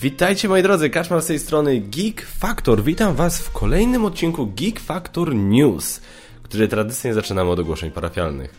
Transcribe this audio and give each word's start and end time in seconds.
Witajcie 0.00 0.48
moi 0.48 0.62
drodzy, 0.62 0.90
Kaszmar 0.90 1.22
z 1.22 1.26
tej 1.26 1.38
strony 1.38 1.80
Geek 1.80 2.22
Factor. 2.22 2.82
Witam 2.82 3.14
was 3.14 3.42
w 3.42 3.50
kolejnym 3.50 4.04
odcinku 4.04 4.46
Geek 4.46 4.80
Factor 4.80 5.34
News, 5.34 6.00
który 6.42 6.68
tradycyjnie 6.68 7.14
zaczynamy 7.14 7.50
od 7.50 7.58
ogłoszeń 7.58 7.90
parafialnych. 7.90 8.54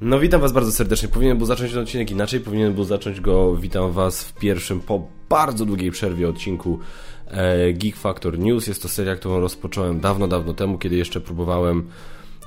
No 0.00 0.18
witam 0.20 0.40
was 0.40 0.52
bardzo 0.52 0.72
serdecznie. 0.72 1.08
Powinien 1.08 1.38
był 1.38 1.46
zacząć 1.46 1.72
ten 1.72 1.82
odcinek 1.82 2.10
inaczej, 2.10 2.40
powinien 2.40 2.74
był 2.74 2.84
zacząć 2.84 3.20
go, 3.20 3.56
witam 3.56 3.92
was 3.92 4.24
w 4.24 4.34
pierwszym 4.34 4.80
po 4.80 5.08
bardzo 5.28 5.64
długiej 5.64 5.90
przerwie 5.90 6.28
odcinku 6.28 6.78
e, 7.26 7.72
Geek 7.72 7.96
Factor 7.96 8.38
News. 8.38 8.66
Jest 8.66 8.82
to 8.82 8.88
seria, 8.88 9.16
którą 9.16 9.40
rozpocząłem 9.40 10.00
dawno, 10.00 10.28
dawno 10.28 10.54
temu, 10.54 10.78
kiedy 10.78 10.96
jeszcze 10.96 11.20
próbowałem 11.20 11.88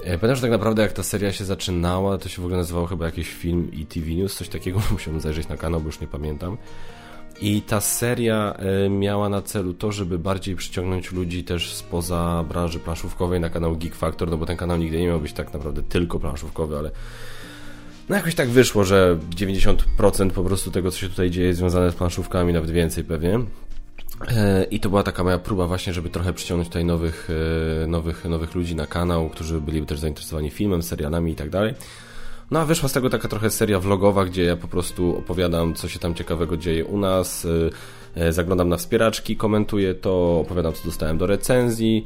pamiętam, 0.04 0.36
że 0.36 0.42
tak 0.42 0.52
naprawdę 0.52 0.82
jak 0.82 0.94
ta 0.94 1.04
seria 1.04 1.32
się 1.32 1.46
zaczynała, 1.46 2.18
to 2.18 2.30
się 2.30 2.42
w 2.42 2.46
ogóle 2.46 2.58
nazywało 2.58 2.86
chyba 2.86 3.06
jakiś 3.06 3.30
film 3.30 3.72
i 3.74 3.86
TV 3.86 4.08
News, 4.08 4.36
coś 4.36 4.50
takiego, 4.50 4.82
musiałem 4.92 5.22
zajrzeć 5.22 5.48
na 5.48 5.58
kanał, 5.58 5.82
bo 5.82 5.88
już 5.88 6.00
nie 6.00 6.08
pamiętam. 6.08 6.58
I 7.42 7.62
ta 7.62 7.82
seria 7.82 8.54
e, 8.86 8.90
miała 8.90 9.30
na 9.30 9.42
celu 9.42 9.74
to, 9.74 9.92
żeby 9.92 10.20
bardziej 10.20 10.56
przyciągnąć 10.56 11.12
ludzi 11.12 11.44
też 11.44 11.74
spoza 11.74 12.46
branży 12.50 12.80
planszówkowej 12.80 13.40
na 13.40 13.50
kanał 13.50 13.78
Geek 13.78 13.96
Factor, 13.96 14.30
no 14.30 14.38
bo 14.38 14.46
ten 14.46 14.58
kanał 14.58 14.78
nigdy 14.78 15.00
nie 15.00 15.08
miał 15.08 15.20
być 15.20 15.34
tak 15.34 15.54
naprawdę 15.54 15.84
tylko 15.84 16.20
planszówkowy, 16.20 16.78
ale 16.78 16.92
no 18.10 18.16
jakoś 18.16 18.36
tak 18.36 18.50
wyszło, 18.50 18.84
że 18.84 19.18
90% 19.36 20.30
po 20.30 20.44
prostu 20.44 20.72
tego, 20.72 20.92
co 20.92 20.98
się 20.98 21.10
tutaj 21.10 21.32
dzieje, 21.32 21.48
jest 21.48 21.60
związane 21.60 21.92
z 21.92 21.96
planszówkami, 21.96 22.54
nawet 22.54 22.72
więcej 22.72 23.04
pewnie. 23.04 23.40
E, 24.28 24.64
I 24.64 24.80
to 24.80 24.90
była 24.90 25.04
taka 25.04 25.24
moja 25.24 25.38
próba 25.38 25.68
właśnie, 25.68 25.94
żeby 25.94 26.10
trochę 26.10 26.34
przyciągnąć 26.34 26.68
tutaj 26.68 26.86
nowych, 26.86 27.30
e, 27.84 27.88
nowych, 27.88 28.26
nowych 28.26 28.56
ludzi 28.56 28.76
na 28.76 28.88
kanał, 28.88 29.30
którzy 29.30 29.62
byli 29.62 29.86
też 29.86 30.00
zainteresowani 30.00 30.50
filmem, 30.50 30.84
serialami 30.84 31.32
i 31.32 31.36
tak 31.36 31.50
dalej. 31.50 31.74
No 32.52 32.60
a 32.60 32.66
wyszła 32.66 32.90
z 32.90 32.94
tego 32.94 33.10
taka 33.10 33.28
trochę 33.28 33.50
seria 33.50 33.80
vlogowa, 33.80 34.26
gdzie 34.26 34.44
ja 34.44 34.56
po 34.56 34.68
prostu 34.68 35.18
opowiadam, 35.18 35.74
co 35.74 35.88
się 35.88 36.00
tam 36.00 36.16
ciekawego 36.16 36.58
dzieje 36.58 36.86
u 36.86 36.98
nas, 36.98 37.48
e, 38.16 38.34
zaglądam 38.34 38.70
na 38.70 38.78
wspieraczki, 38.78 39.36
komentuję 39.36 39.96
to, 39.96 40.40
opowiadam, 40.40 40.74
co 40.74 40.86
dostałem 40.86 41.18
do 41.18 41.28
recenzji. 41.28 42.06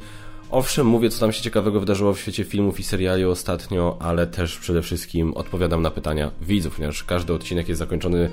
Owszem, 0.50 0.86
mówię, 0.86 1.10
co 1.10 1.20
tam 1.20 1.32
się 1.32 1.42
ciekawego 1.42 1.80
wydarzyło 1.80 2.14
w 2.14 2.20
świecie 2.20 2.44
filmów 2.44 2.80
i 2.80 2.82
seriali 2.82 3.24
ostatnio, 3.24 3.96
ale 4.00 4.26
też 4.26 4.58
przede 4.58 4.82
wszystkim 4.82 5.34
odpowiadam 5.34 5.82
na 5.82 5.90
pytania 5.90 6.30
widzów, 6.40 6.76
ponieważ 6.76 7.04
każdy 7.04 7.32
odcinek 7.32 7.68
jest 7.68 7.78
zakończony 7.78 8.30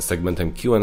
segmentem 0.00 0.52
QA, 0.52 0.80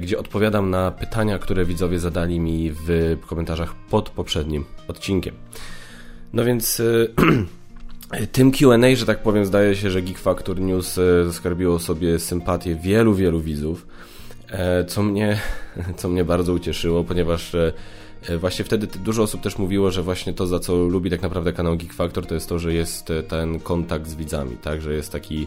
gdzie 0.00 0.18
odpowiadam 0.18 0.70
na 0.70 0.90
pytania, 0.90 1.38
które 1.38 1.64
widzowie 1.64 1.98
zadali 1.98 2.40
mi 2.40 2.72
w 2.72 3.16
komentarzach 3.26 3.74
pod 3.74 4.10
poprzednim 4.10 4.64
odcinkiem. 4.88 5.34
No 6.32 6.44
więc 6.44 6.82
e, 8.12 8.26
tym 8.32 8.52
Q&A, 8.52 8.94
że 8.94 9.06
tak 9.06 9.22
powiem, 9.22 9.46
zdaje 9.46 9.76
się, 9.76 9.90
że 9.90 10.02
Geek 10.02 10.18
Factor 10.18 10.60
News 10.60 10.98
e, 10.98 11.24
zaskarbiło 11.24 11.78
sobie 11.78 12.18
sympatię 12.18 12.74
wielu, 12.74 13.14
wielu 13.14 13.40
widzów, 13.40 13.86
co 14.88 15.02
mnie, 15.02 15.40
co 15.98 16.08
mnie 16.08 16.24
bardzo 16.24 16.52
ucieszyło, 16.52 17.04
ponieważ 17.04 17.56
właśnie 18.38 18.64
wtedy 18.64 18.86
dużo 18.86 19.22
osób 19.22 19.40
też 19.40 19.58
mówiło, 19.58 19.90
że 19.90 20.02
właśnie 20.02 20.32
to, 20.32 20.46
za 20.46 20.58
co 20.58 20.76
lubi 20.76 21.10
tak 21.10 21.22
naprawdę 21.22 21.52
kanał 21.52 21.76
Geek 21.76 21.92
Factor, 21.92 22.26
to 22.26 22.34
jest 22.34 22.48
to, 22.48 22.58
że 22.58 22.72
jest 22.72 23.08
ten 23.28 23.60
kontakt 23.60 24.08
z 24.08 24.14
widzami, 24.14 24.56
tak, 24.62 24.80
że 24.80 24.94
jest 24.94 25.12
taki 25.12 25.46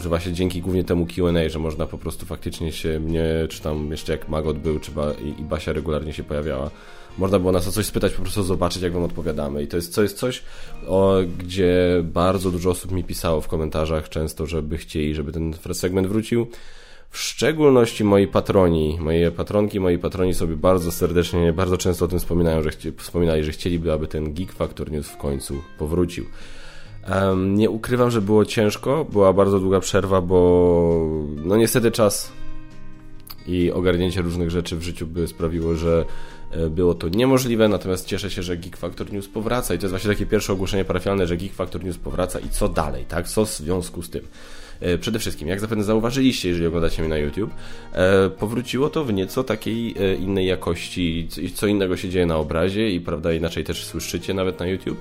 że 0.00 0.08
właśnie 0.08 0.32
dzięki 0.32 0.60
głównie 0.60 0.84
temu 0.84 1.06
Q&A, 1.06 1.48
że 1.48 1.58
można 1.58 1.86
po 1.86 1.98
prostu 1.98 2.26
faktycznie 2.26 2.72
się 2.72 3.00
mnie, 3.00 3.24
czy 3.48 3.62
tam 3.62 3.90
jeszcze 3.90 4.12
jak 4.12 4.28
Magot 4.28 4.58
był, 4.58 4.80
czy 4.80 4.92
ba, 4.92 5.12
i, 5.12 5.42
Basia 5.42 5.72
regularnie 5.72 6.12
się 6.12 6.22
pojawiała, 6.22 6.70
można 7.18 7.38
było 7.38 7.52
nas 7.52 7.68
o 7.68 7.72
coś 7.72 7.86
spytać, 7.86 8.12
po 8.12 8.22
prostu 8.22 8.42
zobaczyć, 8.42 8.82
jak 8.82 8.92
wam 8.92 9.02
odpowiadamy. 9.02 9.62
I 9.62 9.66
to 9.66 9.76
jest, 9.76 9.98
jest 9.98 10.18
coś, 10.18 10.42
o, 10.86 11.16
gdzie 11.38 12.00
bardzo 12.04 12.50
dużo 12.50 12.70
osób 12.70 12.92
mi 12.92 13.04
pisało 13.04 13.40
w 13.40 13.48
komentarzach 13.48 14.08
często, 14.08 14.46
żeby 14.46 14.78
chcieli, 14.78 15.14
żeby 15.14 15.32
ten 15.32 15.54
segment 15.72 16.06
wrócił. 16.06 16.46
W 17.10 17.18
szczególności 17.18 18.04
moi 18.04 18.26
patroni, 18.26 18.98
moje 19.00 19.30
patronki, 19.30 19.80
moi 19.80 19.98
patroni 19.98 20.34
sobie 20.34 20.56
bardzo 20.56 20.92
serdecznie, 20.92 21.52
bardzo 21.52 21.78
często 21.78 22.04
o 22.04 22.08
tym 22.08 22.18
wspominają, 22.18 22.62
że 22.62 22.70
chci, 22.70 22.92
wspominali, 22.92 23.44
że 23.44 23.52
chcieliby, 23.52 23.92
aby 23.92 24.06
ten 24.06 24.34
Geek 24.34 24.52
Factor 24.52 24.92
News 24.92 25.08
w 25.08 25.16
końcu 25.16 25.62
powrócił. 25.78 26.24
Nie 27.36 27.70
ukrywam, 27.70 28.10
że 28.10 28.20
było 28.20 28.44
ciężko, 28.44 29.04
była 29.04 29.32
bardzo 29.32 29.60
długa 29.60 29.80
przerwa, 29.80 30.20
bo 30.20 31.08
no 31.44 31.56
niestety 31.56 31.90
czas 31.90 32.32
i 33.46 33.72
ogarnięcie 33.72 34.22
różnych 34.22 34.50
rzeczy 34.50 34.76
w 34.76 34.82
życiu 34.82 35.06
by 35.06 35.28
sprawiło, 35.28 35.74
że 35.74 36.04
e, 36.50 36.70
było 36.70 36.94
to 36.94 37.08
niemożliwe, 37.08 37.68
natomiast 37.68 38.06
cieszę 38.06 38.30
się, 38.30 38.42
że 38.42 38.56
Geek 38.56 38.76
Factor 38.76 39.12
News 39.12 39.28
powraca 39.28 39.74
i 39.74 39.78
to 39.78 39.84
jest 39.84 39.92
właśnie 39.92 40.10
takie 40.10 40.26
pierwsze 40.26 40.52
ogłoszenie 40.52 40.84
parafialne, 40.84 41.26
że 41.26 41.36
Geek 41.36 41.52
Factor 41.52 41.84
News 41.84 41.98
powraca 41.98 42.38
i 42.38 42.48
co 42.48 42.68
dalej, 42.68 43.04
tak? 43.04 43.28
Co 43.28 43.44
w 43.44 43.50
związku 43.50 44.02
z 44.02 44.10
tym? 44.10 44.24
E, 44.80 44.98
przede 44.98 45.18
wszystkim, 45.18 45.48
jak 45.48 45.60
zapewne 45.60 45.84
zauważyliście, 45.84 46.48
jeżeli 46.48 46.66
oglądacie 46.66 47.02
mnie 47.02 47.08
na 47.08 47.16
YouTube, 47.16 47.50
e, 47.92 48.30
powróciło 48.30 48.90
to 48.90 49.04
w 49.04 49.12
nieco 49.12 49.44
takiej 49.44 49.94
e, 50.00 50.14
innej 50.14 50.46
jakości, 50.46 51.28
co 51.54 51.66
innego 51.66 51.96
się 51.96 52.08
dzieje 52.08 52.26
na 52.26 52.36
obrazie 52.36 52.90
i 52.90 53.00
prawda, 53.00 53.32
inaczej 53.32 53.64
też 53.64 53.84
słyszycie 53.84 54.34
nawet 54.34 54.60
na 54.60 54.66
YouTube. 54.66 55.00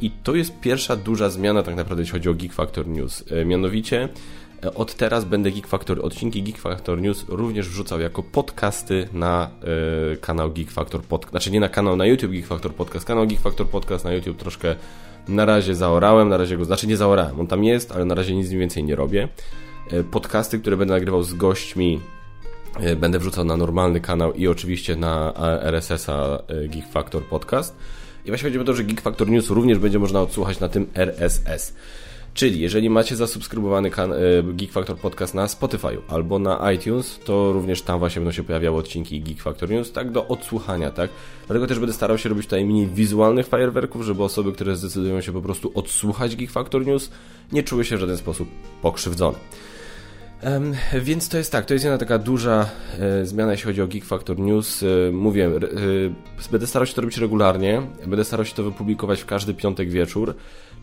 I 0.00 0.10
to 0.22 0.34
jest 0.34 0.60
pierwsza 0.60 0.96
duża 0.96 1.30
zmiana 1.30 1.62
tak 1.62 1.76
naprawdę, 1.76 2.02
jeśli 2.02 2.12
chodzi 2.12 2.28
o 2.28 2.34
Geek 2.34 2.52
Factor 2.52 2.86
News. 2.86 3.24
Mianowicie 3.46 4.08
od 4.74 4.94
teraz 4.94 5.24
będę 5.24 5.50
Geek 5.50 5.66
Factor, 5.66 6.00
odcinki 6.02 6.42
Geek 6.42 6.58
Factor 6.58 7.00
News 7.00 7.24
również 7.28 7.68
wrzucał 7.68 8.00
jako 8.00 8.22
podcasty 8.22 9.08
na 9.12 9.50
y, 10.12 10.16
kanał 10.16 10.50
Geek 10.50 10.70
Factor 10.70 11.02
Podcast. 11.02 11.30
Znaczy 11.30 11.50
nie 11.50 11.60
na 11.60 11.68
kanał 11.68 11.96
na 11.96 12.06
YouTube 12.06 12.32
Geek 12.32 12.46
Factor 12.46 12.74
Podcast, 12.74 13.06
kanał 13.06 13.26
Geek 13.26 13.40
Factor 13.40 13.68
Podcast 13.68 14.04
na 14.04 14.12
YouTube 14.12 14.36
troszkę 14.36 14.76
na 15.28 15.44
razie 15.44 15.74
zaorałem, 15.74 16.28
na 16.28 16.36
razie 16.36 16.56
go, 16.56 16.64
znaczy 16.64 16.86
nie 16.86 16.96
zaorałem, 16.96 17.40
on 17.40 17.46
tam 17.46 17.64
jest, 17.64 17.92
ale 17.92 18.04
na 18.04 18.14
razie 18.14 18.34
nic 18.34 18.48
więcej 18.48 18.84
nie 18.84 18.96
robię. 18.96 19.28
E, 19.90 20.04
podcasty, 20.04 20.58
które 20.58 20.76
będę 20.76 20.94
nagrywał 20.94 21.22
z 21.22 21.34
gośćmi, 21.34 22.00
e, 22.80 22.96
będę 22.96 23.18
wrzucał 23.18 23.44
na 23.44 23.56
normalny 23.56 24.00
kanał 24.00 24.32
i 24.32 24.48
oczywiście 24.48 24.96
na 24.96 25.32
RSS-a 25.62 26.42
e, 26.48 26.68
Geek 26.68 26.88
Factor 26.88 27.24
Podcast. 27.24 27.76
I 28.24 28.28
właśnie 28.28 28.48
chodzi 28.48 28.58
o 28.58 28.64
to, 28.64 28.74
że 28.74 28.84
Geek 28.84 29.00
Factor 29.00 29.28
News 29.28 29.50
również 29.50 29.78
będzie 29.78 29.98
można 29.98 30.20
odsłuchać 30.20 30.60
na 30.60 30.68
tym 30.68 30.86
RSS. 30.94 31.74
Czyli 32.36 32.60
jeżeli 32.60 32.90
macie 32.90 33.16
zasubskrybowany 33.16 33.88
e, 33.88 34.42
Geek 34.42 34.72
Factor 34.72 34.96
Podcast 34.96 35.34
na 35.34 35.48
Spotify 35.48 35.98
albo 36.08 36.38
na 36.38 36.72
iTunes, 36.72 37.18
to 37.24 37.52
również 37.52 37.82
tam 37.82 37.98
właśnie 37.98 38.20
będą 38.20 38.32
się 38.32 38.44
pojawiały 38.44 38.78
odcinki 38.78 39.20
Geek 39.20 39.42
Factor 39.42 39.70
News, 39.70 39.92
tak 39.92 40.10
do 40.10 40.28
odsłuchania, 40.28 40.90
tak? 40.90 41.10
Dlatego 41.46 41.66
też 41.66 41.78
będę 41.78 41.92
starał 41.94 42.18
się 42.18 42.28
robić 42.28 42.44
tutaj 42.44 42.64
mini 42.64 42.86
wizualnych 42.86 43.46
fajerwerków, 43.46 44.02
żeby 44.02 44.22
osoby, 44.22 44.52
które 44.52 44.76
zdecydują 44.76 45.20
się 45.20 45.32
po 45.32 45.42
prostu 45.42 45.72
odsłuchać 45.74 46.36
Geek 46.36 46.50
Factor 46.50 46.86
News, 46.86 47.10
nie 47.52 47.62
czuły 47.62 47.84
się 47.84 47.96
w 47.96 48.00
żaden 48.00 48.16
sposób 48.16 48.48
pokrzywdzone. 48.82 49.38
Um, 50.42 50.74
więc 51.00 51.28
to 51.28 51.38
jest 51.38 51.52
tak, 51.52 51.64
to 51.64 51.74
jest 51.74 51.84
jedna 51.84 51.98
taka 51.98 52.18
duża 52.18 52.70
e, 52.98 53.26
zmiana, 53.26 53.52
jeśli 53.52 53.66
chodzi 53.66 53.82
o 53.82 53.86
Geek 53.86 54.04
Factor 54.04 54.38
News. 54.38 54.82
E, 54.82 55.12
mówię, 55.12 55.46
e, 55.46 56.50
będę 56.50 56.66
starał 56.66 56.86
się 56.86 56.94
to 56.94 57.00
robić 57.00 57.18
regularnie, 57.18 57.82
będę 58.06 58.24
starał 58.24 58.46
się 58.46 58.54
to 58.54 58.62
wypublikować 58.62 59.20
w 59.22 59.26
każdy 59.26 59.54
piątek 59.54 59.90
wieczór. 59.90 60.34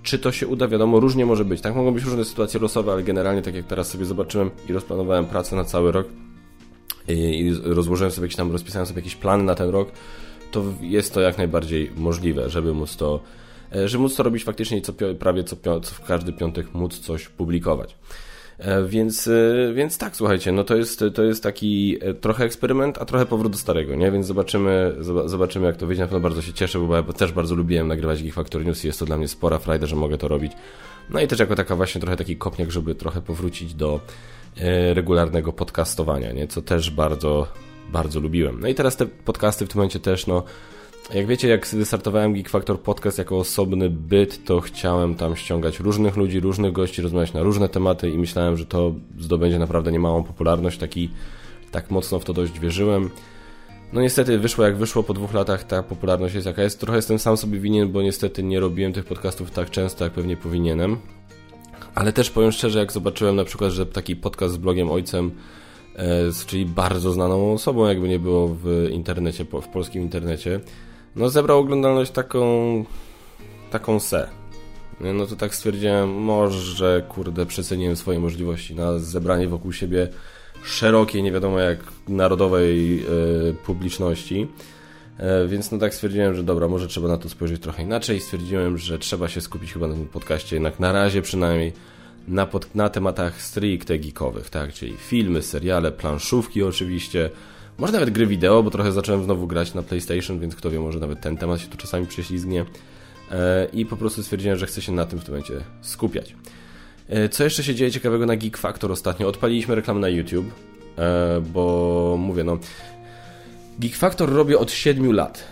Czy 0.04 0.20
to 0.20 0.32
się 0.32 0.48
uda, 0.48 0.68
wiadomo, 0.68 1.00
różnie 1.00 1.26
może 1.26 1.46
być. 1.46 1.62
Tak 1.62 1.76
mogą 1.76 1.92
być 1.94 2.04
różne 2.04 2.26
sytuacje 2.26 2.60
losowe, 2.60 2.92
ale 2.92 3.04
generalnie, 3.04 3.42
tak 3.42 3.56
jak 3.56 3.66
teraz 3.66 3.90
sobie 3.90 4.06
zobaczyłem 4.06 4.52
i 4.70 4.74
rozplanowałem 4.74 5.26
pracę 5.26 5.56
na 5.56 5.64
cały 5.64 5.92
rok 5.92 6.08
i, 7.08 7.14
i 7.14 7.54
rozłożyłem 7.64 8.12
sobie 8.12 8.26
jakieś 8.26 8.36
tam, 8.36 8.52
rozpisałem 8.52 8.86
sobie 8.86 9.00
jakieś 9.00 9.16
plany 9.16 9.44
na 9.44 9.56
ten 9.56 9.70
rok, 9.70 9.92
to 10.52 10.64
jest 10.82 11.14
to 11.14 11.22
jak 11.22 11.38
najbardziej 11.38 11.92
możliwe, 11.96 12.50
żeby 12.50 12.74
móc 12.74 12.96
to, 12.96 13.20
e, 13.76 13.88
żeby 13.88 14.02
móc 14.02 14.16
to 14.16 14.24
robić 14.24 14.44
faktycznie 14.44 14.82
co, 14.82 14.94
prawie 15.20 15.44
co, 15.44 15.56
co 15.80 15.96
w 15.96 16.02
każdy 16.06 16.34
piątek 16.34 16.74
móc 16.74 17.00
coś 17.00 17.28
publikować. 17.28 17.96
E, 18.58 18.84
więc, 18.84 19.28
e, 19.28 19.74
więc 19.74 19.98
tak, 19.98 20.16
słuchajcie, 20.16 20.52
no 20.52 20.64
to 20.64 20.76
jest, 20.76 21.04
to 21.14 21.24
jest 21.24 21.44
taki 21.44 21.98
e, 22.02 22.14
trochę 22.14 22.46
eksperyment, 22.46 22.98
a 22.98 23.06
trochę 23.06 23.26
powrót 23.26 23.52
do 23.52 23.58
starego, 23.58 23.96
nie? 23.96 24.12
Więc 24.12 24.26
zobaczymy, 24.26 24.96
zobaczymy 25.26 25.68
jak 25.68 25.78
to 25.78 25.88
wyjdzie. 25.88 26.02
Na 26.02 26.08
pewno 26.08 26.20
bardzo 26.20 26.42
się 26.42 26.54
cieszę, 26.54 26.80
bo 26.80 27.14
też 27.14 27.32
bardzo 27.32 27.56
lubiłem 27.56 27.88
nagrywać 27.88 28.24
Geek 28.24 28.34
Factor 28.34 28.66
News 28.66 28.84
i 28.84 28.88
jest 28.88 29.00
to 29.00 29.06
dla 29.06 29.18
mnie 29.18 29.28
spora 29.28 29.60
frajda, 29.60 29.88
że 29.88 29.96
mogę 29.96 30.18
to 30.18 30.28
robić. 30.28 30.52
No 31.10 31.22
i 31.22 31.28
też 31.28 31.40
jako 31.40 31.56
taka 31.56 31.76
właśnie 31.76 32.02
trochę 32.02 32.18
taki 32.18 32.38
kopniak, 32.38 32.72
żeby 32.72 32.96
trochę 32.96 33.22
powrócić 33.22 33.74
do 33.74 34.00
regularnego 34.94 35.54
podcastowania, 35.54 36.32
nie? 36.32 36.48
Co 36.48 36.62
też 36.62 36.92
bardzo, 36.92 37.48
bardzo 37.92 38.20
lubiłem. 38.20 38.60
No 38.60 38.68
i 38.68 38.76
teraz 38.76 38.98
te 38.98 39.06
podcasty 39.06 39.66
w 39.66 39.70
tym 39.70 39.78
momencie 39.78 40.00
też, 40.00 40.28
no 40.28 40.44
jak 41.14 41.28
wiecie, 41.28 41.48
jak 41.48 41.68
wystartowałem 41.68 42.34
Geek 42.34 42.50
Factor 42.50 42.82
Podcast 42.82 43.18
jako 43.18 43.38
osobny 43.38 43.90
byt, 43.90 44.46
to 44.46 44.62
chciałem 44.62 45.16
tam 45.16 45.36
ściągać 45.36 45.80
różnych 45.80 46.18
ludzi, 46.18 46.40
różnych 46.40 46.72
gości, 46.72 47.02
rozmawiać 47.02 47.34
na 47.34 47.44
różne 47.44 47.70
tematy 47.70 48.10
i 48.10 48.18
myślałem, 48.18 48.58
że 48.58 48.66
to 48.66 48.94
zdobędzie 49.20 49.60
naprawdę 49.60 49.92
niemałą 49.92 50.24
popularność. 50.24 50.78
Taki, 50.78 51.10
tak 51.72 51.92
mocno 51.92 52.20
w 52.20 52.26
to 52.26 52.34
dość 52.34 52.60
wierzyłem. 52.60 53.10
No 53.94 54.02
niestety 54.02 54.40
wyszło 54.40 54.66
jak 54.66 54.78
wyszło, 54.78 55.04
po 55.04 55.14
dwóch 55.14 55.34
latach 55.34 55.64
ta 55.64 55.84
popularność 55.84 56.36
jest 56.36 56.48
jaka 56.48 56.64
jest. 56.64 56.80
Trochę 56.80 56.96
jestem 56.96 57.20
sam 57.20 57.38
sobie 57.38 57.60
winien, 57.60 57.92
bo 57.92 58.02
niestety 58.02 58.44
nie 58.44 58.60
robiłem 58.60 58.94
tych 58.94 59.06
podcastów 59.06 59.52
tak 59.52 59.70
często, 59.70 60.04
jak 60.04 60.14
pewnie 60.14 60.38
powinienem. 60.38 60.98
Ale 61.96 62.14
też 62.14 62.30
powiem 62.30 62.52
szczerze, 62.52 62.80
jak 62.80 62.92
zobaczyłem 62.92 63.36
na 63.36 63.44
przykład, 63.44 63.72
że 63.72 63.86
taki 63.86 64.16
podcast 64.16 64.54
z 64.54 64.58
blogiem 64.58 64.92
ojcem, 64.92 65.32
e, 65.96 66.08
czyli 66.48 66.66
bardzo 66.66 67.12
znaną 67.12 67.54
osobą, 67.54 67.88
jakby 67.88 68.10
nie 68.10 68.20
było 68.20 68.48
w 68.64 68.88
internecie, 68.92 69.46
w 69.46 69.68
polskim 69.68 70.02
internecie, 70.02 70.60
no 71.16 71.30
zebrał 71.30 71.60
oglądalność 71.60 72.12
taką 72.12 72.86
taką 73.72 74.00
se. 74.00 74.30
No 75.00 75.26
to 75.26 75.36
tak 75.36 75.56
stwierdziłem, 75.56 76.10
może 76.10 77.04
kurde 77.10 77.46
przeceniłem 77.46 77.96
swoje 77.96 78.20
możliwości 78.20 78.76
na 78.76 79.00
zebranie 79.00 79.48
wokół 79.48 79.74
siebie 79.74 80.08
szerokiej, 80.64 81.24
nie 81.24 81.32
wiadomo 81.32 81.60
jak 81.60 81.80
narodowej 82.08 82.98
yy, 82.98 83.56
publiczności. 83.66 84.48
E, 85.18 85.48
więc 85.48 85.72
no 85.72 85.78
tak 85.78 85.94
stwierdziłem, 85.94 86.36
że 86.36 86.44
dobra, 86.44 86.68
może 86.68 86.88
trzeba 86.88 87.08
na 87.08 87.18
to 87.18 87.30
spojrzeć 87.30 87.62
trochę 87.62 87.84
inaczej. 87.84 88.20
Stwierdziłem, 88.20 88.78
że 88.78 89.00
trzeba 89.00 89.28
się 89.28 89.42
skupić 89.42 89.74
chyba 89.74 89.88
na 89.88 89.94
tym 89.94 90.08
podcaście 90.08 90.56
jednak 90.56 90.80
na 90.80 90.92
razie 90.92 91.22
przynajmniej 91.22 91.74
na, 92.28 92.46
pod, 92.46 92.76
na 92.76 92.90
tematach 92.90 93.42
stricte 93.42 94.00
geekowych, 94.00 94.50
tak? 94.50 94.74
Czyli 94.74 94.98
filmy, 94.98 95.42
seriale, 95.42 95.92
planszówki 95.92 96.64
oczywiście, 96.64 97.30
może 97.78 97.94
nawet 97.94 98.10
gry 98.10 98.28
wideo, 98.28 98.64
bo 98.64 98.72
trochę 98.72 98.92
zacząłem 98.92 99.24
znowu 99.24 99.48
grać 99.48 99.74
na 99.74 99.84
PlayStation, 99.84 100.40
więc 100.40 100.56
kto 100.56 100.72
wie, 100.72 100.80
może 100.80 101.00
nawet 101.00 101.22
ten 101.22 101.38
temat 101.38 101.62
się 101.62 101.68
tu 101.68 101.78
czasami 101.78 102.08
prześlizgnie. 102.08 102.66
E, 103.32 103.68
I 103.74 103.86
po 103.86 103.98
prostu 103.98 104.24
stwierdziłem, 104.24 104.58
że 104.58 104.66
chcę 104.66 104.82
się 104.82 104.92
na 104.92 105.06
tym 105.06 105.20
w 105.20 105.24
tym 105.24 105.34
momencie 105.34 105.66
skupiać. 105.82 106.36
E, 107.10 107.30
co 107.30 107.44
jeszcze 107.44 107.64
się 107.64 107.76
dzieje 107.76 107.92
ciekawego 107.92 108.26
na 108.26 108.36
Geek 108.36 108.58
Factor 108.58 108.92
ostatnio? 108.92 109.28
Odpaliliśmy 109.28 109.76
reklamę 109.76 110.00
na 110.00 110.10
YouTube, 110.10 110.52
bo 111.54 112.16
mówię, 112.20 112.44
no 112.44 112.58
Geek 113.80 113.96
Factor 113.96 114.30
robię 114.34 114.60
od 114.60 114.72
7 114.72 115.14
lat. 115.14 115.44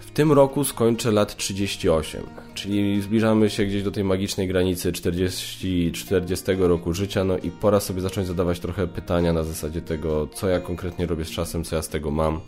W 0.00 0.10
tym 0.14 0.32
roku 0.32 0.64
skończę 0.64 1.10
lat 1.10 1.36
38, 1.36 2.45
czyli 2.56 3.02
zbliżamy 3.02 3.50
się 3.50 3.64
gdzieś 3.64 3.82
do 3.82 3.90
tej 3.90 4.04
magicznej 4.04 4.48
granicy 4.48 4.92
40, 4.92 5.92
40 5.92 6.44
roku 6.58 6.94
życia, 6.94 7.24
no 7.24 7.38
i 7.38 7.50
pora 7.50 7.80
sobie 7.80 8.00
zacząć 8.00 8.26
zadawać 8.26 8.60
trochę 8.60 8.86
pytania 8.86 9.32
na 9.32 9.42
zasadzie 9.42 9.82
tego, 9.82 10.28
co 10.34 10.48
ja 10.48 10.60
konkretnie 10.60 11.06
robię 11.06 11.24
z 11.24 11.30
czasem, 11.30 11.64
co 11.64 11.76
ja 11.76 11.82
z 11.82 11.88
tego 11.88 12.10
mam 12.10 12.40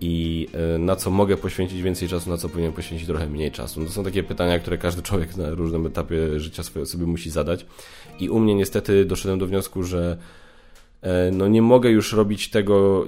i 0.00 0.46
e, 0.74 0.78
na 0.78 0.96
co 0.96 1.10
mogę 1.10 1.36
poświęcić 1.36 1.82
więcej 1.82 2.08
czasu, 2.08 2.30
na 2.30 2.36
co 2.36 2.48
powinien 2.48 2.72
poświęcić 2.72 3.06
trochę 3.08 3.26
mniej 3.26 3.50
czasu. 3.50 3.80
No 3.80 3.86
to 3.86 3.92
są 3.92 4.04
takie 4.04 4.22
pytania, 4.22 4.58
które 4.58 4.78
każdy 4.78 5.02
człowiek 5.02 5.36
na 5.36 5.50
różnym 5.50 5.86
etapie 5.86 6.40
życia 6.40 6.62
sobie 6.62 7.06
musi 7.06 7.30
zadać 7.30 7.66
i 8.20 8.28
u 8.28 8.38
mnie 8.38 8.54
niestety 8.54 9.04
doszedłem 9.04 9.38
do 9.38 9.46
wniosku, 9.46 9.82
że 9.82 10.18
E, 11.04 11.30
no 11.30 11.48
nie 11.48 11.62
mogę 11.62 11.90
już 11.90 12.12
robić 12.12 12.50
tego, 12.50 13.04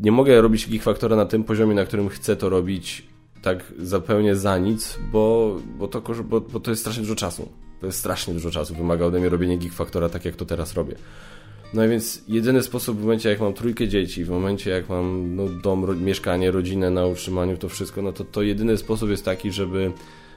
nie 0.00 0.12
mogę 0.12 0.40
robić 0.40 0.68
Geek 0.68 0.82
Factora 0.82 1.16
na 1.16 1.26
tym 1.26 1.44
poziomie, 1.44 1.74
na 1.74 1.84
którym 1.84 2.08
chcę 2.08 2.36
to 2.36 2.48
robić 2.48 3.02
tak 3.42 3.72
zupełnie 3.78 4.36
za 4.36 4.58
nic, 4.58 4.98
bo, 5.12 5.56
bo, 5.78 5.88
to, 5.88 6.02
bo, 6.24 6.40
bo 6.40 6.60
to 6.60 6.70
jest 6.70 6.80
strasznie 6.80 7.02
dużo 7.02 7.14
czasu. 7.14 7.48
To 7.80 7.86
jest 7.86 7.98
strasznie 7.98 8.34
dużo 8.34 8.50
czasu. 8.50 8.74
Wymaga 8.74 9.04
ode 9.04 9.20
mnie 9.20 9.28
robienie 9.28 9.58
Geek 9.58 9.72
tak, 10.12 10.24
jak 10.24 10.36
to 10.36 10.44
teraz 10.44 10.74
robię. 10.74 10.94
No 11.74 11.84
i 11.84 11.88
więc 11.88 12.22
jedyny 12.28 12.62
sposób 12.62 12.98
w 12.98 13.00
momencie, 13.00 13.28
jak 13.28 13.40
mam 13.40 13.52
trójkę 13.52 13.88
dzieci, 13.88 14.24
w 14.24 14.30
momencie, 14.30 14.70
jak 14.70 14.88
mam 14.88 15.36
no, 15.36 15.48
dom, 15.48 15.84
ro 15.84 15.94
mieszkanie, 15.94 16.50
rodzinę 16.50 16.90
na 16.90 17.06
utrzymaniu, 17.06 17.56
to 17.56 17.68
wszystko, 17.68 18.02
no 18.02 18.12
to, 18.12 18.24
to 18.24 18.42
jedyny 18.42 18.76
sposób 18.76 19.10
jest 19.10 19.24
taki, 19.24 19.52
żeby 19.52 19.92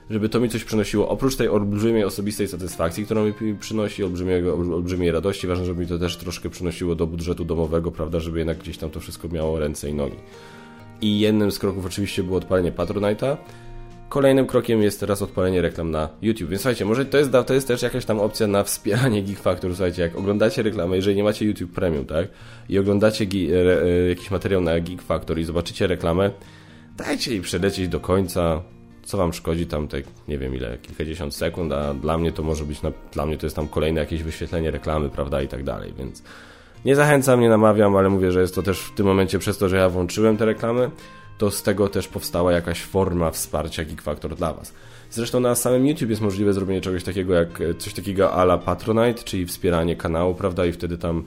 żeby 0.09 0.29
to 0.29 0.39
mi 0.39 0.49
coś 0.49 0.63
przynosiło, 0.63 1.09
oprócz 1.09 1.35
tej 1.35 1.49
olbrzymiej 1.49 2.03
osobistej 2.03 2.47
satysfakcji, 2.47 3.05
którą 3.05 3.25
mi 3.41 3.55
przynosi, 3.59 4.03
olbrzymiego, 4.03 4.53
olbrzymiej 4.55 5.11
radości, 5.11 5.47
ważne, 5.47 5.65
żeby 5.65 5.81
mi 5.81 5.87
to 5.87 5.99
też 5.99 6.17
troszkę 6.17 6.49
przynosiło 6.49 6.95
do 6.95 7.07
budżetu 7.07 7.45
domowego, 7.45 7.91
prawda, 7.91 8.19
żeby 8.19 8.37
jednak 8.39 8.57
gdzieś 8.57 8.77
tam 8.77 8.89
to 8.89 8.99
wszystko 8.99 9.27
miało 9.27 9.59
ręce 9.59 9.89
i 9.89 9.93
nogi. 9.93 10.17
I 11.01 11.19
jednym 11.19 11.51
z 11.51 11.59
kroków 11.59 11.85
oczywiście 11.85 12.23
było 12.23 12.37
odpalenie 12.37 12.71
Patronite'a, 12.71 13.37
Kolejnym 14.09 14.47
krokiem 14.47 14.81
jest 14.81 14.99
teraz 14.99 15.21
odpalenie 15.21 15.61
reklam 15.61 15.91
na 15.91 16.09
YouTube. 16.21 16.49
Więc 16.49 16.61
słuchajcie, 16.61 16.85
może 16.85 17.05
to 17.05 17.17
jest, 17.17 17.31
to 17.47 17.53
jest 17.53 17.67
też 17.67 17.81
jakaś 17.81 18.05
tam 18.05 18.19
opcja 18.19 18.47
na 18.47 18.63
wspieranie 18.63 19.23
Geek 19.23 19.39
Factor. 19.39 19.71
Słuchajcie, 19.71 20.01
jak 20.01 20.15
oglądacie 20.15 20.63
reklamę, 20.63 20.95
jeżeli 20.95 21.15
nie 21.15 21.23
macie 21.23 21.45
YouTube 21.45 21.71
Premium, 21.71 22.05
tak? 22.05 22.27
I 22.69 22.79
oglądacie 22.79 23.25
jakiś 24.09 24.31
materiał 24.31 24.61
na 24.61 24.79
Geek 24.79 25.01
Factor 25.01 25.39
i 25.39 25.43
zobaczycie 25.43 25.87
reklamę, 25.87 26.31
dajcie 26.97 27.31
jej 27.31 27.41
przelecieć 27.41 27.87
do 27.87 27.99
końca, 27.99 28.61
co 29.03 29.17
wam 29.17 29.33
szkodzi 29.33 29.65
tam 29.65 29.87
te, 29.87 30.01
nie 30.27 30.37
wiem 30.37 30.55
ile, 30.55 30.77
kilkadziesiąt 30.77 31.35
sekund, 31.35 31.71
a 31.71 31.93
dla 31.93 32.17
mnie 32.17 32.31
to 32.31 32.43
może 32.43 32.65
być, 32.65 32.81
na, 32.81 32.91
dla 33.13 33.25
mnie 33.25 33.37
to 33.37 33.45
jest 33.45 33.55
tam 33.55 33.67
kolejne 33.67 33.99
jakieś 33.99 34.23
wyświetlenie 34.23 34.71
reklamy, 34.71 35.09
prawda, 35.09 35.41
i 35.41 35.47
tak 35.47 35.63
dalej, 35.63 35.93
więc 35.97 36.23
nie 36.85 36.95
zachęcam, 36.95 37.41
nie 37.41 37.49
namawiam, 37.49 37.95
ale 37.95 38.09
mówię, 38.09 38.31
że 38.31 38.41
jest 38.41 38.55
to 38.55 38.63
też 38.63 38.79
w 38.79 38.91
tym 38.91 39.05
momencie 39.05 39.39
przez 39.39 39.57
to, 39.57 39.69
że 39.69 39.77
ja 39.77 39.89
włączyłem 39.89 40.37
te 40.37 40.45
reklamy, 40.45 40.91
to 41.37 41.51
z 41.51 41.63
tego 41.63 41.89
też 41.89 42.07
powstała 42.07 42.51
jakaś 42.51 42.81
forma 42.81 43.31
wsparcia 43.31 43.83
Geek 43.83 44.01
Factor 44.01 44.35
dla 44.35 44.53
was. 44.53 44.73
Zresztą 45.11 45.39
na 45.39 45.55
samym 45.55 45.87
YouTube 45.87 46.09
jest 46.09 46.21
możliwe 46.21 46.53
zrobienie 46.53 46.81
czegoś 46.81 47.03
takiego 47.03 47.33
jak 47.33 47.59
coś 47.77 47.93
takiego 47.93 48.33
ala 48.33 48.57
Patronite, 48.57 49.23
czyli 49.23 49.45
wspieranie 49.45 49.95
kanału, 49.95 50.35
prawda, 50.35 50.65
i 50.65 50.71
wtedy 50.71 50.97
tam 50.97 51.23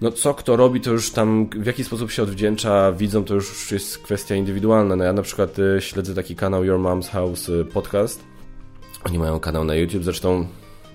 no 0.00 0.10
co 0.10 0.34
kto 0.34 0.56
robi, 0.56 0.80
to 0.80 0.90
już 0.90 1.10
tam 1.10 1.48
w 1.56 1.66
jaki 1.66 1.84
sposób 1.84 2.10
się 2.10 2.22
odwdzięcza, 2.22 2.92
widzą, 2.92 3.24
to 3.24 3.34
już 3.34 3.72
jest 3.72 3.98
kwestia 3.98 4.34
indywidualna. 4.34 4.96
No 4.96 5.04
ja 5.04 5.12
na 5.12 5.22
przykład 5.22 5.58
y, 5.58 5.80
śledzę 5.80 6.14
taki 6.14 6.36
kanał 6.36 6.64
Your 6.64 6.80
Mom's 6.80 7.08
House 7.08 7.48
y, 7.48 7.64
podcast. 7.64 8.24
Oni 9.04 9.18
mają 9.18 9.40
kanał 9.40 9.64
na 9.64 9.74
YouTube, 9.74 10.04
zresztą 10.04 10.46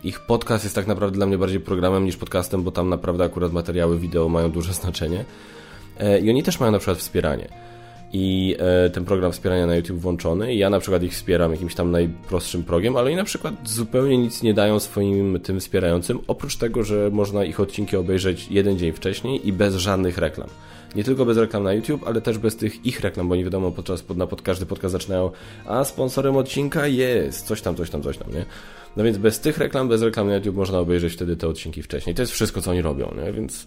ich 0.03 0.19
podcast 0.19 0.63
jest 0.63 0.75
tak 0.75 0.87
naprawdę 0.87 1.15
dla 1.15 1.25
mnie 1.25 1.37
bardziej 1.37 1.59
programem 1.59 2.05
niż 2.05 2.17
podcastem, 2.17 2.63
bo 2.63 2.71
tam 2.71 2.89
naprawdę 2.89 3.23
akurat 3.23 3.53
materiały 3.53 3.99
wideo 3.99 4.29
mają 4.29 4.51
duże 4.51 4.73
znaczenie. 4.73 5.25
E, 5.99 6.19
I 6.19 6.29
oni 6.29 6.43
też 6.43 6.59
mają 6.59 6.71
na 6.71 6.79
przykład 6.79 6.97
wspieranie 6.97 7.49
i 8.13 8.55
e, 8.59 8.89
ten 8.89 9.05
program 9.05 9.31
wspierania 9.31 9.67
na 9.67 9.75
YouTube 9.75 9.99
włączony. 9.99 10.53
I 10.53 10.57
ja 10.57 10.69
na 10.69 10.79
przykład 10.79 11.03
ich 11.03 11.13
wspieram 11.13 11.51
jakimś 11.51 11.75
tam 11.75 11.91
najprostszym 11.91 12.63
progiem, 12.63 12.97
ale 12.97 13.07
oni 13.07 13.15
na 13.15 13.23
przykład 13.23 13.53
zupełnie 13.65 14.17
nic 14.17 14.43
nie 14.43 14.53
dają 14.53 14.79
swoim 14.79 15.39
tym 15.39 15.59
wspierającym, 15.59 16.19
oprócz 16.27 16.57
tego, 16.57 16.83
że 16.83 17.09
można 17.13 17.43
ich 17.43 17.59
odcinki 17.59 17.97
obejrzeć 17.97 18.47
jeden 18.51 18.77
dzień 18.77 18.91
wcześniej 18.91 19.47
i 19.47 19.53
bez 19.53 19.75
żadnych 19.75 20.17
reklam. 20.17 20.47
Nie 20.95 21.03
tylko 21.03 21.25
bez 21.25 21.37
reklam 21.37 21.63
na 21.63 21.73
YouTube, 21.73 22.07
ale 22.07 22.21
też 22.21 22.37
bez 22.37 22.55
tych 22.55 22.85
ich 22.85 22.99
reklam, 22.99 23.29
bo 23.29 23.35
nie 23.35 23.43
wiadomo, 23.43 23.71
podczas 23.71 24.01
pod, 24.01 24.17
na 24.17 24.27
pod 24.27 24.41
każdy 24.41 24.65
podcast 24.65 24.91
zaczynają, 24.91 25.31
a 25.65 25.83
sponsorem 25.83 26.37
odcinka 26.37 26.87
jest 26.87 27.45
coś 27.45 27.61
tam, 27.61 27.75
coś 27.75 27.89
tam, 27.89 28.03
coś 28.03 28.17
tam, 28.17 28.33
nie? 28.33 28.45
No 28.97 29.03
więc 29.03 29.17
bez 29.17 29.39
tych 29.39 29.57
reklam, 29.57 29.89
bez 29.89 30.01
reklam 30.01 30.27
na 30.27 30.35
YouTube 30.35 30.55
można 30.55 30.79
obejrzeć 30.79 31.13
wtedy 31.13 31.35
te 31.35 31.47
odcinki 31.47 31.83
wcześniej. 31.83 32.15
To 32.15 32.21
jest 32.21 32.31
wszystko, 32.31 32.61
co 32.61 32.71
oni 32.71 32.81
robią, 32.81 33.13
nie? 33.25 33.33
Więc 33.33 33.65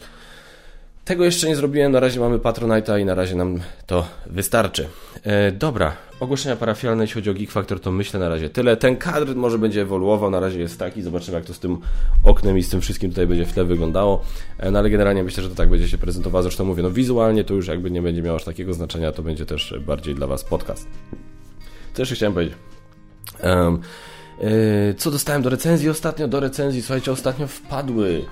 tego 1.05 1.25
jeszcze 1.25 1.49
nie 1.49 1.57
zrobiłem, 1.57 1.93
na 1.93 2.01
razie 2.01 2.21
mamy 2.21 2.39
Patronite'a 2.39 3.01
i 3.01 3.05
na 3.05 3.15
razie 3.15 3.37
nam 3.37 3.61
to 3.87 4.07
wystarczy. 4.27 4.89
E, 5.23 5.53
dobra, 5.53 5.97
ogłoszenia 6.21 6.57
parafialne, 6.57 7.05
jeśli 7.05 7.15
chodzi 7.15 7.31
o 7.31 7.35
Geek 7.35 7.51
Factor, 7.51 7.81
to 7.81 7.93
myślę 7.93 8.21
na 8.21 8.29
razie 8.29 8.51
tyle. 8.51 8.77
Ten 8.77 8.97
kadr 8.97 9.37
może 9.37 9.59
będzie 9.59 9.83
ewoluował, 9.83 10.31
na 10.31 10.41
razie 10.41 10.61
jest 10.61 10.79
taki, 10.79 11.03
zobaczymy 11.03 11.37
jak 11.37 11.47
to 11.47 11.55
z 11.55 11.59
tym 11.59 11.79
oknem 12.25 12.59
i 12.59 12.63
z 12.63 12.69
tym 12.69 12.81
wszystkim 12.81 13.11
tutaj 13.11 13.27
będzie 13.27 13.47
w 13.47 13.53
tle 13.53 13.65
wyglądało. 13.65 14.23
E, 14.59 14.71
no 14.71 14.79
ale 14.79 14.91
generalnie 14.91 15.25
myślę, 15.25 15.43
że 15.43 15.49
to 15.49 15.55
tak 15.55 15.69
będzie 15.69 15.89
się 15.89 15.99
prezentowało. 15.99 16.43
Zresztą 16.43 16.65
mówię, 16.65 16.83
no 16.83 16.91
wizualnie 16.91 17.45
to 17.45 17.55
już 17.55 17.67
jakby 17.67 17.91
nie 17.91 18.03
będzie 18.03 18.23
miało 18.23 18.37
aż 18.37 18.45
takiego 18.45 18.75
znaczenia, 18.75 19.13
to 19.13 19.23
będzie 19.23 19.47
też 19.47 19.75
bardziej 19.87 20.15
dla 20.15 20.27
Was 20.27 20.45
podcast. 20.45 20.89
Co 21.95 22.03
jeszcze 22.03 22.15
chciałem 22.15 22.35
powiedzieć? 22.35 22.55
Um, 23.45 23.81
co 24.97 25.11
dostałem 25.11 25.43
do 25.43 25.51
recenzji 25.51 25.89
ostatnio? 25.89 26.29
Do 26.29 26.41
recenzji, 26.41 26.83
słuchajcie, 26.83 27.13
ostatnio 27.13 27.47
wpadły 27.47 28.25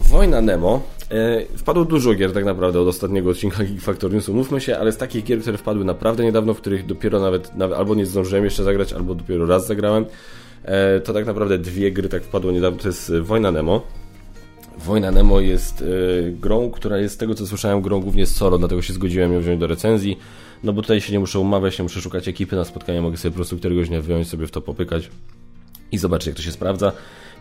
Wojna 0.00 0.40
Nemo. 0.40 0.82
E, 1.10 1.56
wpadło 1.56 1.84
dużo 1.84 2.14
gier 2.14 2.32
tak 2.32 2.44
naprawdę 2.44 2.80
od 2.80 2.88
ostatniego 2.88 3.30
odcinka 3.30 3.64
Geek 3.64 3.80
Factor 3.80 4.12
Newsu, 4.12 4.34
mówmy 4.34 4.60
się, 4.60 4.78
ale 4.78 4.92
z 4.92 4.96
takich 4.96 5.24
gier, 5.24 5.40
które 5.40 5.58
wpadły 5.58 5.84
naprawdę 5.84 6.24
niedawno, 6.24 6.54
w 6.54 6.60
których 6.60 6.86
dopiero 6.86 7.20
nawet, 7.20 7.54
nawet 7.54 7.78
albo 7.78 7.94
nie 7.94 8.06
zdążyłem 8.06 8.44
jeszcze 8.44 8.64
zagrać, 8.64 8.92
albo 8.92 9.14
dopiero 9.14 9.46
raz 9.46 9.66
zagrałem, 9.66 10.06
e, 10.64 11.00
to 11.00 11.12
tak 11.12 11.26
naprawdę 11.26 11.58
dwie 11.58 11.92
gry 11.92 12.08
tak 12.08 12.22
wpadło 12.22 12.52
niedawno, 12.52 12.78
to 12.78 12.88
jest 12.88 13.12
Wojna 13.20 13.50
Nemo. 13.50 13.82
Wojna 14.78 15.10
Nemo 15.10 15.40
jest 15.40 15.82
e, 15.82 15.84
grą, 16.30 16.70
która 16.70 16.98
jest 16.98 17.14
z 17.14 17.18
tego 17.18 17.34
co 17.34 17.46
słyszałem 17.46 17.80
grą 17.80 18.00
głównie 18.00 18.26
z 18.26 18.36
solo, 18.36 18.58
dlatego 18.58 18.82
się 18.82 18.92
zgodziłem 18.92 19.32
ją 19.32 19.40
wziąć 19.40 19.60
do 19.60 19.66
recenzji, 19.66 20.18
no 20.64 20.72
bo 20.72 20.82
tutaj 20.82 21.00
się 21.00 21.12
nie 21.12 21.20
muszę 21.20 21.40
umawiać, 21.40 21.78
nie 21.78 21.82
muszę 21.82 22.00
szukać 22.00 22.28
ekipy 22.28 22.56
na 22.56 22.64
spotkania, 22.64 23.02
mogę 23.02 23.16
sobie 23.16 23.32
po 23.32 23.36
prostu 23.36 23.56
któregoś 23.56 23.88
dnia 23.88 24.00
wyjąć 24.00 24.28
sobie 24.28 24.46
w 24.46 24.50
to 24.50 24.60
popykać 24.60 25.10
i 25.92 25.98
zobaczyć 25.98 26.26
jak 26.26 26.36
to 26.36 26.42
się 26.42 26.52
sprawdza. 26.52 26.92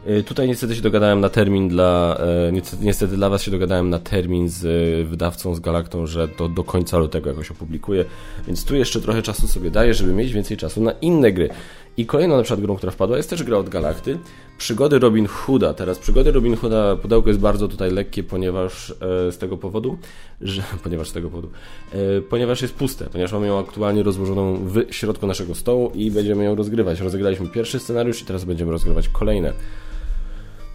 Y, 0.08 0.24
tutaj 0.24 0.48
niestety 0.48 0.76
się 0.76 0.82
dogadałem 0.82 1.20
na 1.20 1.30
termin 1.30 1.70
dla, 1.70 2.18
y, 2.50 2.82
niestety 2.82 3.16
dla 3.16 3.30
Was 3.30 3.44
się 3.44 3.52
dogadałem 3.52 3.90
na 3.90 4.00
termin 4.00 4.50
z 4.50 4.66
y, 4.66 5.06
wydawcą, 5.10 5.56
z 5.56 5.60
Galaktą, 5.60 6.08
że 6.08 6.28
to 6.28 6.50
do 6.50 6.64
końca 6.64 6.98
lutego 6.98 7.30
jakoś 7.30 7.52
opublikuję, 7.52 8.06
więc 8.48 8.66
tu 8.66 8.76
jeszcze 8.76 9.02
trochę 9.02 9.22
czasu 9.22 9.48
sobie 9.48 9.72
daję, 9.72 9.94
żeby 9.94 10.14
mieć 10.14 10.34
więcej 10.34 10.58
czasu 10.58 10.82
na 10.82 10.92
inne 10.92 11.32
gry. 11.32 11.50
I 11.98 12.06
kolejną 12.06 12.38
na 12.38 12.44
przykład 12.44 12.62
grą, 12.62 12.76
która 12.76 12.92
wpadła, 12.92 13.18
jest 13.18 13.30
też 13.30 13.44
gra 13.44 13.58
od 13.58 13.70
Galakty, 13.70 14.18
Przygody 14.58 15.00
Robin 15.00 15.28
Hooda. 15.28 15.74
Teraz 15.74 16.00
Przygody 16.00 16.32
Robin 16.32 16.56
Hooda, 16.56 16.96
pudełko 16.96 17.30
jest 17.30 17.40
bardzo 17.40 17.68
tutaj 17.68 17.92
lekkie, 17.92 18.24
ponieważ 18.24 18.92
e, 18.92 19.32
z 19.32 19.38
tego 19.38 19.58
powodu, 19.58 19.98
że, 20.42 20.64
ponieważ 20.84 21.10
z 21.10 21.14
tego 21.14 21.30
powodu, 21.30 21.50
e, 21.94 22.22
ponieważ 22.22 22.62
jest 22.62 22.74
puste, 22.74 23.06
ponieważ 23.06 23.34
mamy 23.34 23.48
ją 23.48 23.60
aktualnie 23.60 24.04
rozłożoną 24.04 24.58
w 24.68 24.86
środku 24.92 25.28
naszego 25.28 25.56
stołu 25.56 25.92
i 25.94 26.12
będziemy 26.12 26.44
ją 26.44 26.56
rozgrywać. 26.56 27.00
Rozegraliśmy 27.00 27.48
pierwszy 27.48 27.80
scenariusz 27.80 28.22
i 28.22 28.26
teraz 28.26 28.46
będziemy 28.46 28.72
rozgrywać 28.72 29.10
kolejne. 29.10 29.54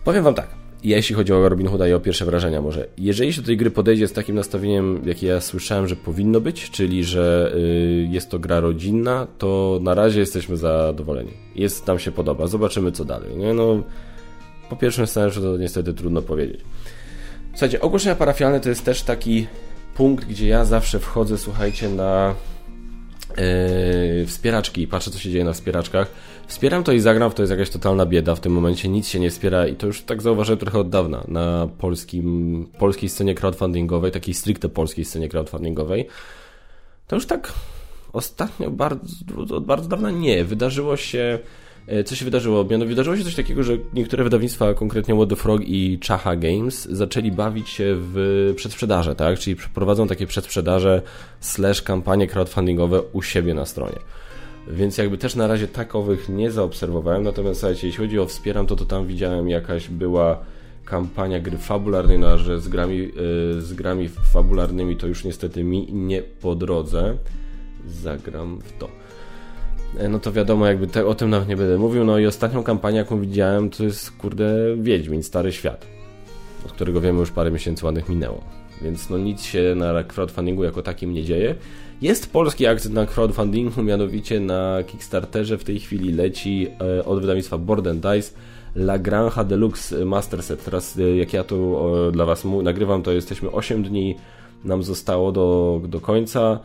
Powiem 0.05 0.25
Wam 0.25 0.35
tak, 0.35 0.60
jeśli 0.85 1.15
chodzi 1.15 1.33
o 1.33 1.49
Robin 1.49 1.67
Hooda 1.67 1.89
i 1.89 1.93
o 1.93 2.01
pierwsze 2.01 2.25
wrażenia 2.25 2.63
może. 2.63 2.87
Jeżeli 2.99 3.33
się 3.33 3.41
do 3.41 3.47
tej 3.47 3.57
gry 3.57 3.71
podejdzie 3.71 4.09
z 4.09 4.13
takim 4.13 4.35
nastawieniem, 4.35 5.01
jakie 5.05 5.27
ja 5.27 5.41
słyszałem, 5.41 5.89
że 5.89 5.97
powinno 5.97 6.41
być, 6.41 6.71
czyli 6.71 7.05
że 7.05 7.53
y, 7.57 8.09
jest 8.11 8.31
to 8.31 8.39
gra 8.39 8.61
rodzinna, 8.61 9.27
to 9.39 9.79
na 9.83 9.95
razie 9.95 10.21
jesteśmy 10.21 10.57
zadowoleni. 10.57 11.33
Jest, 11.55 11.87
nam 11.87 11.99
się 11.99 12.13
podoba. 12.13 12.47
Zobaczymy 12.47 12.93
co 12.93 13.05
dalej. 13.05 13.37
Nie? 13.37 13.55
No, 13.55 13.83
po 14.71 14.77
pierwszym 14.77 15.07
scenariuszu 15.07 15.41
to 15.41 15.57
niestety 15.57 15.95
trudno 15.95 16.23
powiedzieć. 16.23 16.61
Słuchajcie, 17.51 17.81
ogłoszenia 17.81 18.15
parafialne 18.15 18.61
to 18.61 18.69
jest 18.69 18.85
też 18.85 19.03
taki 19.03 19.47
punkt, 19.95 20.25
gdzie 20.25 20.49
ja 20.49 20.65
zawsze 20.65 20.99
wchodzę, 20.99 21.39
słuchajcie, 21.39 21.89
na 21.89 22.35
Yy, 23.37 24.27
wspieraczki, 24.27 24.87
patrzę 24.87 25.11
co 25.11 25.19
się 25.19 25.31
dzieje 25.31 25.45
na 25.45 25.53
wspieraczkach. 25.53 26.11
Wspieram 26.51 26.85
to 26.85 26.93
i 26.93 27.01
zagram, 27.01 27.33
to 27.33 27.43
jest 27.43 27.51
jakaś 27.51 27.71
totalna 27.71 28.07
bieda 28.07 28.35
w 28.35 28.41
tym 28.41 28.53
momencie, 28.53 28.89
nic 28.89 29.09
się 29.09 29.21
nie 29.21 29.31
wspiera 29.31 29.67
i 29.67 29.77
to 29.77 29.87
już 29.87 30.03
tak 30.03 30.23
zauważyłem 30.23 30.59
trochę 30.59 30.79
od 30.79 30.89
dawna 30.89 31.25
na 31.29 31.69
polskim, 31.79 32.67
polskiej 32.79 33.09
scenie 33.09 33.35
crowdfundingowej, 33.35 34.13
takiej 34.13 34.35
stricte 34.35 34.69
polskiej 34.69 35.05
scenie 35.05 35.29
crowdfundingowej. 35.29 36.07
To 37.07 37.17
już 37.17 37.27
tak 37.27 37.53
ostatnio 38.13 38.71
bardzo, 38.71 39.57
od 39.57 39.65
bardzo 39.65 39.89
dawna 39.89 40.11
nie. 40.11 40.45
Wydarzyło 40.45 40.97
się 40.97 41.39
E, 41.87 42.05
co 42.05 42.17
się 42.17 42.25
wydarzyło? 42.25 42.65
Mianowicie 42.65 42.89
wydarzyło 42.89 43.17
się 43.17 43.25
coś 43.25 43.35
takiego, 43.35 43.63
że 43.63 43.79
niektóre 43.95 44.25
wydawnictwa, 44.25 44.75
konkretnie 44.75 45.15
What 45.15 45.39
Frog 45.39 45.61
i 45.65 45.99
Chaha 46.09 46.37
Games, 46.37 46.89
zaczęli 46.91 47.33
bawić 47.33 47.69
się 47.69 47.97
w 47.97 48.53
przedsprzedaże, 48.57 49.15
tak? 49.15 49.39
Czyli 49.39 49.57
prowadzą 49.75 50.09
takie 50.09 50.27
przedsprzedaże 50.27 51.03
slash 51.41 51.83
kampanie 51.83 52.27
crowdfundingowe 52.27 53.03
u 53.03 53.23
siebie 53.23 53.55
na 53.55 53.67
stronie. 53.67 53.99
Więc 54.69 54.99
jakby 54.99 55.19
też 55.19 55.35
na 55.35 55.47
razie 55.47 55.69
takowych 55.69 56.29
nie 56.29 56.51
zaobserwowałem, 56.51 57.23
natomiast 57.23 57.61
słuchajcie, 57.61 57.87
jeśli 57.87 58.05
chodzi 58.05 58.19
o 58.19 58.27
wspieram, 58.27 58.67
to 58.67 58.77
to 58.77 58.85
tam 58.85 59.07
widziałem 59.07 59.49
jakaś 59.49 59.89
była 59.89 60.39
kampania 60.85 61.41
gry 61.41 61.59
fabularnej, 61.59 62.19
no 62.19 62.39
że 62.39 62.61
z 62.61 62.69
grami, 62.69 62.97
yy, 62.99 63.61
z 63.61 63.73
grami 63.73 64.09
fabularnymi 64.09 64.97
to 64.97 65.07
już 65.07 65.25
niestety 65.25 65.65
mi 65.65 65.93
nie 65.93 66.23
po 66.23 66.55
drodze. 66.55 67.17
Zagram 67.87 68.59
w 68.61 68.73
to. 68.79 68.89
E, 69.99 70.09
no 70.09 70.19
to 70.19 70.33
wiadomo, 70.33 70.67
jakby 70.67 70.87
te, 70.87 71.07
o 71.07 71.15
tym 71.15 71.31
nawet 71.31 71.49
nie 71.49 71.57
będę 71.57 71.79
mówił. 71.79 72.05
No 72.05 72.19
i 72.19 72.27
ostatnią 72.27 72.63
kampanię, 72.63 72.99
jaką 72.99 73.21
widziałem, 73.21 73.71
to 73.71 73.85
jest, 73.85 74.11
kurde, 74.11 74.77
Wiedźmin, 74.77 75.23
Stary 75.23 75.53
Świat, 75.53 75.87
od 76.67 76.73
którego 76.73 77.01
wiemy 77.01 77.21
już 77.21 77.31
parę 77.31 77.51
miesięcy 77.51 77.85
ładnych 77.85 78.09
minęło. 78.09 78.45
Więc 78.83 79.11
no 79.11 79.19
nic 79.19 79.43
się 79.43 79.75
na 79.77 80.05
crowdfundingu 80.05 80.65
jako 80.65 80.83
takim 80.83 81.13
nie 81.13 81.25
dzieje. 81.25 81.55
Jest 82.03 82.33
polski 82.33 82.67
akcent 82.67 82.95
na 82.95 83.07
crowdfundingu, 83.07 83.83
mianowicie 83.83 84.41
na 84.41 84.83
Kickstarterze 84.87 85.59
w 85.59 85.65
tej 85.65 85.81
chwili 85.81 86.13
leci 86.13 86.67
e, 86.81 87.05
od 87.05 87.21
wydawnictwa 87.21 87.59
Board 87.59 87.87
and 87.87 88.01
Dice 88.01 88.33
La 88.75 88.99
Granja 88.99 89.45
Deluxe 89.45 90.05
Master 90.05 90.43
Set. 90.43 90.65
Teraz 90.65 90.99
e, 90.99 91.17
jak 91.17 91.33
ja 91.33 91.45
tu 91.45 91.77
dla 92.13 92.25
Was 92.25 92.45
nagrywam, 92.63 93.03
to 93.03 93.13
jesteśmy 93.13 93.51
8 93.51 93.83
dni 93.83 94.17
nam 94.65 94.83
zostało 94.83 95.33
do, 95.33 95.81
do 95.89 96.01
końca. 96.01 96.61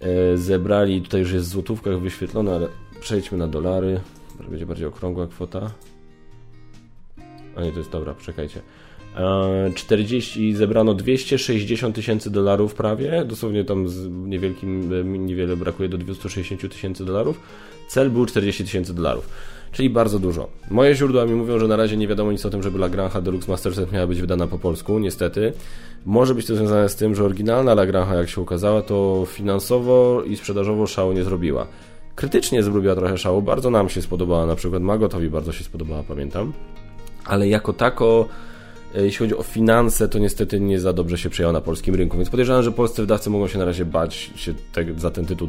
E, 0.00 0.36
zebrali, 0.36 1.02
tutaj 1.02 1.20
już 1.20 1.32
jest 1.32 1.46
w 1.46 1.50
złotówkach 1.50 2.00
wyświetlone, 2.00 2.54
ale 2.54 2.68
przejdźmy 3.00 3.38
na 3.38 3.48
dolary, 3.48 4.00
może 4.38 4.50
będzie 4.50 4.66
bardziej 4.66 4.86
okrągła 4.86 5.26
kwota. 5.26 5.70
A 7.56 7.62
nie, 7.62 7.72
to 7.72 7.78
jest 7.78 7.90
dobra, 7.90 8.14
czekajcie. 8.14 8.60
40, 9.74 10.54
zebrano 10.54 10.94
260 10.94 11.94
tysięcy 11.96 12.30
dolarów 12.30 12.74
prawie, 12.74 13.24
dosłownie 13.24 13.64
tam 13.64 13.88
z 13.88 14.08
niewielkim, 14.08 14.92
e, 14.92 15.04
niewiele 15.04 15.56
brakuje 15.56 15.88
do 15.88 15.98
260 15.98 16.68
tysięcy 16.68 17.04
dolarów. 17.04 17.40
Cel 17.88 18.10
był 18.10 18.26
40 18.26 18.64
tysięcy 18.64 18.94
dolarów 18.94 19.28
czyli 19.72 19.90
bardzo 19.90 20.18
dużo. 20.18 20.48
Moje 20.70 20.94
źródła 20.94 21.26
mi 21.26 21.34
mówią, 21.34 21.58
że 21.58 21.68
na 21.68 21.76
razie 21.76 21.96
nie 21.96 22.08
wiadomo 22.08 22.32
nic 22.32 22.46
o 22.46 22.50
tym, 22.50 22.62
żeby 22.62 22.78
La 22.78 22.88
Granja 22.88 23.20
Deluxe 23.20 23.50
Master 23.50 23.74
Set 23.74 23.92
miała 23.92 24.06
być 24.06 24.20
wydana 24.20 24.46
po 24.46 24.58
polsku, 24.58 24.98
niestety. 24.98 25.52
Może 26.06 26.34
być 26.34 26.46
to 26.46 26.56
związane 26.56 26.88
z 26.88 26.96
tym, 26.96 27.14
że 27.14 27.24
oryginalna 27.24 27.72
La 27.72 27.86
Granja, 27.86 28.14
jak 28.14 28.28
się 28.28 28.40
ukazała, 28.40 28.82
to 28.82 29.24
finansowo 29.28 30.22
i 30.26 30.36
sprzedażowo 30.36 30.86
szału 30.86 31.12
nie 31.12 31.24
zrobiła. 31.24 31.66
Krytycznie 32.14 32.62
zrobiła 32.62 32.94
trochę 32.94 33.18
szału, 33.18 33.42
bardzo 33.42 33.70
nam 33.70 33.88
się 33.88 34.02
spodobała, 34.02 34.46
na 34.46 34.56
przykład 34.56 34.82
Magotowi 34.82 35.30
bardzo 35.30 35.52
się 35.52 35.64
spodobała, 35.64 36.02
pamiętam. 36.02 36.52
Ale 37.24 37.48
jako 37.48 37.72
tako 37.72 38.28
e, 38.28 38.51
jeśli 38.94 39.18
chodzi 39.18 39.36
o 39.36 39.42
finanse, 39.42 40.08
to 40.08 40.18
niestety 40.18 40.60
nie 40.60 40.80
za 40.80 40.92
dobrze 40.92 41.18
się 41.18 41.30
przyjęła 41.30 41.52
na 41.52 41.60
polskim 41.60 41.94
rynku, 41.94 42.16
więc 42.16 42.30
podejrzewam, 42.30 42.62
że 42.62 42.72
polscy 42.72 43.02
wydawcy 43.02 43.30
mogą 43.30 43.48
się 43.48 43.58
na 43.58 43.64
razie 43.64 43.84
bać 43.84 44.30
się 44.36 44.54
te, 44.72 44.84
za 44.96 45.10
ten 45.10 45.26
tytuł 45.26 45.48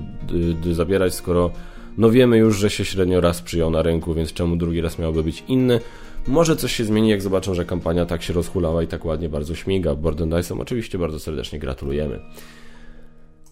zabierać, 0.71 1.13
skoro 1.13 1.51
no 1.97 2.09
wiemy 2.09 2.37
już, 2.37 2.57
że 2.57 2.69
się 2.69 2.85
średnio 2.85 3.21
raz 3.21 3.41
przyjął 3.41 3.69
na 3.69 3.81
rynku, 3.81 4.13
więc 4.13 4.33
czemu 4.33 4.55
drugi 4.55 4.81
raz 4.81 4.99
miałby 4.99 5.23
być 5.23 5.43
inny? 5.47 5.79
Może 6.27 6.55
coś 6.55 6.75
się 6.75 6.85
zmieni, 6.85 7.09
jak 7.09 7.21
zobaczą, 7.21 7.53
że 7.53 7.65
kampania 7.65 8.05
tak 8.05 8.23
się 8.23 8.33
rozhulała 8.33 8.83
i 8.83 8.87
tak 8.87 9.05
ładnie 9.05 9.29
bardzo 9.29 9.55
śmiga. 9.55 9.95
Borden 9.95 10.29
Dyson 10.29 10.61
oczywiście 10.61 10.97
bardzo 10.97 11.19
serdecznie 11.19 11.59
gratulujemy. 11.59 12.19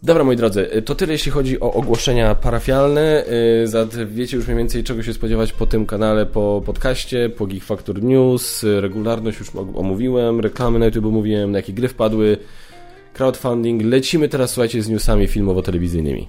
Dobra, 0.03 0.23
moi 0.23 0.35
drodzy, 0.35 0.81
to 0.85 0.95
tyle 0.95 1.13
jeśli 1.13 1.31
chodzi 1.31 1.59
o 1.59 1.73
ogłoszenia 1.73 2.35
parafialne. 2.35 3.25
Y, 3.95 4.05
wiecie 4.05 4.37
już 4.37 4.47
mniej 4.47 4.57
więcej 4.57 4.83
czego 4.83 5.03
się 5.03 5.13
spodziewać 5.13 5.53
po 5.53 5.67
tym 5.67 5.85
kanale, 5.85 6.25
po 6.25 6.61
podcaście, 6.65 7.29
po 7.29 7.47
Geek 7.47 7.63
Factor 7.63 8.03
News. 8.03 8.65
Regularność 8.79 9.39
już 9.39 9.51
omówiłem, 9.55 10.39
reklamy 10.39 10.79
na 10.79 10.85
YouTube 10.85 11.05
omówiłem, 11.05 11.51
na 11.51 11.57
jakie 11.57 11.73
gry 11.73 11.87
wpadły, 11.87 12.37
crowdfunding. 13.13 13.83
Lecimy 13.83 14.29
teraz, 14.29 14.51
słuchajcie, 14.51 14.81
z 14.81 14.89
newsami 14.89 15.27
filmowo-telewizyjnymi. 15.27 16.27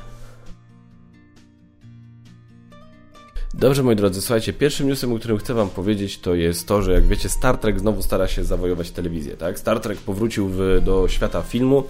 Dobrze, 3.55 3.83
moi 3.83 3.97
drodzy, 3.97 4.21
słuchajcie, 4.21 4.53
pierwszym 4.53 4.89
newsem, 4.89 5.13
o 5.13 5.19
którym 5.19 5.39
chcę 5.39 5.55
wam 5.55 5.69
powiedzieć, 5.69 6.19
to 6.19 6.35
jest 6.35 6.67
to, 6.67 6.83
że 6.83 6.93
jak 6.93 7.07
wiecie, 7.07 7.29
Star 7.29 7.59
Trek 7.59 7.81
znowu 7.81 8.03
stara 8.03 8.29
się 8.29 8.45
zawojować 8.45 8.91
telewizję, 8.91 9.37
tak? 9.37 9.59
Star 9.59 9.81
Trek 9.81 9.99
powrócił 9.99 10.49
w, 10.49 10.81
do 10.85 11.09
świata 11.09 11.43
filmu 11.43 11.85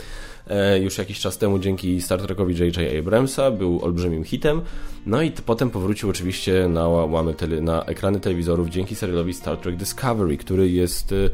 już 0.80 0.98
jakiś 0.98 1.20
czas 1.20 1.38
temu 1.38 1.58
dzięki 1.58 2.02
Star 2.02 2.22
Trekowi 2.22 2.54
J.J. 2.58 2.98
Abramsa, 2.98 3.50
był 3.50 3.84
olbrzymim 3.84 4.24
hitem, 4.24 4.62
no 5.06 5.22
i 5.22 5.30
potem 5.30 5.70
powrócił 5.70 6.10
oczywiście 6.10 6.68
na, 6.68 6.88
łamy 6.88 7.34
tele, 7.34 7.60
na 7.60 7.84
ekrany 7.84 8.20
telewizorów 8.20 8.68
dzięki 8.68 8.94
serialowi 8.94 9.34
Star 9.34 9.56
Trek 9.56 9.76
Discovery, 9.76 10.36
który 10.36 10.70
jest... 10.70 11.12
E, 11.12 11.16
e 11.16 11.28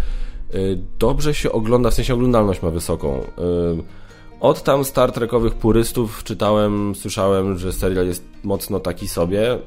dobrze 0.98 1.34
się 1.34 1.52
ogląda, 1.52 1.90
w 1.90 1.94
sensie 1.94 2.14
oglądalność 2.14 2.62
ma 2.62 2.70
wysoką. 2.70 3.18
E, 3.18 4.08
od 4.40 4.62
tam 4.62 4.84
Star 4.84 5.12
Trekowych 5.12 5.54
purystów 5.54 6.24
czytałem, 6.24 6.94
słyszałem, 6.94 7.58
że 7.58 7.72
serial 7.72 8.06
jest 8.06 8.24
mocno 8.44 8.80
taki 8.80 9.08
sobie. 9.08 9.52
E, 9.52 9.58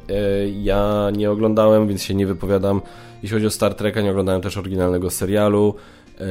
ja 0.62 1.10
nie 1.18 1.32
oglądałem, 1.32 1.88
więc 1.88 2.04
się 2.04 2.14
nie 2.14 2.28
wypowiadam. 2.28 2.82
Jeśli 3.24 3.36
chodzi 3.36 3.46
o 3.48 3.52
Star 3.52 3.76
Treka, 3.76 4.02
nie 4.02 4.12
oglądałem 4.12 4.42
też 4.42 4.58
oryginalnego 4.58 5.10
serialu. 5.10 5.76
E, 6.22 6.24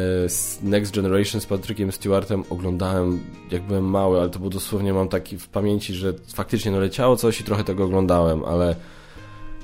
Next 0.63 0.95
Generation 0.95 1.41
z 1.41 1.47
Patrickiem 1.47 1.93
Stewartem 1.93 2.45
oglądałem 2.51 3.21
jak 3.51 3.63
byłem 3.63 3.85
mały, 3.85 4.21
ale 4.21 4.31
to 4.31 4.39
było 4.39 4.51
dosłownie, 4.51 4.93
mam 4.93 5.09
taki 5.09 5.39
w 5.39 5.49
pamięci, 5.49 5.95
że 5.95 6.13
faktycznie 6.35 6.71
no 6.71 6.81
leciało 6.81 7.17
coś 7.17 7.41
i 7.41 7.45
trochę 7.45 7.65
tego 7.65 7.85
oglądałem, 7.85 8.45
ale 8.45 8.77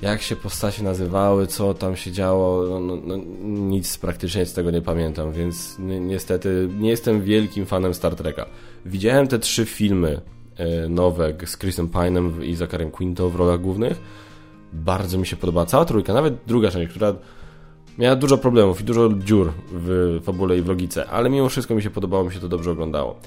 jak 0.03 0.23
się 0.23 0.37
postacie 0.37 0.83
nazywały, 0.83 1.47
co 1.47 1.75
tam 1.75 1.97
się 1.97 2.13
działo, 2.13 2.67
no, 2.69 2.81
no, 2.81 2.97
no, 3.05 3.17
nic 3.45 3.99
praktycznie 3.99 4.47
z 4.47 4.53
tego 4.53 4.71
nie 4.71 4.83
pamiętam, 4.83 5.33
więc 5.33 5.79
ni 5.79 6.01
niestety 6.01 6.69
nie 6.79 6.91
jestem 6.91 7.23
wielkim 7.23 7.67
fanem 7.67 7.95
Star 7.95 8.15
Treka. 8.15 8.47
Widziałem 8.87 9.29
te 9.29 9.39
trzy 9.39 9.65
filmy 9.65 10.21
e, 10.57 10.89
nowe 10.89 11.35
z 11.45 11.59
Chrisem 11.59 11.89
Pine'em 11.89 12.45
i 12.45 12.55
Zacharem 12.55 12.91
Quinto 12.91 13.31
w 13.31 13.37
rolach 13.37 13.61
głównych. 13.61 14.01
Bardzo 14.73 15.19
mi 15.19 15.27
się 15.27 15.37
podobała 15.37 15.67
cała 15.67 15.85
trójka, 15.85 16.13
nawet 16.13 16.35
druga 16.47 16.71
część, 16.71 16.91
która 16.91 17.15
miała 17.99 18.17
dużo 18.17 18.39
problemów 18.39 18.81
i 18.81 18.85
dużo 18.85 19.09
dziur 19.09 19.53
w 19.73 20.21
fabule 20.25 20.59
i 20.59 20.63
w 20.63 20.69
logice, 20.69 21.07
ale 21.07 21.31
mimo 21.31 21.49
wszystko 21.49 21.75
mi 21.75 21.83
się 21.83 21.91
podobało, 21.91 22.25
mi 22.25 22.33
się 22.33 22.41
to 22.41 22.49
dobrze 22.49 22.71
oglądało. 22.71 23.21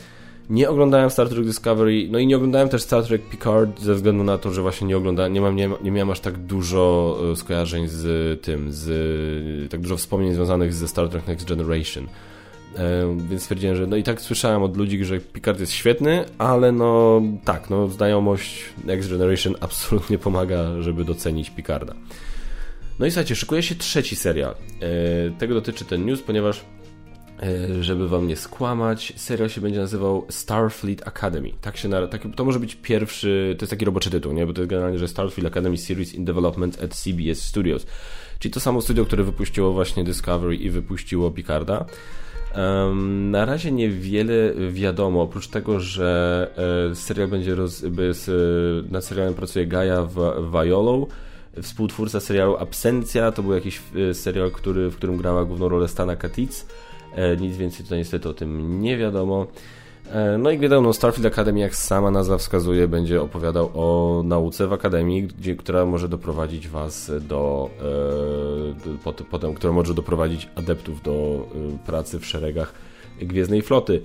Nie 0.49 0.69
oglądałem 0.69 1.09
Star 1.09 1.29
Trek 1.29 1.45
Discovery, 1.45 2.07
no 2.11 2.19
i 2.19 2.27
nie 2.27 2.35
oglądałem 2.35 2.69
też 2.69 2.81
Star 2.81 3.03
Trek 3.03 3.29
Picard 3.29 3.81
ze 3.81 3.93
względu 3.93 4.23
na 4.23 4.37
to, 4.37 4.51
że 4.51 4.61
właśnie 4.61 4.87
nie 4.87 4.97
oglądałem, 4.97 5.33
nie, 5.33 5.41
mam, 5.41 5.55
nie, 5.55 5.69
nie 5.83 5.91
miałem 5.91 6.09
aż 6.09 6.19
tak 6.19 6.37
dużo 6.37 7.17
e, 7.31 7.35
skojarzeń 7.35 7.87
z 7.87 8.41
tym, 8.41 8.67
z 8.69 9.71
tak 9.71 9.81
dużo 9.81 9.97
wspomnień 9.97 10.33
związanych 10.33 10.73
ze 10.73 10.87
Star 10.87 11.09
Trek 11.09 11.27
Next 11.27 11.47
Generation. 11.47 12.07
E, 12.75 13.17
więc 13.29 13.41
stwierdziłem, 13.41 13.75
że 13.75 13.87
no 13.87 13.95
i 13.95 14.03
tak 14.03 14.21
słyszałem 14.21 14.63
od 14.63 14.77
ludzi, 14.77 15.05
że 15.05 15.19
Picard 15.19 15.59
jest 15.59 15.71
świetny, 15.71 16.25
ale 16.37 16.71
no 16.71 17.21
tak, 17.45 17.69
no 17.69 17.87
znajomość 17.87 18.63
Next 18.85 19.09
Generation 19.09 19.55
absolutnie 19.59 20.17
pomaga, 20.17 20.81
żeby 20.81 21.05
docenić 21.05 21.49
Picarda. 21.49 21.95
No 22.99 23.05
i 23.05 23.11
słuchajcie, 23.11 23.35
szykuje 23.35 23.63
się 23.63 23.75
trzeci 23.75 24.15
serial. 24.15 24.51
E, 24.51 25.31
tego 25.39 25.53
dotyczy 25.53 25.85
ten 25.85 26.05
news, 26.05 26.21
ponieważ 26.21 26.65
E, 27.43 27.83
żeby 27.83 28.07
wam 28.07 28.27
nie 28.27 28.35
skłamać, 28.35 29.13
serial 29.15 29.49
się 29.49 29.61
będzie 29.61 29.79
nazywał 29.79 30.25
Starfleet 30.29 31.07
Academy. 31.07 31.51
Tak 31.61 31.77
się 31.77 31.87
na, 31.87 32.07
tak, 32.07 32.21
to 32.35 32.45
może 32.45 32.59
być 32.59 32.75
pierwszy, 32.75 33.55
to 33.59 33.63
jest 33.63 33.69
taki 33.69 33.85
roboczy 33.85 34.09
tytuł, 34.09 34.33
nie? 34.33 34.45
Bo 34.45 34.53
to 34.53 34.61
jest 34.61 34.69
generalnie, 34.69 34.97
że 34.99 35.07
Starfleet 35.07 35.47
Academy 35.47 35.77
Series 35.77 36.13
in 36.13 36.25
Development 36.25 36.83
at 36.83 36.95
CBS 36.95 37.41
Studios. 37.41 37.85
Czyli 38.39 38.53
to 38.53 38.59
samo 38.59 38.81
studio, 38.81 39.05
które 39.05 39.23
wypuściło 39.23 39.71
właśnie 39.73 40.03
Discovery 40.03 40.55
i 40.55 40.69
wypuściło 40.69 41.31
Picarda. 41.31 41.85
Um, 42.55 43.31
na 43.31 43.45
razie 43.45 43.71
niewiele 43.71 44.53
wiadomo, 44.71 45.21
oprócz 45.21 45.47
tego, 45.47 45.79
że 45.79 46.51
e, 46.91 46.95
serial 46.95 47.27
będzie 47.27 47.55
roz, 47.55 47.81
bez, 47.81 48.29
e, 48.29 48.33
nad 48.91 49.05
serialem 49.05 49.33
pracuje 49.33 49.67
Gaia 49.67 50.07
Violo, 50.51 51.07
współtwórca 51.61 52.19
serialu 52.19 52.57
Absencja, 52.57 53.31
to 53.31 53.43
był 53.43 53.53
jakiś 53.53 53.81
e, 54.09 54.13
serial, 54.13 54.51
który, 54.51 54.89
w 54.89 54.95
którym 54.95 55.17
grała 55.17 55.45
główną 55.45 55.69
rolę 55.69 55.87
Stana 55.87 56.15
Katitz. 56.15 56.65
E, 57.15 57.37
nic 57.37 57.57
więcej 57.57 57.83
tutaj 57.83 57.97
niestety 57.97 58.29
o 58.29 58.33
tym 58.33 58.81
nie 58.81 58.97
wiadomo. 58.97 59.47
E, 60.11 60.37
no 60.37 60.51
i 60.51 60.59
wiadomo, 60.59 60.93
Starfield 60.93 61.25
Academy, 61.25 61.59
jak 61.59 61.75
sama 61.75 62.11
nazwa 62.11 62.37
wskazuje, 62.37 62.87
będzie 62.87 63.21
opowiadał 63.21 63.71
o 63.73 64.21
nauce 64.25 64.67
w 64.67 64.73
Akademii, 64.73 65.23
gdzie, 65.23 65.55
która 65.55 65.85
może 65.85 66.09
doprowadzić 66.09 66.67
Was 66.67 67.11
do, 67.21 67.69
e, 69.15 69.23
potem, 69.31 69.53
która 69.53 69.73
może 69.73 69.93
doprowadzić 69.93 70.49
adeptów 70.55 71.01
do 71.01 71.47
pracy 71.85 72.19
w 72.19 72.25
szeregach 72.25 72.73
Gwiezdnej 73.21 73.61
Floty. 73.61 74.01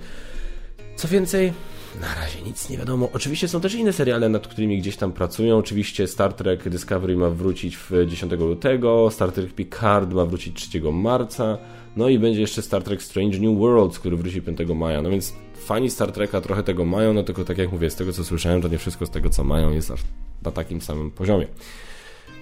Co 0.95 1.07
więcej, 1.07 1.53
na 2.01 2.15
razie 2.15 2.41
nic 2.41 2.69
nie 2.69 2.77
wiadomo. 2.77 3.09
Oczywiście 3.13 3.47
są 3.47 3.61
też 3.61 3.75
inne 3.75 3.93
seriale, 3.93 4.29
nad 4.29 4.47
którymi 4.47 4.77
gdzieś 4.77 4.97
tam 4.97 5.11
pracują. 5.11 5.57
Oczywiście 5.57 6.07
Star 6.07 6.33
Trek 6.33 6.69
Discovery 6.69 7.17
ma 7.17 7.29
wrócić 7.29 7.77
w 7.77 7.91
10 8.07 8.31
lutego, 8.31 9.09
Star 9.11 9.31
Trek 9.31 9.53
Picard 9.53 10.13
ma 10.13 10.25
wrócić 10.25 10.69
3 10.69 10.81
marca, 10.81 11.57
no 11.95 12.09
i 12.09 12.19
będzie 12.19 12.41
jeszcze 12.41 12.61
Star 12.61 12.83
Trek 12.83 13.03
Strange 13.03 13.39
New 13.39 13.59
Worlds, 13.59 13.99
który 13.99 14.17
wróci 14.17 14.41
5 14.41 14.59
maja. 14.75 15.01
No 15.01 15.09
więc 15.09 15.33
fani 15.55 15.89
Star 15.89 16.11
Treka 16.11 16.41
trochę 16.41 16.63
tego 16.63 16.85
mają, 16.85 17.13
no 17.13 17.23
tylko 17.23 17.45
tak 17.45 17.57
jak 17.57 17.71
mówię, 17.71 17.89
z 17.89 17.95
tego 17.95 18.13
co 18.13 18.23
słyszałem, 18.23 18.61
to 18.61 18.67
nie 18.67 18.77
wszystko 18.77 19.05
z 19.05 19.09
tego 19.09 19.29
co 19.29 19.43
mają 19.43 19.71
jest 19.71 19.91
aż 19.91 19.99
na 20.43 20.51
takim 20.51 20.81
samym 20.81 21.11
poziomie. 21.11 21.47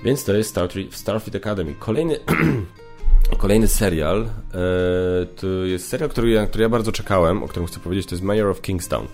Więc 0.03 0.23
to 0.23 0.33
jest 0.33 0.49
Star 0.49 0.67
Trek, 0.67 0.95
Starfleet 0.95 1.35
Academy. 1.35 1.75
Kolejny 1.79 2.19
Kolejny 3.37 3.67
serial 3.67 4.21
e, 4.21 5.25
to 5.25 5.47
jest 5.47 5.87
serial, 5.87 6.09
który, 6.09 6.35
na 6.35 6.47
który 6.47 6.61
ja 6.61 6.69
bardzo 6.69 6.91
czekałem, 6.91 7.43
o 7.43 7.47
którym 7.47 7.67
chcę 7.67 7.79
powiedzieć, 7.79 8.05
to 8.05 8.15
jest 8.15 8.23
Mayor 8.23 8.49
of 8.49 8.61
Kingstown. 8.61 9.07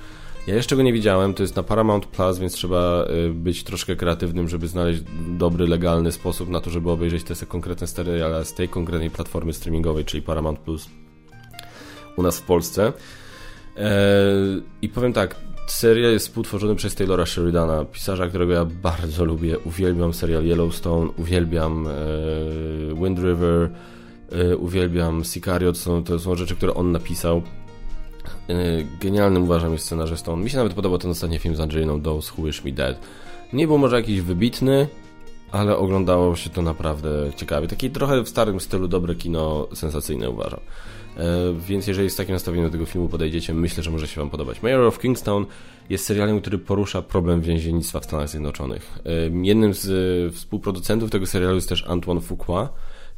Ja 0.50 0.56
jeszcze 0.56 0.76
go 0.76 0.82
nie 0.82 0.94
widziałem, 0.94 1.34
to 1.34 1.44
jest 1.44 1.56
na 1.56 1.64
Paramount 1.64 2.06
Plus, 2.06 2.38
więc 2.38 2.54
trzeba 2.54 3.04
e, 3.04 3.30
być 3.30 3.64
troszkę 3.64 3.96
kreatywnym, 3.96 4.50
żeby 4.50 4.68
znaleźć 4.68 5.02
dobry, 5.38 5.68
legalny 5.68 6.12
sposób 6.12 6.50
na 6.50 6.62
to, 6.62 6.70
żeby 6.70 6.92
obejrzeć 6.92 7.24
te 7.24 7.46
konkretne 7.46 7.88
seriale 7.88 8.46
z 8.46 8.54
tej 8.54 8.70
konkretnej 8.70 9.12
platformy 9.12 9.54
streamingowej, 9.54 10.06
czyli 10.06 10.24
Paramount 10.24 10.60
Plus 10.60 10.90
u 12.18 12.24
nas 12.24 12.40
w 12.40 12.42
Polsce. 12.42 12.94
E, 13.78 13.92
I 14.82 14.90
powiem 14.90 15.14
tak, 15.14 15.36
serial 15.68 16.12
jest 16.12 16.28
współtworzony 16.28 16.76
przez 16.76 16.96
Taylora 16.96 17.26
Sheridana, 17.26 17.86
pisarza, 17.86 18.28
którego 18.28 18.54
ja 18.54 18.66
bardzo 18.66 19.26
lubię. 19.26 19.60
Uwielbiam 19.60 20.14
serial 20.14 20.44
Yellowstone, 20.46 21.10
uwielbiam 21.18 21.88
Wind 22.96 23.20
River, 23.20 23.70
E, 24.32 24.58
uwielbiam 24.58 25.24
Sicario, 25.24 25.72
to 25.72 25.78
są, 25.78 26.04
to 26.04 26.20
są 26.20 26.36
rzeczy, 26.36 26.56
które 26.56 26.74
on 26.74 26.92
napisał. 26.92 27.42
E, 28.50 28.54
genialnym 29.02 29.44
uważam 29.44 29.72
jest 29.72 29.86
scenarzystą. 29.86 30.36
Mi 30.36 30.50
się 30.50 30.58
nawet 30.58 30.74
podobał 30.74 31.00
ten 31.00 31.12
ostatni 31.12 31.40
film 31.40 31.56
z 31.56 31.60
Angeliną 31.60 32.02
Those 32.02 32.32
Who 32.38 32.46
Wish 32.46 32.64
Me 32.64 32.72
Dead. 32.72 33.00
Nie 33.54 33.68
był 33.68 33.78
może 33.78 33.96
jakiś 33.96 34.22
wybitny, 34.22 34.88
ale 35.52 35.78
oglądało 35.78 36.36
się 36.36 36.50
to 36.50 36.62
naprawdę 36.62 37.10
ciekawie. 37.36 37.68
Taki 37.68 37.90
trochę 37.90 38.22
w 38.24 38.30
starym 38.30 38.60
stylu 38.60 38.88
dobre 38.88 39.16
kino, 39.16 39.68
sensacyjne 39.74 40.30
uważam. 40.30 40.60
E, 41.18 41.24
więc 41.68 41.88
jeżeli 41.88 42.10
z 42.10 42.16
takim 42.16 42.34
nastawieniem 42.34 42.68
do 42.68 42.72
tego 42.72 42.86
filmu 42.86 43.10
podejdziecie, 43.10 43.54
myślę, 43.54 43.84
że 43.84 43.92
może 43.92 44.08
się 44.08 44.22
Wam 44.22 44.30
podobać. 44.30 44.62
Mayor 44.64 44.82
of 44.82 45.00
Kingstown 45.00 45.46
jest 45.90 46.06
serialem, 46.06 46.42
który 46.42 46.58
porusza 46.58 47.02
problem 47.02 47.42
więziennictwa 47.42 48.00
w 48.00 48.06
Stanach 48.06 48.30
Zjednoczonych. 48.30 49.00
Jednym 49.42 49.74
z 49.74 50.36
współproducentów 50.36 51.10
tego 51.12 51.26
serialu 51.26 51.56
jest 51.56 51.70
też 51.70 51.86
Antoine 51.88 52.22
Fuqua, 52.22 52.70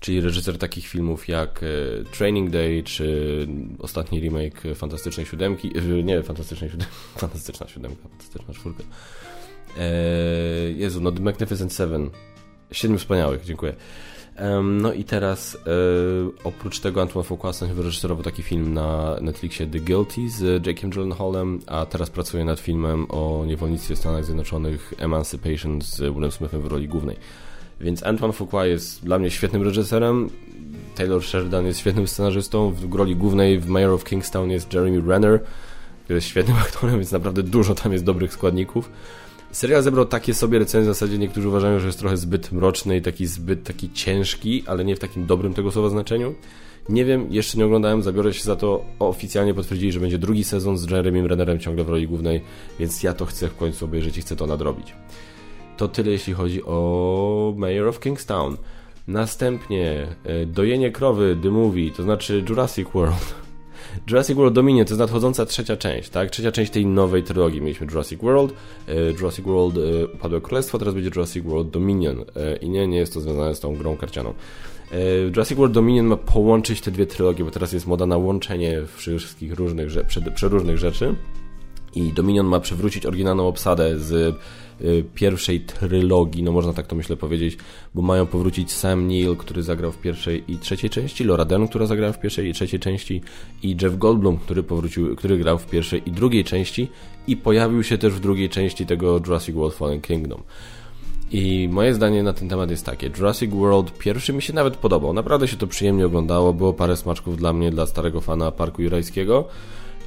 czyli 0.02 0.22
reżyser 0.22 0.58
takich 0.58 0.88
filmów 0.88 1.28
jak 1.28 1.64
e, 1.64 2.04
Training 2.04 2.50
Day, 2.50 2.84
czy 2.84 3.48
ostatni 3.80 4.20
remake 4.20 4.62
Fantastycznej 4.76 5.26
Siódemki, 5.26 5.72
e, 5.78 6.04
nie, 6.04 6.24
Fantastycznej 6.24 6.70
Siódemki, 6.70 6.94
Fantastyczna 7.18 7.68
Siódemka, 7.68 8.10
Fantastyczna 8.10 8.54
Czwórka. 8.54 8.84
Eee, 9.80 10.78
Jezu, 10.78 11.02
no 11.02 11.12
The 11.12 11.22
Magnificent 11.22 11.74
Seven. 11.74 12.10
Siedmiu 12.72 12.98
Wspaniałych, 12.98 13.46
dziękuję. 13.46 13.76
no 14.64 14.94
i 14.94 15.04
teraz 15.04 15.56
e, 15.56 15.60
oprócz 16.44 16.80
tego 16.80 17.02
Antoine 17.02 17.28
Fuqua 17.28 17.52
wyreżyserował 17.74 18.24
taki 18.24 18.44
film 18.44 18.74
na 18.74 19.18
Netflixie 19.22 19.68
The 19.68 19.80
Guilty 19.80 20.30
z 20.30 20.64
Jake'em 20.64 20.90
Gyllenhaalem, 20.90 21.60
a 21.68 21.86
teraz 21.86 22.10
pracuje 22.10 22.46
nad 22.46 22.60
filmem 22.60 23.06
o 23.10 23.44
niewolnictwie 23.48 23.96
w 23.96 24.00
Stanach 24.00 24.26
Zjednoczonych 24.26 24.94
Emancipation 24.98 25.82
z 25.82 26.00
Willem 26.00 26.32
Smithem 26.32 26.62
w 26.62 26.66
roli 26.66 26.88
głównej. 26.88 27.18
Więc 27.82 28.04
Antoine 28.04 28.34
Fuqua 28.34 28.66
jest 28.66 29.04
dla 29.06 29.20
mnie 29.20 29.32
świetnym 29.32 29.64
reżyserem, 29.64 30.30
Taylor 30.96 31.24
Sheridan 31.24 31.66
jest 31.66 31.80
świetnym 31.80 32.08
scenarzystą, 32.08 32.72
w 32.72 32.96
roli 32.96 33.16
głównej 33.16 33.60
w 33.60 33.68
Mayor 33.68 33.92
of 33.92 34.04
Kingstown 34.04 34.50
jest 34.50 34.74
Jeremy 34.74 35.02
Renner, 35.08 35.40
który 36.04 36.18
jest 36.18 36.28
świetnym 36.28 36.58
aktorem, 36.66 36.96
więc 36.96 37.12
naprawdę 37.12 37.44
dużo 37.44 37.76
tam 37.76 37.92
jest 37.92 38.04
dobrych 38.04 38.34
składników. 38.34 38.90
Serial 39.52 39.84
zebrał 39.84 40.06
takie 40.06 40.34
sobie 40.34 40.60
recenzje, 40.60 40.92
w 40.92 40.96
zasadzie 40.96 41.18
niektórzy 41.18 41.48
uważają, 41.48 41.80
że 41.80 41.88
jest 41.88 42.00
trochę 42.00 42.18
zbyt 42.18 42.52
mroczny 42.52 42.98
i 42.98 43.02
taki 43.02 43.28
zbyt 43.28 43.64
taki 43.64 43.92
ciężki, 43.92 44.64
ale 44.68 44.86
nie 44.86 44.96
w 44.96 45.00
takim 45.00 45.26
dobrym 45.26 45.54
tego 45.54 45.72
słowa 45.72 45.90
znaczeniu. 45.90 46.36
Nie 46.90 47.06
wiem, 47.06 47.28
jeszcze 47.30 47.58
nie 47.58 47.66
oglądałem, 47.66 48.04
zabiorę 48.04 48.34
się 48.34 48.44
za 48.44 48.56
to. 48.56 48.86
Oficjalnie 49.00 49.54
potwierdzili, 49.54 49.92
że 49.92 50.00
będzie 50.00 50.18
drugi 50.18 50.44
sezon 50.44 50.78
z 50.78 50.92
Jeremy 50.92 51.28
Rennerem 51.28 51.60
ciągle 51.60 51.84
w 51.84 51.90
roli 51.90 52.08
głównej, 52.08 52.42
więc 52.80 53.04
ja 53.04 53.14
to 53.14 53.26
chcę 53.26 53.48
w 53.48 53.56
końcu 53.56 53.86
obejrzeć 53.86 54.18
i 54.18 54.22
chcę 54.22 54.36
to 54.36 54.48
nadrobić. 54.48 54.94
To 55.82 55.88
tyle 55.88 56.12
jeśli 56.12 56.34
chodzi 56.34 56.64
o 56.64 57.54
Mayor 57.58 57.88
of 57.88 58.00
Kingstown. 58.00 58.58
Następnie 59.08 60.08
e, 60.24 60.46
Dojenie 60.46 60.92
krowy, 60.92 61.38
The 61.44 61.50
Movie, 61.50 61.92
to 61.92 62.04
znaczy 62.04 62.44
Jurassic 62.50 62.88
World. 62.94 63.36
Jurassic 64.10 64.36
World 64.36 64.54
Dominion 64.54 64.86
to 64.86 64.92
jest 64.92 65.00
nadchodząca 65.00 65.46
trzecia 65.46 65.78
część, 65.78 66.10
tak? 66.10 66.30
Trzecia 66.30 66.52
część 66.52 66.72
tej 66.72 66.86
nowej 66.86 67.24
trylogii. 67.24 67.62
Mieliśmy 67.62 67.88
Jurassic 67.88 68.22
World, 68.22 68.54
e, 68.88 69.12
Jurassic 69.12 69.46
World 69.46 69.78
e, 69.78 70.08
Upadłe 70.08 70.42
Królestwo, 70.42 70.80
teraz 70.80 70.94
będzie 70.94 71.10
Jurassic 71.10 71.44
World 71.46 71.70
Dominion. 71.70 72.26
I 72.62 72.70
nie, 72.70 72.88
nie 72.88 72.98
jest 72.98 73.14
to 73.14 73.22
związane 73.22 73.56
z 73.56 73.60
tą 73.60 73.76
grą 73.76 73.98
karcianą. 73.98 74.34
Jurassic 75.26 75.58
World 75.58 75.74
Dominion 75.74 76.06
ma 76.06 76.18
połączyć 76.18 76.82
te 76.82 76.92
dwie 76.92 77.06
trylogie, 77.06 77.44
bo 77.44 77.52
teraz 77.52 77.74
jest 77.74 77.88
moda 77.88 78.06
na 78.06 78.18
łączenie 78.18 78.82
wszystkich 78.96 79.54
różnych, 79.54 79.90
przeróżnych 80.36 80.78
rzeczy. 80.78 81.16
I 81.96 82.14
Dominion 82.14 82.46
ma 82.46 82.60
przywrócić 82.60 83.06
oryginalną 83.06 83.48
obsadę 83.48 84.00
z 84.00 84.36
pierwszej 85.16 85.60
trylogii, 85.60 86.44
no 86.44 86.52
można 86.52 86.74
tak 86.74 86.88
to 86.88 86.96
myślę 86.96 87.18
powiedzieć, 87.18 87.58
bo 87.96 88.02
mają 88.02 88.26
powrócić 88.26 88.72
Sam 88.72 89.08
Neill, 89.08 89.36
który 89.36 89.64
zagrał 89.64 89.92
w 89.92 89.98
pierwszej 89.98 90.44
i 90.48 90.58
trzeciej 90.58 90.90
części, 90.90 91.24
Laura 91.24 91.46
Dern, 91.46 91.68
która 91.68 91.86
zagrała 91.86 92.14
w 92.14 92.20
pierwszej 92.20 92.50
i 92.50 92.54
trzeciej 92.54 92.80
części 92.80 93.22
i 93.64 93.78
Jeff 93.82 93.98
Goldblum, 93.98 94.38
który 94.38 94.64
powrócił, 94.64 95.16
który 95.16 95.38
grał 95.38 95.58
w 95.58 95.68
pierwszej 95.68 96.02
i 96.06 96.12
drugiej 96.12 96.44
części 96.44 96.88
i 97.28 97.38
pojawił 97.38 97.84
się 97.84 97.98
też 97.98 98.14
w 98.14 98.20
drugiej 98.20 98.50
części 98.50 98.86
tego 98.86 99.22
Jurassic 99.26 99.56
World 99.56 99.76
Fallen 99.76 100.02
Kingdom. 100.02 100.44
I 101.32 101.70
moje 101.72 101.94
zdanie 101.94 102.24
na 102.24 102.34
ten 102.34 102.50
temat 102.50 102.72
jest 102.72 102.86
takie. 102.86 103.08
Jurassic 103.08 103.52
World 103.52 103.98
pierwszy 103.98 104.34
mi 104.34 104.42
się 104.42 104.54
nawet 104.54 104.78
podobał. 104.78 105.14
Naprawdę 105.14 105.48
się 105.48 105.58
to 105.58 105.68
przyjemnie 105.68 106.06
oglądało. 106.06 106.54
Było 106.54 106.74
parę 106.74 106.98
smaczków 106.98 107.38
dla 107.38 107.54
mnie, 107.54 107.72
dla 107.72 107.86
starego 107.86 108.22
fana 108.22 108.52
Parku 108.52 108.82
Jurajskiego. 108.82 109.48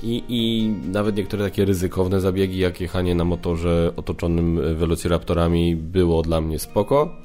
I, 0.02 0.22
I 0.28 0.68
nawet 0.92 1.16
niektóre 1.16 1.44
takie 1.44 1.64
ryzykowne 1.64 2.20
zabiegi, 2.20 2.59
jak 2.59 2.80
jechanie 2.80 3.14
na 3.14 3.24
motorze 3.24 3.92
otoczonym 3.96 4.61
Velociraptorami 4.76 5.76
było 5.76 6.22
dla 6.22 6.40
mnie 6.40 6.59
spoko. 6.59 7.16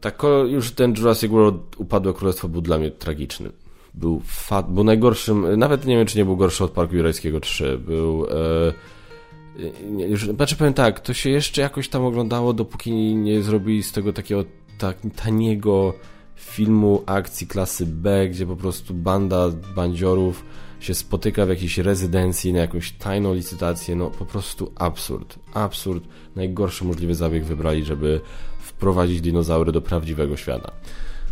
Tak 0.00 0.22
już 0.48 0.72
ten 0.72 0.94
Jurassic 0.96 1.30
World 1.30 1.76
Upadłe 1.76 2.14
Królestwo 2.14 2.48
był 2.48 2.60
dla 2.60 2.78
mnie 2.78 2.90
tragiczny. 2.90 3.50
Był 3.94 4.22
fat, 4.24 4.72
był 4.72 4.84
najgorszym, 4.84 5.58
nawet 5.58 5.86
nie 5.86 5.96
wiem 5.96 6.06
czy 6.06 6.18
nie 6.18 6.24
był 6.24 6.36
gorszy 6.36 6.64
od 6.64 6.70
Parku 6.70 6.96
Jurajskiego 6.96 7.40
3. 7.40 7.78
Był... 7.78 8.26
E, 8.26 10.08
już, 10.08 10.26
znaczy 10.26 10.56
powiem 10.56 10.74
tak, 10.74 11.00
to 11.00 11.14
się 11.14 11.30
jeszcze 11.30 11.62
jakoś 11.62 11.88
tam 11.88 12.04
oglądało, 12.04 12.52
dopóki 12.52 12.92
nie 13.14 13.42
zrobili 13.42 13.82
z 13.82 13.92
tego 13.92 14.12
takiego 14.12 14.44
tak, 14.78 14.96
taniego 15.16 15.94
filmu 16.34 17.02
akcji 17.06 17.46
klasy 17.46 17.86
B, 17.86 18.28
gdzie 18.28 18.46
po 18.46 18.56
prostu 18.56 18.94
banda 18.94 19.50
bandziorów 19.76 20.44
się 20.84 20.94
spotyka 20.94 21.46
w 21.46 21.48
jakiejś 21.48 21.78
rezydencji 21.78 22.52
na 22.52 22.58
jakąś 22.58 22.92
tajną 22.92 23.34
licytację, 23.34 23.96
no 23.96 24.10
po 24.10 24.24
prostu 24.24 24.72
absurd. 24.74 25.38
Absurd. 25.54 26.04
Najgorszy 26.36 26.84
możliwy 26.84 27.14
zabieg 27.14 27.44
wybrali, 27.44 27.84
żeby 27.84 28.20
wprowadzić 28.58 29.20
dinozaury 29.20 29.72
do 29.72 29.80
prawdziwego 29.80 30.36
świata. 30.36 30.72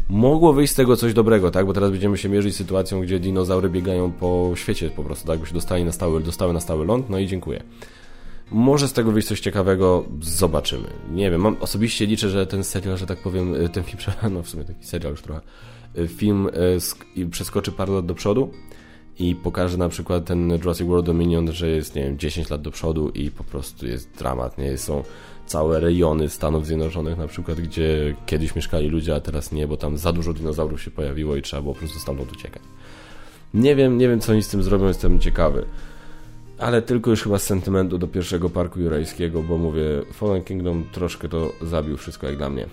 Mogło 0.09 0.53
wyjść 0.53 0.73
z 0.73 0.77
tego 0.77 0.97
coś 0.97 1.15
dobrego, 1.15 1.51
tak? 1.51 1.67
Bo 1.67 1.73
teraz 1.73 1.91
będziemy 1.91 2.19
się 2.19 2.29
mierzyć 2.29 2.55
z 2.55 2.57
sytuacją, 2.57 3.01
gdzie 3.01 3.21
dinozaury 3.21 3.71
biegają 3.71 4.13
po 4.13 4.53
świecie 4.55 4.91
po 4.91 5.05
prostu, 5.05 5.27
tak? 5.27 5.39
By 5.39 5.47
się 5.47 5.55
dostali 5.55 5.85
na 5.85 5.93
stały, 5.93 6.21
dostały 6.21 6.53
na 6.53 6.61
stały 6.61 6.87
ląd, 6.87 7.11
no 7.11 7.19
i 7.19 7.27
dziękuję. 7.27 7.63
Może 8.51 8.89
z 8.89 8.93
tego 8.93 9.13
wyjść 9.13 9.29
coś 9.29 9.41
ciekawego, 9.41 10.05
zobaczymy. 10.21 10.87
Nie 11.13 11.31
wiem, 11.31 11.41
mam, 11.41 11.57
osobiście 11.61 12.07
liczę, 12.07 12.29
że 12.29 12.47
ten 12.47 12.65
serial, 12.65 12.97
że 12.97 13.07
tak 13.07 13.19
powiem, 13.19 13.55
ten 13.73 13.85
film, 13.85 13.99
no 14.35 14.43
w 14.43 14.49
sumie 14.49 14.65
taki 14.65 14.85
serial 14.85 15.13
już 15.13 15.23
trochę, 15.23 15.41
film 16.09 16.49
e, 17.17 17.27
przeskoczy 17.31 17.73
parę 17.73 17.93
lat 17.93 18.07
do 18.07 18.15
przodu, 18.15 18.51
i 19.21 19.35
pokaże 19.35 19.79
na 19.79 19.89
przykład 19.89 20.25
ten 20.25 20.51
Jurassic 20.51 20.87
World 20.87 21.07
Dominion, 21.07 21.53
że 21.53 21.69
jest, 21.69 21.95
nie 21.95 22.03
wiem, 22.03 22.19
10 22.19 22.51
lat 22.51 22.63
do 22.63 22.71
przodu 22.71 23.09
i 23.09 23.31
po 23.31 23.45
prostu 23.45 23.87
jest 23.87 24.11
dramat, 24.19 24.59
nie? 24.59 24.79
Są 24.79 25.05
całe 25.47 25.81
rejony 25.81 26.29
Stanów 26.29 26.67
Zjednoczonych 26.67 27.19
na 27.19 27.27
przykład, 27.27 27.61
gdzie 27.61 28.17
kiedyś 28.27 28.55
mieszkali 28.55 28.89
ludzie, 28.89 29.15
a 29.15 29.21
teraz 29.21 29.53
nie, 29.53 29.67
bo 29.69 29.77
tam 29.77 29.99
za 29.99 30.13
dużo 30.13 30.33
dinozaurów 30.33 30.83
się 30.83 30.91
pojawiło 30.91 31.37
i 31.37 31.43
trzeba 31.43 31.63
było 31.63 31.75
po 31.75 31.79
prostu 31.79 31.99
stamtąd 31.99 32.33
uciekać. 32.33 32.63
Nie 33.55 33.77
wiem, 33.77 33.99
nie 33.99 34.09
wiem 34.09 34.21
co 34.21 34.33
oni 34.33 34.43
z 34.43 34.49
tym 34.49 34.63
zrobią, 34.63 34.89
jestem 34.89 35.21
ciekawy. 35.21 35.65
Ale 36.59 36.83
tylko 36.83 37.11
już 37.11 37.23
chyba 37.23 37.39
z 37.39 37.43
sentymentu 37.43 37.99
do 37.99 38.07
pierwszego 38.07 38.51
parku 38.51 38.81
jurajskiego, 38.81 39.43
bo 39.43 39.59
mówię, 39.59 39.85
Fallen 40.13 40.43
Kingdom 40.43 40.85
troszkę 40.93 41.29
to 41.29 41.53
zabił 41.63 41.97
wszystko 41.97 42.27
jak 42.27 42.37
dla 42.37 42.51
mnie. 42.51 42.67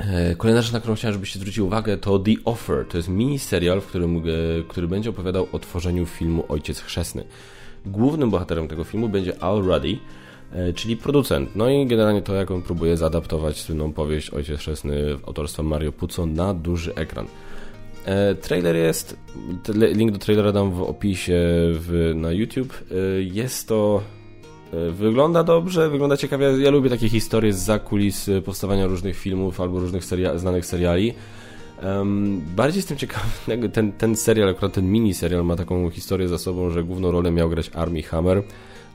E, 0.00 0.34
kolejna 0.36 0.62
rzecz, 0.62 0.72
na 0.72 0.80
którą 0.80 0.94
chciałem, 0.94 1.12
żebyście 1.12 1.38
zwrócili 1.38 1.66
uwagę, 1.66 1.96
to 1.96 2.18
The 2.18 2.32
Offer. 2.44 2.86
To 2.86 2.96
jest 2.96 3.08
mini 3.08 3.38
serial, 3.38 3.80
w 3.80 3.86
którym, 3.86 4.16
e, 4.16 4.20
który 4.68 4.88
będzie 4.88 5.10
opowiadał 5.10 5.46
o 5.52 5.58
tworzeniu 5.58 6.06
filmu 6.06 6.44
Ojciec 6.48 6.80
Chrzestny. 6.80 7.24
Głównym 7.86 8.30
bohaterem 8.30 8.68
tego 8.68 8.84
filmu 8.84 9.08
będzie 9.08 9.42
Al 9.42 9.62
Ruddy, 9.62 9.98
e, 10.52 10.72
czyli 10.72 10.96
producent. 10.96 11.56
No 11.56 11.70
i 11.70 11.86
generalnie 11.86 12.22
to, 12.22 12.34
jak 12.34 12.50
on 12.50 12.62
próbuje 12.62 12.96
zaadaptować 12.96 13.60
słynną 13.60 13.92
powieść 13.92 14.30
Ojciec 14.30 14.58
Chrzestny 14.58 15.16
autorstwa 15.26 15.62
Mario 15.62 15.92
Puzo 15.92 16.26
na 16.26 16.54
duży 16.54 16.94
ekran. 16.94 17.26
Trailer 18.42 18.76
jest, 18.76 19.16
link 19.74 20.12
do 20.12 20.18
trailera 20.18 20.52
dam 20.52 20.72
w 20.72 20.82
opisie 20.82 21.34
w, 21.72 22.12
na 22.14 22.32
YouTube. 22.32 22.84
Jest 23.18 23.68
to, 23.68 24.02
wygląda 24.92 25.44
dobrze, 25.44 25.90
wygląda 25.90 26.16
ciekawie. 26.16 26.46
Ja 26.58 26.70
lubię 26.70 26.90
takie 26.90 27.08
historie 27.08 27.52
z 27.52 27.82
kulis 27.82 28.30
powstawania 28.44 28.86
różnych 28.86 29.16
filmów 29.16 29.60
albo 29.60 29.80
różnych 29.80 30.04
seria 30.04 30.38
znanych 30.38 30.66
seriali. 30.66 31.14
Um, 31.82 32.40
bardziej 32.56 32.78
jestem 32.78 32.96
ciekawy, 32.96 33.28
ten, 33.72 33.92
ten 33.92 34.16
serial, 34.16 34.48
akurat 34.48 34.72
ten 34.72 34.92
mini 34.92 35.14
serial 35.14 35.44
ma 35.44 35.56
taką 35.56 35.90
historię 35.90 36.28
za 36.28 36.38
sobą, 36.38 36.70
że 36.70 36.84
główną 36.84 37.10
rolę 37.10 37.30
miał 37.30 37.50
grać 37.50 37.70
Armie 37.74 38.02
Hammer, 38.02 38.42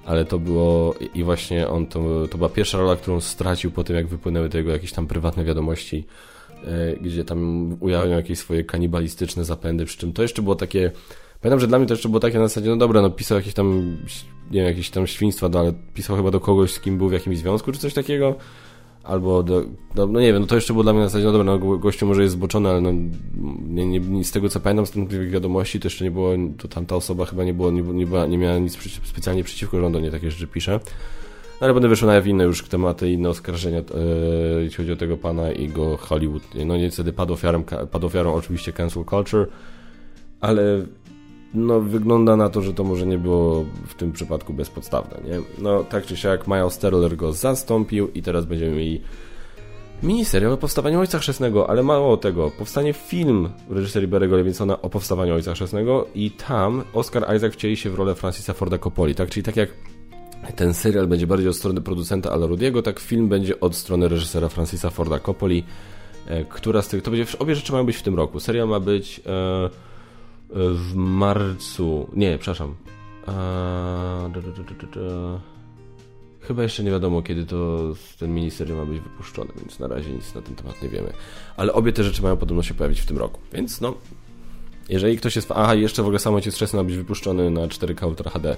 ale 0.05 0.25
to 0.25 0.39
było 0.39 0.95
i 1.13 1.23
właśnie 1.23 1.67
on, 1.67 1.88
to, 1.88 2.27
to 2.27 2.38
była 2.38 2.49
pierwsza 2.49 2.77
rola, 2.77 2.95
którą 2.95 3.21
stracił 3.21 3.71
po 3.71 3.83
tym, 3.83 3.95
jak 3.95 4.07
wypłynęły 4.07 4.49
tego 4.49 4.71
jakieś 4.71 4.91
tam 4.91 5.07
prywatne 5.07 5.43
wiadomości 5.43 6.05
E, 6.65 6.95
gdzie 7.01 7.25
tam 7.25 7.69
ujawniał 7.79 8.17
jakieś 8.17 8.39
swoje 8.39 8.63
kanibalistyczne 8.63 9.45
zapędy, 9.45 9.85
przy 9.85 9.97
czym 9.97 10.13
to 10.13 10.21
jeszcze 10.21 10.41
było 10.41 10.55
takie 10.55 10.91
Pamiętam, 11.45 11.60
że 11.60 11.67
dla 11.67 11.77
mnie 11.77 11.88
to 11.88 11.93
jeszcze 11.93 12.10
było 12.10 12.19
takie 12.19 12.39
na 12.39 12.47
zasadzie, 12.47 12.69
no 12.69 12.77
dobra, 12.77 13.01
no 13.01 13.10
pisał 13.10 13.38
jakieś 13.38 13.53
tam, 13.53 13.97
nie 14.51 14.60
wiem, 14.60 14.65
jakieś 14.65 14.89
tam 14.89 15.08
świństwa, 15.08 15.49
no, 15.49 15.60
ale 15.60 15.73
pisał 15.93 16.15
chyba 16.15 16.31
do 16.31 16.39
kogoś, 16.39 16.73
z 16.73 16.79
kim 16.79 16.97
był 16.97 17.10
w 17.10 17.12
jakimś 17.12 17.38
związku, 17.38 17.71
czy 17.71 17.79
coś 17.79 17.93
takiego, 17.93 18.36
albo 19.03 19.43
do, 19.43 19.63
no, 19.95 20.08
no 20.08 20.19
nie 20.19 20.34
wiem, 20.34 20.41
no 20.41 20.47
to 20.47 20.55
jeszcze 20.55 20.73
było 20.73 20.84
dla 20.84 20.93
mnie 20.93 21.01
na 21.01 21.08
zasadzie, 21.08 21.25
no 21.25 21.31
dobra, 21.31 21.45
no 21.45 21.77
gościu 21.77 22.05
może 22.05 22.21
jest 22.21 22.34
zboczony, 22.34 22.69
ale 22.69 22.81
no, 22.81 22.91
nie, 23.67 23.99
nie, 23.99 24.23
z 24.23 24.31
tego 24.31 24.49
co 24.49 24.60
pamiętam 24.60 24.86
z 24.86 24.91
tych 24.91 25.29
wiadomości, 25.29 25.79
to 25.79 25.86
jeszcze 25.86 26.05
nie 26.05 26.12
było, 26.12 26.31
to 26.58 26.67
tamta 26.67 26.95
osoba 26.95 27.25
chyba 27.25 27.43
nie 27.43 27.53
było, 27.53 27.71
nie, 27.71 27.81
nie, 27.81 28.08
była, 28.08 28.25
nie 28.25 28.38
miała 28.38 28.58
nic 28.58 28.77
specjalnie 29.03 29.43
przeciwko 29.43 29.79
rządu, 29.79 29.99
nie 29.99 30.12
takie 30.12 30.31
rzeczy 30.31 30.47
pisze. 30.47 30.79
Ale 31.60 31.73
będę 31.73 31.89
wyszły 31.89 32.08
na 32.08 32.15
jaw 32.15 32.27
inne 32.27 32.43
już 32.43 32.67
tematy, 32.67 33.12
inne 33.12 33.29
oskarżenia, 33.29 33.79
e, 33.79 33.84
jeśli 34.62 34.77
chodzi 34.77 34.91
o 34.91 34.95
tego 34.95 35.17
pana 35.17 35.51
i 35.51 35.67
go 35.67 35.97
Hollywood. 35.97 36.43
No 36.65 36.77
niestety 36.77 37.13
padł 37.13 37.34
ofiarą, 37.34 37.63
padł 37.91 38.08
ofiarą 38.08 38.34
oczywiście 38.34 38.73
cancel 38.73 39.05
culture, 39.05 39.47
ale 40.41 40.86
no 41.56 41.82
wygląda 41.82 42.36
na 42.36 42.50
to, 42.50 42.62
że 42.62 42.74
to 42.74 42.84
może 42.84 43.06
nie 43.06 43.18
było 43.18 43.65
w 43.88 43.94
tym 43.94 44.12
przypadku 44.12 44.54
bezpodstawne, 44.54 45.30
nie? 45.30 45.39
No 45.60 45.84
tak 45.84 46.06
czy 46.06 46.18
siak 46.18 46.48
Miles 46.48 46.74
Sterler 46.74 47.15
go 47.15 47.34
zastąpił 47.34 48.12
i 48.12 48.22
teraz 48.22 48.46
będziemy 48.46 48.72
mieli 48.72 49.02
miniserial 50.04 50.52
o 50.52 50.58
powstawaniu 50.58 51.00
Ojca 51.00 51.20
Chrzestnego, 51.20 51.70
ale 51.70 51.84
mało 51.84 52.18
tego, 52.18 52.52
powstanie 52.52 52.94
film 52.94 53.50
w 53.70 53.72
reżyserii 53.72 54.10
Barry'ego 54.10 54.32
Levinsona 54.32 54.82
o 54.82 54.89
powstawaniu 54.89 55.34
Ojca 55.34 55.54
Chrzestnego 55.54 56.08
i 56.15 56.32
tam 56.32 56.84
Oscar 56.94 57.36
Isaac 57.36 57.54
wcieli 57.54 57.78
się 57.78 57.89
w 57.89 57.96
rolę 57.96 58.15
Francisa 58.15 58.54
Forda 58.54 58.78
Coppoli, 58.78 59.15
tak? 59.15 59.30
Czyli 59.30 59.44
tak 59.44 59.56
jak 59.56 59.70
ten 60.56 60.74
serial 60.74 61.08
będzie 61.08 61.28
bardziej 61.28 61.50
od 61.50 61.56
strony 61.56 61.82
producenta 61.82 62.32
Ala 62.32 62.48
Rudiego, 62.48 62.82
tak 62.82 63.00
film 63.00 63.30
będzie 63.30 63.60
od 63.60 63.76
strony 63.76 64.08
reżysera 64.08 64.50
Francisa 64.50 64.89
Forda 64.89 65.20
Coppoli, 65.20 65.63
e, 66.28 66.46
która 66.46 66.82
z 66.82 66.88
tych, 66.88 67.04
to 67.04 67.12
będzie, 67.12 67.26
obie 67.39 67.56
rzeczy 67.56 67.72
mają 67.72 67.86
być 67.86 67.96
w 67.96 68.04
tym 68.04 68.15
roku. 68.15 68.39
Serial 68.39 68.68
ma 68.68 68.80
być 68.80 69.22
e 69.26 69.85
w 70.56 70.96
marcu, 70.96 72.10
nie, 72.13 72.38
przepraszam, 72.38 72.76
Chyba 76.41 76.63
jeszcze 76.63 76.84
nie 76.84 76.91
wiadomo, 76.91 77.22
kiedy 77.22 77.46
to 77.46 77.80
ten 78.20 78.34
miniserial 78.34 78.78
ma 78.78 78.86
być 78.86 79.00
wypuszczony, 79.00 79.52
więc 79.58 79.80
na 79.80 79.88
razie 79.88 80.12
nic 80.12 80.36
na 80.36 80.41
ten 80.41 80.56
temat 80.56 80.82
nie 80.82 80.89
wiemy. 80.89 81.13
Ale 81.58 81.74
obie 81.74 81.94
te 81.94 82.04
rzeczy 82.04 82.22
mają 82.22 82.38
podobno 82.38 82.63
się 82.63 82.74
pojawić 82.74 83.02
w 83.02 83.06
tym 83.06 83.18
roku. 83.18 83.39
Więc 83.54 83.82
no, 83.82 83.94
jeżeli 84.89 85.18
ktoś 85.18 85.36
jest... 85.36 85.52
Aha, 85.52 85.76
jeszcze 85.76 86.04
w 86.04 86.06
ogóle 86.06 86.20
samo 86.20 86.36
Ojciec 86.36 86.56
Chrzestny 86.56 86.78
ma 86.78 86.84
być 86.84 86.96
wypuszczony 86.96 87.52
na 87.52 87.62
4K 87.62 88.08
Ultra 88.08 88.32
HD 88.32 88.56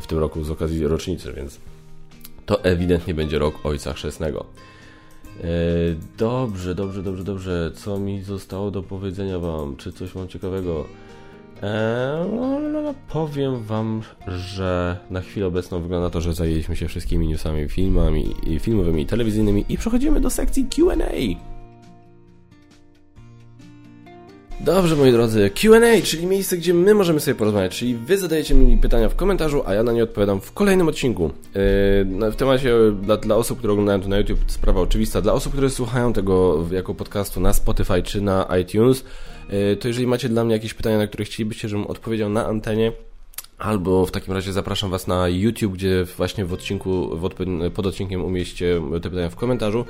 w 0.00 0.06
tym 0.06 0.18
roku 0.18 0.44
z 0.44 0.50
okazji 0.50 0.86
rocznicy, 0.86 1.32
więc 1.32 1.60
to 2.46 2.64
ewidentnie 2.64 3.14
będzie 3.14 3.38
rok 3.38 3.54
Ojca 3.64 3.92
Chrzestnego. 3.92 4.46
E, 5.40 5.46
dobrze, 6.18 6.74
dobrze, 6.74 7.02
dobrze, 7.02 7.24
dobrze. 7.24 7.72
Co 7.74 7.98
mi 7.98 8.22
zostało 8.22 8.70
do 8.70 8.82
powiedzenia 8.82 9.38
wam? 9.38 9.76
Czy 9.76 9.92
coś 9.92 10.14
mam 10.14 10.28
ciekawego? 10.28 10.86
Eee, 11.62 12.36
no, 12.36 12.60
no, 12.60 12.82
no, 12.82 12.94
powiem 13.08 13.62
wam, 13.62 14.02
że 14.26 14.96
na 15.10 15.20
chwilę 15.20 15.46
obecną 15.46 15.82
wygląda 15.82 16.10
to, 16.10 16.20
że 16.20 16.34
zajęliśmy 16.34 16.76
się 16.76 16.88
wszystkimi 16.88 17.28
newsami, 17.28 17.68
filmami, 17.68 18.34
filmowymi 18.60 19.02
i 19.02 19.06
telewizyjnymi 19.06 19.64
i 19.68 19.78
przechodzimy 19.78 20.20
do 20.20 20.30
sekcji 20.30 20.66
Q&A. 20.76 21.56
Dobrze, 24.60 24.96
moi 24.96 25.12
drodzy, 25.12 25.50
QA, 25.50 26.02
czyli 26.04 26.26
miejsce, 26.26 26.56
gdzie 26.56 26.74
my 26.74 26.94
możemy 26.94 27.20
sobie 27.20 27.34
porozmawiać, 27.34 27.78
czyli 27.78 27.94
wy 27.94 28.18
zadajecie 28.18 28.54
mi 28.54 28.78
pytania 28.78 29.08
w 29.08 29.16
komentarzu, 29.16 29.62
a 29.66 29.74
ja 29.74 29.82
na 29.82 29.92
nie 29.92 30.02
odpowiadam 30.02 30.40
w 30.40 30.52
kolejnym 30.52 30.88
odcinku. 30.88 31.30
Yy, 32.22 32.30
w 32.30 32.36
temacie 32.36 32.74
dla, 33.02 33.16
dla 33.16 33.36
osób, 33.36 33.58
które 33.58 33.72
oglądają 33.72 34.00
to 34.00 34.08
na 34.08 34.18
YouTube, 34.18 34.38
sprawa 34.46 34.80
oczywista. 34.80 35.20
Dla 35.20 35.32
osób, 35.32 35.52
które 35.52 35.70
słuchają 35.70 36.12
tego 36.12 36.64
jako 36.70 36.94
podcastu 36.94 37.40
na 37.40 37.52
Spotify 37.52 38.02
czy 38.02 38.20
na 38.20 38.48
iTunes, 38.60 39.04
to 39.80 39.88
jeżeli 39.88 40.06
macie 40.06 40.28
dla 40.28 40.44
mnie 40.44 40.54
jakieś 40.54 40.74
pytania, 40.74 40.98
na 40.98 41.06
które 41.06 41.24
chcielibyście, 41.24 41.68
żebym 41.68 41.86
odpowiedział 41.86 42.28
na 42.28 42.46
antenie, 42.46 42.92
Albo 43.58 44.06
w 44.06 44.10
takim 44.10 44.34
razie 44.34 44.52
zapraszam 44.52 44.90
Was 44.90 45.06
na 45.06 45.28
YouTube, 45.28 45.74
gdzie 45.74 46.04
właśnie 46.16 46.44
w 46.44 46.52
odcinku, 46.52 47.16
w 47.16 47.30
pod 47.70 47.86
odcinkiem 47.86 48.24
umieście 48.24 48.80
te 49.02 49.10
pytania 49.10 49.30
w 49.30 49.36
komentarzu 49.36 49.84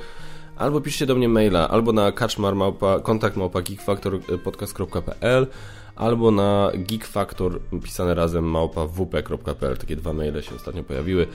albo 0.57 0.81
piszcie 0.81 1.05
do 1.05 1.15
mnie 1.15 1.29
maila, 1.29 1.69
albo 1.69 1.93
na 1.93 2.11
kaczmarmałpa, 2.11 2.99
kontakt 2.99 3.37
małpa 3.37 3.61
geekfactorpodcast.pl 3.61 5.47
albo 5.95 6.31
na 6.31 6.71
geekfactor 6.75 7.61
pisane 7.83 8.15
razem 8.15 8.43
małpa 8.43 8.87
wp.pl. 8.87 9.77
Takie 9.77 9.95
dwa 9.95 10.13
maile 10.13 10.43
się 10.43 10.55
ostatnio 10.55 10.83
pojawiły. 10.83 11.23
E, 11.23 11.27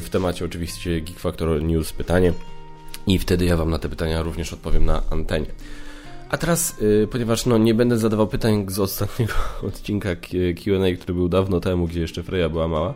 w 0.00 0.08
temacie 0.10 0.44
oczywiście 0.44 1.00
Geek 1.00 1.18
Factor 1.18 1.62
News 1.62 1.92
pytanie 1.92 2.32
i 3.06 3.18
wtedy 3.18 3.44
ja 3.44 3.56
Wam 3.56 3.70
na 3.70 3.78
te 3.78 3.88
pytania 3.88 4.22
również 4.22 4.52
odpowiem 4.52 4.84
na 4.84 5.02
antenie. 5.10 5.46
A 6.30 6.36
teraz, 6.36 6.76
e, 7.02 7.06
ponieważ 7.06 7.46
no, 7.46 7.58
nie 7.58 7.74
będę 7.74 7.98
zadawał 7.98 8.26
pytań 8.26 8.66
z 8.68 8.78
ostatniego 8.78 9.34
odcinka 9.68 10.16
Q&A, 10.64 10.96
który 10.96 11.14
był 11.14 11.28
dawno 11.28 11.60
temu, 11.60 11.86
gdzie 11.86 12.00
jeszcze 12.00 12.22
Freya 12.22 12.48
była 12.50 12.68
mała, 12.68 12.94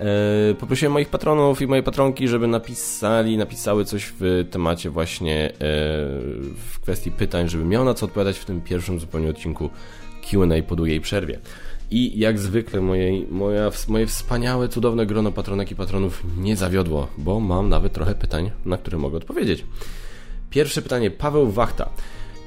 E, 0.00 0.54
poprosiłem 0.54 0.92
moich 0.92 1.08
patronów 1.08 1.62
i 1.62 1.66
moje 1.66 1.82
patronki, 1.82 2.28
żeby 2.28 2.46
napisali, 2.46 3.38
napisały 3.38 3.84
coś 3.84 4.12
w 4.20 4.44
temacie 4.50 4.90
właśnie 4.90 5.48
e, 5.48 5.54
w 6.56 6.80
kwestii 6.82 7.10
pytań, 7.10 7.48
żeby 7.48 7.64
miał 7.64 7.84
na 7.84 7.94
co 7.94 8.06
odpowiadać 8.06 8.38
w 8.38 8.44
tym 8.44 8.60
pierwszym 8.60 9.00
zupełnie 9.00 9.30
odcinku 9.30 9.70
Q&A 10.30 10.62
po 10.62 10.76
długiej 10.76 11.00
przerwie. 11.00 11.38
I 11.90 12.18
jak 12.18 12.38
zwykle 12.38 12.80
moje, 12.80 13.26
moja, 13.30 13.70
moje 13.88 14.06
wspaniałe, 14.06 14.68
cudowne 14.68 15.06
grono 15.06 15.32
patronek 15.32 15.70
i 15.70 15.74
patronów 15.74 16.22
nie 16.38 16.56
zawiodło, 16.56 17.08
bo 17.18 17.40
mam 17.40 17.68
nawet 17.68 17.92
trochę 17.92 18.14
pytań, 18.14 18.50
na 18.64 18.76
które 18.76 18.98
mogę 18.98 19.16
odpowiedzieć. 19.16 19.64
Pierwsze 20.50 20.82
pytanie, 20.82 21.10
Paweł 21.10 21.50
Wachta. 21.50 21.90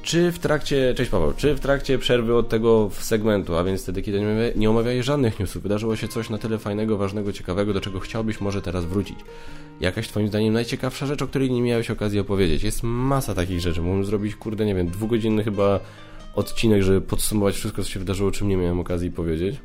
Czy 0.04 0.32
w 0.32 0.39
trakcie, 0.39 0.94
cześć 0.94 1.12
Paweł, 1.12 1.34
czy 1.38 1.56
w 1.56 1.60
trakcie 1.60 1.98
przerwy 1.98 2.36
od 2.36 2.50
tego 2.50 2.89
segmentu, 3.00 3.56
a 3.56 3.63
więc 3.63 3.84
wtedy, 3.84 4.02
kiedy 4.02 4.22
nie, 4.22 4.52
nie 4.56 4.70
omawiałeś 4.70 5.06
żadnych 5.06 5.39
newsów, 5.39 5.63
wydarzyło 5.63 5.96
się 5.96 6.08
coś 6.08 6.30
na 6.30 6.38
tyle 6.38 6.58
fajnego, 6.58 6.98
ważnego, 6.98 7.34
ciekawego, 7.34 7.74
do 7.74 7.82
czego 7.82 8.00
chciałbyś 8.00 8.42
może 8.42 8.62
teraz 8.62 8.86
wrócić? 8.86 9.20
Jakaś 9.80 10.08
twoim 10.08 10.28
zdaniem 10.28 10.54
najciekawsza 10.54 11.06
rzecz, 11.06 11.22
o 11.22 11.28
której 11.28 11.52
nie 11.52 11.62
miałeś 11.62 11.92
okazji 11.92 12.20
opowiedzieć? 12.20 12.63
Jest 12.63 12.84
masa 12.84 13.34
takich 13.34 13.60
rzeczy, 13.60 13.82
mógłbym 13.82 14.06
zrobić, 14.06 14.36
kurde, 14.36 14.66
nie 14.66 14.76
wiem, 14.76 14.88
dwugodzinny 14.88 15.44
chyba 15.44 15.80
odcinek, 16.36 16.84
żeby 16.84 17.02
podsumować 17.02 17.56
wszystko, 17.56 17.84
co 17.84 17.89
się 17.89 18.00
wydarzyło, 18.00 18.32
czym 18.32 18.48
nie 18.48 18.58
miałem 18.58 18.80
okazji 18.80 19.12
powiedzieć. 19.12 19.56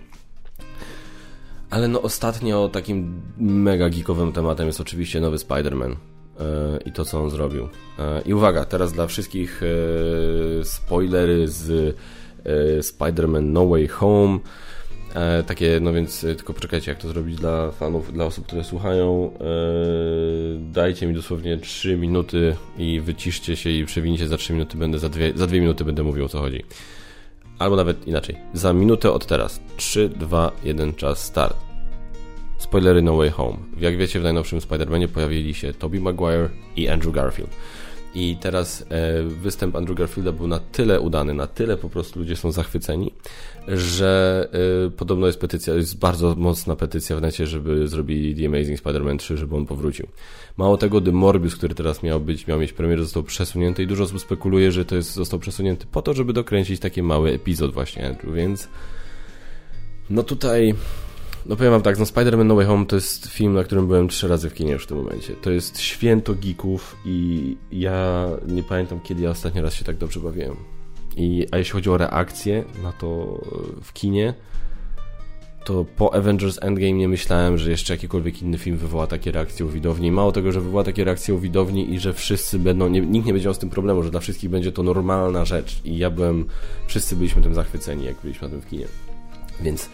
Ale 1.71 1.89
no 1.89 2.03
ostatnio 2.03 2.69
takim 2.69 3.21
mega 3.39 3.91
geekowym 3.91 4.33
tematem 4.33 4.67
jest 4.67 4.81
oczywiście 4.81 5.21
nowy 5.21 5.37
Spider-Man. 5.37 5.97
E, 6.41 6.79
i 6.87 6.93
to, 6.93 7.05
co 7.05 7.23
on 7.23 7.31
zrobił. 7.31 7.69
E, 7.99 8.23
I 8.23 8.35
uwaga, 8.35 8.65
teraz 8.65 8.93
dla 8.93 9.07
wszystkich 9.07 9.63
e, 9.63 10.65
spoilery 10.65 11.49
z 11.49 11.97
Spider-Man 12.81 13.43
No 13.43 13.67
Way 13.67 13.89
Home. 13.89 14.39
Takie, 15.47 15.79
no 15.83 15.93
więc 15.93 16.21
tylko 16.21 16.53
poczekajcie, 16.53 16.91
jak 16.91 17.01
to 17.01 17.09
zrobić 17.09 17.37
dla 17.37 17.71
fanów, 17.71 18.13
dla 18.13 18.25
osób, 18.25 18.47
które 18.47 18.65
słuchają. 18.65 19.31
Dajcie 20.59 21.07
mi 21.07 21.15
dosłownie 21.15 21.57
3 21.57 21.97
minuty 21.97 22.57
i 22.79 23.01
wyciszcie 23.01 23.57
się 23.57 23.71
i 23.71 23.85
przewincie 23.85 24.29
za 24.29 24.37
3 24.37 24.53
minuty. 24.53 24.77
Będę 24.77 24.99
za 24.99 25.09
2, 25.09 25.25
za 25.35 25.47
2 25.47 25.57
minuty 25.57 25.85
będę 25.85 26.03
mówił 26.03 26.25
o 26.25 26.29
co 26.29 26.39
chodzi. 26.39 26.65
Albo 27.59 27.77
nawet 27.77 28.07
inaczej. 28.07 28.37
Za 28.53 28.73
minutę 28.73 29.13
od 29.13 29.27
teraz. 29.27 29.61
3, 29.77 30.09
2, 30.09 30.53
1, 30.65 30.95
czas, 30.95 31.25
start. 31.25 31.68
Spoilery 32.59 33.03
No 33.03 33.17
Way 33.17 33.31
Home. 33.31 33.57
Jak 33.81 33.97
wiecie, 33.97 34.21
w 34.21 34.23
najnowszym 34.23 34.59
Spider-Manie 34.59 35.09
pojawili 35.09 35.55
się 35.55 35.75
Tobey 35.75 36.01
Maguire 36.01 36.49
i 36.77 36.89
Andrew 36.89 37.15
Garfield. 37.15 37.51
I 38.15 38.37
teraz 38.41 38.85
e, 38.91 39.23
występ 39.23 39.77
Andrew 39.77 39.99
Garfielda 39.99 40.33
był 40.33 40.47
na 40.47 40.59
tyle 40.59 41.01
udany, 41.01 41.35
na 41.35 41.47
tyle 41.47 41.77
po 41.77 41.89
prostu 41.91 42.19
ludzie 42.19 42.37
są 42.37 42.53
zachwyceni, 42.53 43.13
że 43.69 44.49
e, 44.87 44.91
podobno 44.91 45.27
jest 45.27 45.41
petycja, 45.41 45.75
jest 45.75 45.99
bardzo 45.99 46.35
mocna 46.35 46.77
petycja 46.77 47.17
w 47.17 47.21
necie, 47.21 47.47
żeby 47.47 47.89
zrobili 47.89 48.37
The 48.37 48.47
Amazing 48.47 48.81
Spider-Man 48.81 49.19
3, 49.19 49.37
żeby 49.37 49.57
on 49.57 49.67
powrócił. 49.67 50.07
Mało 50.57 50.77
tego, 50.77 51.01
The 51.01 51.13
Morbius, 51.13 51.57
który 51.57 51.75
teraz 51.75 52.03
miał 52.03 52.21
być, 52.21 52.47
miał 52.47 52.59
mieć 52.59 52.73
premierę, 52.73 53.03
został 53.03 53.23
przesunięty 53.23 53.83
i 53.83 53.87
dużo 53.87 54.05
osób 54.05 54.21
spekuluje, 54.21 54.73
że 54.73 54.85
to 54.85 54.97
jest, 54.97 55.15
został 55.15 55.39
przesunięty 55.39 55.87
po 55.87 56.03
to, 56.03 56.15
żeby 56.15 56.33
dokręcić 56.33 56.81
taki 56.81 57.03
mały 57.03 57.31
epizod 57.31 57.73
właśnie 57.73 58.07
Andrew, 58.07 58.35
więc 58.35 58.69
no 60.11 60.23
tutaj 60.23 60.75
no 61.49 61.57
powiem 61.57 61.73
wam 61.73 61.83
tak, 61.83 61.99
no 61.99 62.05
Spider-Man 62.05 62.47
No 62.47 62.55
Way 62.55 62.67
Home 62.67 62.87
to 62.87 62.97
jest 62.97 63.27
film, 63.27 63.55
na 63.55 63.65
którym 63.65 63.87
byłem 63.87 64.09
trzy 64.09 64.29
razy 64.29 64.51
w 64.51 64.55
kinie 64.55 64.73
już 64.73 64.85
w 64.85 64.87
tym 64.87 64.97
momencie. 64.97 65.35
To 65.35 65.51
jest 65.51 65.81
święto 65.81 66.35
geeków 66.35 66.97
i 67.05 67.57
ja 67.73 68.29
nie 68.49 68.63
pamiętam, 68.63 69.01
kiedy 69.01 69.23
ja 69.23 69.31
ostatni 69.31 69.61
raz 69.61 69.75
się 69.75 69.85
tak 69.85 69.97
dobrze 69.97 70.21
bawiłem. 70.21 70.57
I, 71.17 71.47
a 71.51 71.59
jeśli 71.59 71.73
chodzi 71.73 71.91
o 71.91 71.97
reakcję 71.97 72.65
na 72.83 72.93
to 72.93 73.41
w 73.83 73.93
kinie, 73.93 74.35
to 75.65 75.85
po 75.97 76.15
Avengers 76.15 76.59
Endgame 76.63 76.93
nie 76.93 77.09
myślałem, 77.09 77.59
że 77.59 77.71
jeszcze 77.71 77.95
jakikolwiek 77.95 78.43
inny 78.43 78.59
film 78.59 78.77
wywoła 78.77 79.07
takie 79.07 79.33
reakcje 79.33 79.67
u 79.67 79.69
widowni. 79.69 80.13
Mało 80.13 80.33
tego, 80.33 80.53
że 80.53 80.61
wywoła 80.61 80.85
takie 80.85 81.05
reakcje 81.05 81.35
u 81.35 81.39
widowni 81.39 81.95
i 81.95 82.01
że 82.01 82.13
wszyscy 82.13 82.59
będą, 82.59 82.89
nie, 82.89 83.01
nikt 83.01 83.27
nie 83.27 83.33
będzie 83.33 83.47
miał 83.47 83.55
z 83.55 83.59
tym 83.59 83.71
problemu, 83.71 84.03
że 84.03 84.11
dla 84.11 84.21
wszystkich 84.21 84.51
będzie 84.51 84.73
to 84.73 84.83
normalna 84.83 85.45
rzecz. 85.45 85.81
I 85.85 85.99
ja 85.99 86.11
byłem, 86.11 86.47
wszyscy 86.87 87.17
byliśmy 87.17 87.43
tym 87.43 87.55
zachwyceni, 87.55 88.05
jak 88.05 88.17
byliśmy 88.23 88.49
na 88.49 88.53
tym 88.53 88.61
w 88.61 88.67
kinie. 88.67 88.87
Więc 89.61 89.85
e, 89.85 89.89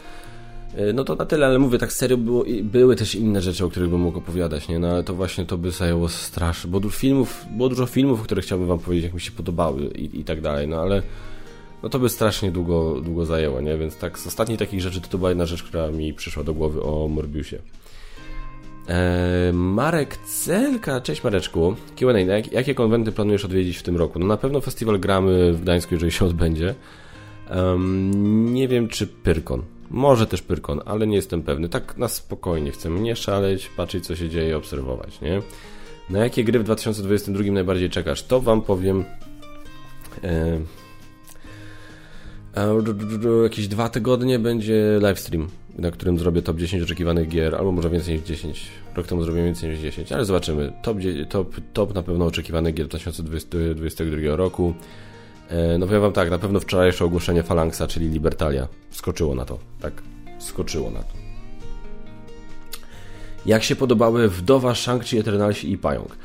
no 0.95 1.05
to 1.05 1.15
na 1.15 1.27
tyle, 1.27 1.47
ale 1.47 1.59
mówię, 1.59 1.79
tak 1.79 1.93
serio 1.93 2.17
było, 2.17 2.45
były 2.63 2.97
też 2.97 3.15
inne 3.15 3.43
rzeczy, 3.43 3.65
o 3.65 3.71
których 3.71 3.91
bym 3.91 4.01
mógł 4.01 4.19
opowiadać, 4.19 4.69
nie? 4.69 4.79
No 4.79 4.89
ale 4.89 5.03
to 5.03 5.15
właśnie 5.15 5.47
to 5.47 5.59
by 5.59 5.71
zajęło 5.71 6.09
strasznie, 6.09 6.71
bo 6.71 6.81
dużo 6.81 6.97
filmów, 6.97 7.45
było 7.51 7.69
dużo 7.69 7.87
filmów, 7.87 8.23
które 8.23 8.43
chciałbym 8.43 8.69
wam 8.69 8.79
powiedzieć, 8.79 9.05
jak 9.05 9.15
mi 9.15 9.21
się 9.21 9.33
podobały 9.33 9.85
i, 9.85 10.21
i 10.21 10.25
tak 10.25 10.41
dalej, 10.41 10.69
no 10.69 10.81
ale 10.81 11.03
no 11.83 11.89
to 11.89 11.99
by 11.99 12.09
strasznie 12.09 12.51
długo, 12.51 13.01
długo 13.01 13.27
zajęło, 13.27 13.61
nie? 13.61 13.79
Więc 13.79 13.97
tak 13.97 14.19
z 14.19 14.27
ostatnich 14.27 14.59
takich 14.59 14.81
rzeczy 14.81 15.01
to, 15.01 15.09
to 15.09 15.19
była 15.19 15.31
jedna 15.31 15.47
rzecz, 15.47 15.63
która 15.63 15.91
mi 15.91 16.15
przyszła 16.15 16.45
do 16.45 16.55
głowy 16.55 16.83
o 16.83 17.09
Morbiusie. 17.09 17.59
Eee, 18.89 19.53
Marek 19.53 20.17
Celka, 20.17 21.01
cześć 21.01 21.25
Mareczku. 21.25 21.75
Q&A, 21.97 22.19
jak, 22.19 22.53
jakie 22.53 22.75
konwenty 22.75 23.13
planujesz 23.13 23.45
odwiedzić 23.45 23.77
w 23.77 23.83
tym 23.83 23.97
roku? 23.97 24.19
No 24.19 24.27
na 24.27 24.37
pewno 24.37 24.61
festiwal 24.61 25.01
Gramy 25.01 25.53
w 25.53 25.61
Gdańsku, 25.61 25.95
jeżeli 25.95 26.13
się 26.13 26.25
odbędzie. 26.25 26.75
Um, 27.51 28.55
nie 28.55 28.69
wiem, 28.69 28.89
czy 28.89 29.07
Pyrkon. 29.07 29.63
Może 29.95 30.27
też 30.27 30.43
Pyrkon, 30.43 30.81
ale 30.85 31.07
nie 31.07 31.17
jestem 31.17 31.43
pewny. 31.43 31.69
Tak 31.69 31.97
na 31.97 32.09
spokojnie 32.09 32.71
chcemy 32.71 33.01
nie 33.01 33.17
szaleć, 33.17 33.69
patrzeć 33.77 34.07
co 34.07 34.17
się 34.17 34.29
dzieje, 34.29 34.57
obserwować, 34.57 35.21
nie? 35.21 35.43
Na 36.11 36.19
jakie 36.19 36.45
gry 36.45 36.59
w 36.59 36.65
2022 36.65 37.53
najbardziej 37.53 37.91
czekasz? 37.91 38.23
To 38.23 38.41
wam 38.41 38.63
powiem... 38.63 39.05
Eee, 40.23 40.61
jakieś 43.43 43.69
dwa 43.69 43.89
tygodnie 43.89 44.39
będzie 44.39 44.99
livestream, 45.01 45.49
na 45.79 45.91
którym 45.91 46.19
zrobię 46.19 46.43
top 46.43 46.57
10 46.57 46.83
oczekiwanych 46.83 47.29
gier, 47.29 47.55
albo 47.55 47.73
może 47.73 47.91
więcej 47.91 48.15
niż 48.15 48.23
10. 48.23 48.63
Rok 48.95 49.07
temu 49.07 49.23
zrobiłem 49.23 49.47
więcej 49.47 49.71
niż 49.71 49.79
10, 49.79 50.13
ale 50.13 50.25
zobaczymy. 50.25 50.73
Top, 50.83 50.99
top, 51.29 51.55
top 51.73 51.95
na 51.95 52.03
pewno 52.03 52.25
oczekiwanych 52.25 52.75
gier 52.75 52.89
2022 52.89 54.37
roku. 54.37 54.75
E, 55.49 55.79
no 55.79 55.87
powiem 55.87 56.03
wam 56.03 56.13
tak, 56.13 56.31
na 56.31 56.39
pewno 56.39 56.61
wczorajsze 56.61 57.05
ogłoszenie 57.05 57.43
Phalanxa, 57.43 57.87
czyli 57.89 58.09
Libertalia, 58.09 58.69
skoczyło 58.91 59.35
na 59.35 59.45
to, 59.45 59.59
tak, 59.81 59.93
skoczyło 60.39 60.91
na 60.91 61.03
to. 61.03 61.15
Jak 63.47 63.63
się 63.63 63.77
podobały 63.77 64.29
Wdowa, 64.29 64.73
Shang-Chi, 64.73 65.19
Eternalsi 65.19 65.73
i 65.73 65.79
Pająk? 65.79 66.17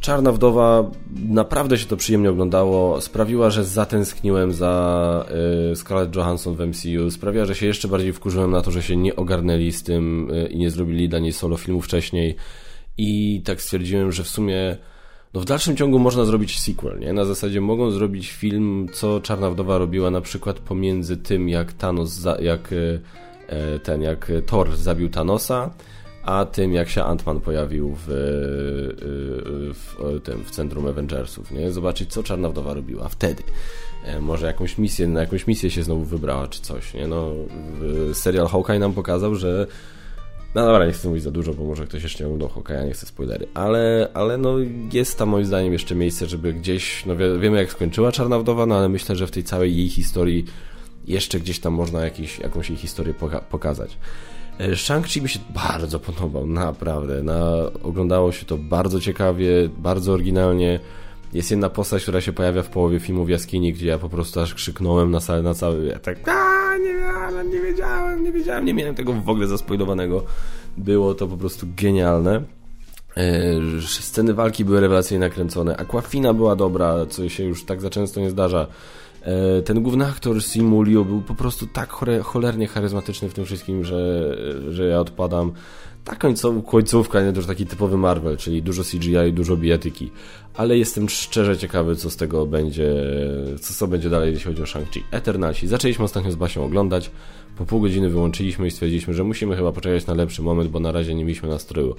Czarna 0.00 0.32
Wdowa, 0.32 0.90
naprawdę 1.28 1.78
się 1.78 1.86
to 1.86 1.96
przyjemnie 1.96 2.30
oglądało, 2.30 3.00
sprawiła, 3.00 3.50
że 3.50 3.64
zatęskniłem 3.64 4.52
za 4.52 5.24
y, 5.72 5.76
Scarlett 5.76 6.16
Johansson 6.16 6.54
w 6.54 6.66
MCU, 6.66 7.10
sprawiła, 7.10 7.44
że 7.44 7.54
się 7.54 7.66
jeszcze 7.66 7.88
bardziej 7.88 8.12
wkurzyłem 8.12 8.50
na 8.50 8.62
to, 8.62 8.70
że 8.70 8.82
się 8.82 8.96
nie 8.96 9.16
ogarnęli 9.16 9.72
z 9.72 9.82
tym 9.82 10.30
y, 10.30 10.46
i 10.46 10.58
nie 10.58 10.70
zrobili 10.70 11.08
dla 11.08 11.18
niej 11.18 11.32
solo 11.32 11.56
filmu 11.56 11.80
wcześniej 11.80 12.36
i 12.98 13.42
tak 13.44 13.62
stwierdziłem, 13.62 14.12
że 14.12 14.24
w 14.24 14.28
sumie 14.28 14.76
no 15.34 15.40
w 15.40 15.44
dalszym 15.44 15.76
ciągu 15.76 15.98
można 15.98 16.24
zrobić 16.24 16.60
sequel, 16.60 16.98
nie? 16.98 17.12
Na 17.12 17.24
zasadzie 17.24 17.60
mogą 17.60 17.90
zrobić 17.90 18.32
film, 18.32 18.86
co 18.92 19.20
Czarna 19.20 19.50
Wdowa 19.50 19.78
robiła 19.78 20.10
na 20.10 20.20
przykład 20.20 20.58
pomiędzy 20.58 21.16
tym, 21.16 21.48
jak 21.48 21.72
Thanos, 21.72 22.26
jak 22.40 22.72
y, 22.72 23.00
ten, 23.82 24.02
jak 24.02 24.32
Thor 24.46 24.76
zabił 24.76 25.08
Thanosa, 25.08 25.70
a 26.22 26.44
tym 26.44 26.72
jak 26.72 26.88
się 26.88 27.00
Ant-Man 27.00 27.40
pojawił 27.40 27.96
w, 28.06 28.10
y, 28.10 28.14
w, 29.74 30.20
tym, 30.24 30.44
w 30.44 30.50
centrum 30.50 30.86
Avengersów, 30.86 31.50
nie? 31.50 31.70
Zobaczyć, 31.70 32.12
co 32.12 32.22
Czarna 32.22 32.48
Wdowa 32.48 32.74
robiła 32.74 33.08
wtedy. 33.08 33.42
E, 34.04 34.20
może 34.20 34.46
jakąś 34.46 34.78
misję, 34.78 35.08
na 35.08 35.20
jakąś 35.20 35.46
misję 35.46 35.70
się 35.70 35.82
znowu 35.82 36.04
wybrała, 36.04 36.48
czy 36.48 36.60
coś, 36.60 36.94
nie? 36.94 37.06
No, 37.06 37.30
serial 38.12 38.46
Hawkeye 38.46 38.78
nam 38.78 38.92
pokazał, 38.92 39.34
że 39.34 39.66
no 40.54 40.66
dobra, 40.66 40.86
nie 40.86 40.92
chcę 40.92 41.08
mówić 41.08 41.22
za 41.22 41.30
dużo, 41.30 41.54
bo 41.54 41.64
może 41.64 41.86
ktoś 41.86 42.02
jeszcze 42.02 42.24
nie 42.24 42.30
oglądał 42.30 42.48
Hawkeye'a, 42.48 42.86
nie 42.86 42.92
chcę 42.92 43.06
spoilery, 43.06 43.46
ale, 43.54 44.08
ale 44.14 44.38
no 44.38 44.56
jest 44.92 45.18
tam 45.18 45.28
moim 45.28 45.44
zdaniem 45.44 45.72
jeszcze 45.72 45.94
miejsce, 45.94 46.26
żeby 46.26 46.52
gdzieś, 46.52 47.06
no 47.06 47.16
wie, 47.16 47.38
wiemy 47.38 47.56
jak 47.56 47.72
skończyła 47.72 48.12
Czarna 48.12 48.38
Wdowa, 48.38 48.66
no 48.66 48.76
ale 48.76 48.88
myślę, 48.88 49.16
że 49.16 49.26
w 49.26 49.30
tej 49.30 49.44
całej 49.44 49.76
jej 49.76 49.88
historii 49.88 50.44
jeszcze 51.06 51.40
gdzieś 51.40 51.60
tam 51.60 51.72
można 51.72 52.04
jakiś, 52.04 52.38
jakąś 52.38 52.70
jej 52.70 52.78
historię 52.78 53.14
poka 53.14 53.40
pokazać. 53.40 53.96
E, 54.58 54.68
Shang-Chi 54.76 55.22
mi 55.22 55.28
się 55.28 55.38
bardzo 55.54 56.00
podobał, 56.10 56.46
naprawdę. 56.46 57.22
Na, 57.22 57.52
oglądało 57.82 58.32
się 58.32 58.46
to 58.46 58.58
bardzo 58.58 59.00
ciekawie, 59.00 59.68
bardzo 59.78 60.12
oryginalnie. 60.12 60.80
Jest 61.32 61.50
jedna 61.50 61.68
postać, 61.68 62.02
która 62.02 62.20
się 62.20 62.32
pojawia 62.32 62.62
w 62.62 62.68
połowie 62.68 63.00
filmu 63.00 63.24
w 63.24 63.28
jaskini, 63.28 63.72
gdzie 63.72 63.86
ja 63.86 63.98
po 63.98 64.08
prostu 64.08 64.40
aż 64.40 64.54
krzyknąłem 64.54 65.10
na, 65.10 65.20
cały, 65.20 65.42
na 65.42 65.54
cały... 65.54 65.86
Ja 65.86 65.98
tak, 65.98 66.28
a 66.28 66.78
nie 66.78 66.94
wiedziałem, 66.94 67.50
nie 67.50 67.60
wiedziałem, 67.60 68.24
nie 68.24 68.32
wiedziałem, 68.32 68.64
nie 68.64 68.74
miałem 68.74 68.94
tego 68.94 69.12
w 69.12 69.28
ogóle 69.28 69.46
zaspoilowanego. 69.46 70.24
Było 70.76 71.14
to 71.14 71.28
po 71.28 71.36
prostu 71.36 71.66
genialne. 71.76 72.42
E, 73.16 73.60
sceny 73.80 74.34
walki 74.34 74.64
były 74.64 74.80
rewelacyjnie 74.80 75.20
nakręcone. 75.20 75.76
Aquafina 75.76 76.34
była 76.34 76.56
dobra, 76.56 77.06
co 77.06 77.28
się 77.28 77.44
już 77.44 77.64
tak 77.64 77.80
za 77.80 77.90
często 77.90 78.20
nie 78.20 78.30
zdarza. 78.30 78.66
E, 79.22 79.62
ten 79.62 79.82
główny 79.82 80.06
aktor 80.06 80.42
Simulio 80.42 81.04
był 81.04 81.22
po 81.22 81.34
prostu 81.34 81.66
tak 81.66 81.90
cholernie 82.22 82.66
charyzmatyczny 82.66 83.28
w 83.28 83.34
tym 83.34 83.44
wszystkim, 83.44 83.84
że, 83.84 84.36
że 84.70 84.86
ja 84.86 85.00
odpadam. 85.00 85.52
Ta 86.04 86.16
końcówka, 86.66 87.22
nie 87.22 87.32
to 87.32 87.36
już 87.36 87.46
taki 87.46 87.66
typowy 87.66 87.96
Marvel, 87.96 88.36
czyli 88.36 88.62
dużo 88.62 88.82
CGI 88.82 89.32
dużo 89.32 89.56
bijatyki. 89.56 90.10
Ale 90.54 90.78
jestem 90.78 91.08
szczerze 91.08 91.58
ciekawy, 91.58 91.96
co 91.96 92.10
z 92.10 92.16
tego 92.16 92.46
będzie, 92.46 92.94
co, 93.60 93.74
co 93.74 93.86
będzie 93.86 94.10
dalej, 94.10 94.32
jeśli 94.32 94.46
chodzi 94.46 94.62
o 94.62 94.64
Shang-Chi. 94.64 95.00
Eternalsi. 95.10 95.68
Zaczęliśmy 95.68 96.04
ostatnio 96.04 96.32
z 96.32 96.36
Basią 96.36 96.64
oglądać. 96.64 97.10
Po 97.56 97.64
pół 97.64 97.80
godziny 97.80 98.10
wyłączyliśmy 98.10 98.66
i 98.66 98.70
stwierdziliśmy, 98.70 99.14
że 99.14 99.24
musimy 99.24 99.56
chyba 99.56 99.72
poczekać 99.72 100.06
na 100.06 100.14
lepszy 100.14 100.42
moment, 100.42 100.70
bo 100.70 100.80
na 100.80 100.92
razie 100.92 101.14
nie 101.14 101.24
mieliśmy 101.24 101.48
nastroju. 101.48 101.94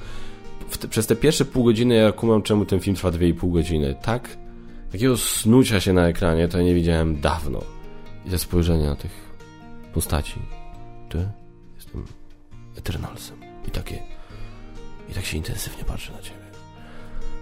Te, 0.79 0.87
przez 0.87 1.07
te 1.07 1.15
pierwsze 1.15 1.45
pół 1.45 1.63
godziny 1.63 1.95
ja 1.95 2.11
kumam, 2.11 2.41
czemu 2.41 2.65
ten 2.65 2.79
film 2.79 2.95
trwa 2.95 3.09
2,5 3.09 3.51
godziny. 3.51 3.95
Tak 4.01 4.37
Takiego 4.93 5.17
snucia 5.17 5.79
się 5.79 5.93
na 5.93 6.07
ekranie 6.07 6.47
to 6.47 6.57
ja 6.57 6.63
nie 6.63 6.75
widziałem 6.75 7.21
dawno. 7.21 7.61
I 8.25 8.29
te 8.29 8.39
spojrzenia 8.39 8.95
tych 8.95 9.11
postaci. 9.93 10.39
Ty? 11.09 11.29
Jestem 11.75 12.05
Eternalsem. 12.77 13.52
I 13.67 13.71
takie... 13.71 14.03
I 15.09 15.13
tak 15.13 15.25
się 15.25 15.37
intensywnie 15.37 15.83
patrzy 15.83 16.11
na 16.11 16.21
ciebie. 16.21 16.43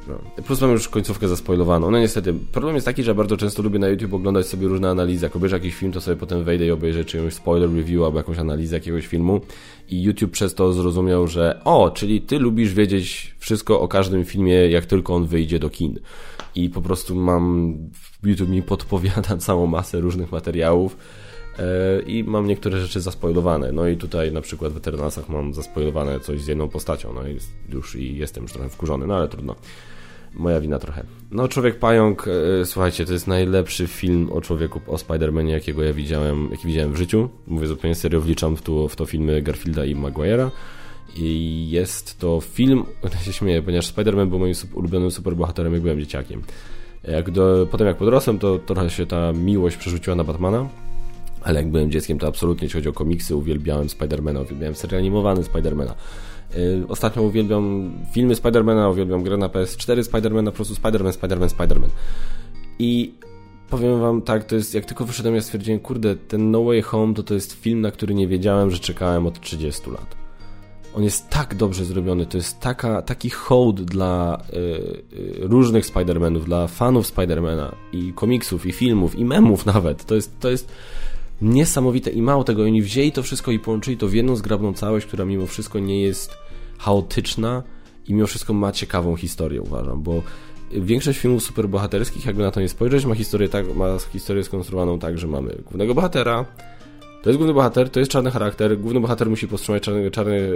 No. 0.08 0.44
Plus 0.44 0.62
mam 0.62 0.72
już 0.72 0.88
końcówkę 0.88 1.28
zaspoilowaną. 1.28 1.92
No 1.92 2.00
niestety, 2.00 2.34
problem 2.52 2.76
jest 2.76 2.86
taki, 2.86 3.04
że 3.04 3.16
bardzo 3.16 3.38
często 3.38 3.64
lubię 3.64 3.80
na 3.80 3.88
YouTube 3.88 4.14
oglądać 4.14 4.48
sobie 4.48 4.68
różne 4.68 4.90
analizy. 4.90 5.26
Jak 5.26 5.36
obejrzę 5.36 5.56
jakiś 5.56 5.76
film, 5.76 5.92
to 5.92 6.02
sobie 6.02 6.18
potem 6.18 6.44
wejdę 6.44 6.66
i 6.66 6.72
obejrzę 6.72 7.06
czyjąś 7.06 7.34
spoiler 7.34 7.76
review 7.76 8.04
albo 8.04 8.18
jakąś 8.18 8.38
analizę 8.38 8.76
jakiegoś 8.76 9.08
filmu. 9.08 9.42
I 9.90 10.04
YouTube 10.04 10.32
przez 10.32 10.56
to 10.56 10.74
zrozumiał, 10.74 11.28
że 11.28 11.62
o, 11.64 11.92
czyli 11.92 12.22
ty 12.22 12.40
lubisz 12.40 12.74
wiedzieć 12.74 13.36
wszystko 13.40 13.82
o 13.82 13.88
każdym 13.88 14.26
filmie, 14.26 14.54
jak 14.54 14.86
tylko 14.86 15.16
on 15.16 15.26
wyjdzie 15.26 15.60
do 15.60 15.70
kin 15.70 16.00
i 16.56 16.70
po 16.70 16.82
prostu 16.82 17.16
mam, 17.16 17.76
YouTube 18.24 18.50
mi 18.50 18.64
podpowiada 18.64 19.38
całą 19.48 19.68
masę 19.68 20.00
różnych 20.00 20.32
materiałów 20.32 20.98
i 22.08 22.24
mam 22.24 22.48
niektóre 22.48 22.80
rzeczy 22.80 23.02
zaspoilowane. 23.02 23.72
No 23.72 23.88
i 23.88 23.98
tutaj 23.98 24.32
na 24.32 24.42
przykład 24.42 24.74
w 24.74 24.78
Eternalsach 24.78 25.30
mam 25.30 25.54
zaspoilowane 25.54 26.20
coś 26.20 26.42
z 26.42 26.48
jedną 26.48 26.70
postacią, 26.70 27.14
no 27.14 27.28
i 27.28 27.38
już 27.70 27.96
i 27.96 28.18
jestem 28.18 28.44
już 28.44 28.54
trochę 28.54 28.70
wkurzony, 28.70 29.08
no 29.08 29.16
ale 29.16 29.28
trudno. 29.28 29.56
Moja 30.34 30.62
wina 30.62 30.80
trochę. 30.80 31.04
No, 31.32 31.48
Człowiek 31.48 31.80
Pająk, 31.80 32.28
e, 32.28 32.66
słuchajcie, 32.66 33.06
to 33.06 33.14
jest 33.14 33.28
najlepszy 33.28 33.88
film 33.88 34.30
o 34.32 34.42
człowieku, 34.42 34.82
o 34.88 34.96
Spider-Manie, 34.96 35.50
jakiego 35.50 35.84
ja 35.84 35.94
widziałem, 35.94 36.48
jaki 36.52 36.68
widziałem 36.68 36.94
w 36.94 36.98
życiu. 36.98 37.30
Mówię 37.48 37.68
zupełnie 37.68 37.96
serio, 37.96 38.22
wliczam 38.22 38.56
w 38.56 38.62
to, 38.62 38.88
w 38.88 38.96
to 38.96 39.06
filmy 39.06 39.42
Garfielda 39.42 39.86
i 39.86 39.96
Maguire'a. 39.96 40.50
I 41.16 41.68
jest 41.70 42.20
to 42.20 42.42
film, 42.42 42.84
ja 43.14 43.20
się 43.20 43.34
śmieję, 43.34 43.62
ponieważ 43.62 43.94
Spider-Man 43.94 44.30
był 44.30 44.40
moim 44.40 44.54
ulubionym 44.74 45.12
superbohaterem, 45.12 45.74
jak 45.74 45.82
byłem 45.82 46.00
dzieciakiem. 46.00 46.42
Jak 47.04 47.32
do, 47.32 47.68
potem 47.72 47.88
jak 47.88 47.98
podrosłem, 47.98 48.40
to 48.40 48.60
trochę 48.60 48.90
się 48.90 49.06
ta 49.06 49.34
miłość 49.34 49.78
przerzuciła 49.78 50.16
na 50.16 50.24
Batmana, 50.24 50.70
ale 51.42 51.60
jak 51.60 51.72
byłem 51.72 51.92
dzieckiem, 51.92 52.20
to 52.20 52.28
absolutnie, 52.28 52.66
jeśli 52.66 52.78
chodzi 52.78 52.90
o 52.90 52.94
komiksy, 52.94 53.36
uwielbiałem 53.36 53.90
Spidermana, 53.90 54.42
uwielbiałem 54.42 54.76
serial 54.76 55.02
animowany 55.02 55.44
Spidermana. 55.44 55.96
Yy, 56.56 56.86
ostatnio 56.88 57.24
uwielbiam 57.24 57.94
filmy 58.14 58.36
Spidermana, 58.36 58.90
uwielbiam 58.90 59.24
grę 59.24 59.38
na 59.38 59.48
PS4 59.48 60.04
Spidermana, 60.04 60.52
po 60.52 60.56
prostu 60.56 60.76
Spiderman, 60.76 61.14
Spiderman, 61.14 61.50
Spiderman. 61.50 61.90
I 62.80 63.14
powiem 63.70 64.00
wam 64.00 64.22
tak, 64.22 64.44
to 64.44 64.56
jest, 64.56 64.74
jak 64.74 64.86
tylko 64.86 65.06
wyszedłem, 65.06 65.36
ja 65.36 65.42
stwierdziłem, 65.42 65.80
kurde, 65.80 66.16
ten 66.16 66.52
No 66.52 66.64
Way 66.64 66.82
Home 66.82 67.14
to 67.14 67.24
to 67.24 67.34
jest 67.34 67.54
film, 67.54 67.82
na 67.82 67.92
który 67.92 68.14
nie 68.14 68.28
wiedziałem, 68.28 68.72
że 68.72 68.80
czekałem 68.80 69.28
od 69.28 69.42
30 69.42 69.90
lat. 69.90 70.22
On 70.96 71.04
jest 71.04 71.30
tak 71.30 71.56
dobrze 71.56 71.86
zrobiony, 71.86 72.26
to 72.26 72.38
jest 72.38 72.60
taka, 72.60 73.02
taki 73.02 73.30
hołd 73.30 73.82
dla 73.82 74.42
y, 74.54 74.58
y, 74.58 75.38
różnych 75.40 75.86
Spider-Manów, 75.86 76.44
dla 76.44 76.68
fanów 76.68 77.08
Spidermana 77.08 77.76
i 77.92 78.14
komiksów, 78.14 78.66
i 78.66 78.72
filmów, 78.72 79.16
i 79.16 79.26
memów 79.26 79.66
nawet. 79.74 80.06
To 80.06 80.16
jest, 80.16 80.40
to 80.40 80.50
jest 80.50 80.72
niesamowite 81.42 82.10
i 82.10 82.22
mało 82.22 82.44
tego, 82.44 82.64
oni 82.64 82.82
wzięli 82.82 83.12
to 83.12 83.24
wszystko 83.24 83.52
i 83.52 83.60
połączyli 83.60 83.98
to 83.98 84.08
w 84.08 84.14
jedną 84.14 84.36
zgrabną 84.36 84.74
całość, 84.74 85.06
która 85.06 85.26
mimo 85.26 85.48
wszystko 85.48 85.80
nie 85.80 86.02
jest 86.02 86.38
chaotyczna 86.78 87.64
i 88.08 88.14
mimo 88.14 88.28
wszystko 88.28 88.54
ma 88.54 88.72
ciekawą 88.72 89.16
historię, 89.16 89.62
uważam, 89.62 90.04
bo 90.04 90.24
większość 90.72 91.20
filmów 91.20 91.44
superbohaterskich, 91.44 92.26
jakby 92.26 92.44
na 92.44 92.52
to 92.52 92.62
nie 92.62 92.70
spojrzeć, 92.70 93.06
ma 93.06 93.16
historię, 93.16 93.50
tak, 93.50 93.76
ma 93.76 93.98
historię 94.14 94.44
skonstruowaną 94.44 95.00
tak, 95.00 95.18
że 95.18 95.28
mamy 95.28 95.58
głównego 95.66 95.96
bohatera, 95.96 96.46
to 97.22 97.30
jest 97.30 97.38
główny 97.38 97.54
bohater, 97.54 97.90
to 97.90 98.00
jest 98.00 98.12
czarny 98.12 98.32
charakter. 98.32 98.80
Główny 98.80 99.00
bohater 99.00 99.30
musi 99.30 99.48
powstrzymać 99.48 99.84
czarny, 99.84 100.12
czarny 100.12 100.50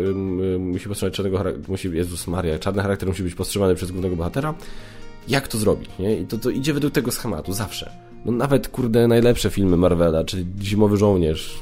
musi 0.60 0.88
powstrzymać 0.88 1.13
czarnego 1.13 1.38
charakteru, 1.38 1.71
musi, 1.71 1.91
Jezus 1.91 2.28
Maria, 2.28 2.60
czarny 2.60 2.82
charakter 2.82 3.10
musi 3.10 3.24
być 3.24 3.36
powstrzymany 3.36 3.76
przez 3.76 3.91
głównego 3.91 4.15
bohatera. 4.15 4.54
Jak 5.28 5.48
to 5.48 5.58
zrobić, 5.58 5.89
nie? 6.00 6.19
I 6.19 6.26
to, 6.26 6.38
to 6.38 6.50
idzie 6.50 6.74
według 6.74 6.93
tego 6.93 7.12
schematu, 7.12 7.54
zawsze. 7.54 7.91
No 8.26 8.32
nawet, 8.32 8.68
kurde, 8.68 9.08
najlepsze 9.08 9.50
filmy 9.50 9.78
Marvela, 9.78 10.24
czyli 10.24 10.46
Zimowy 10.62 10.98
Żołnierz, 10.98 11.60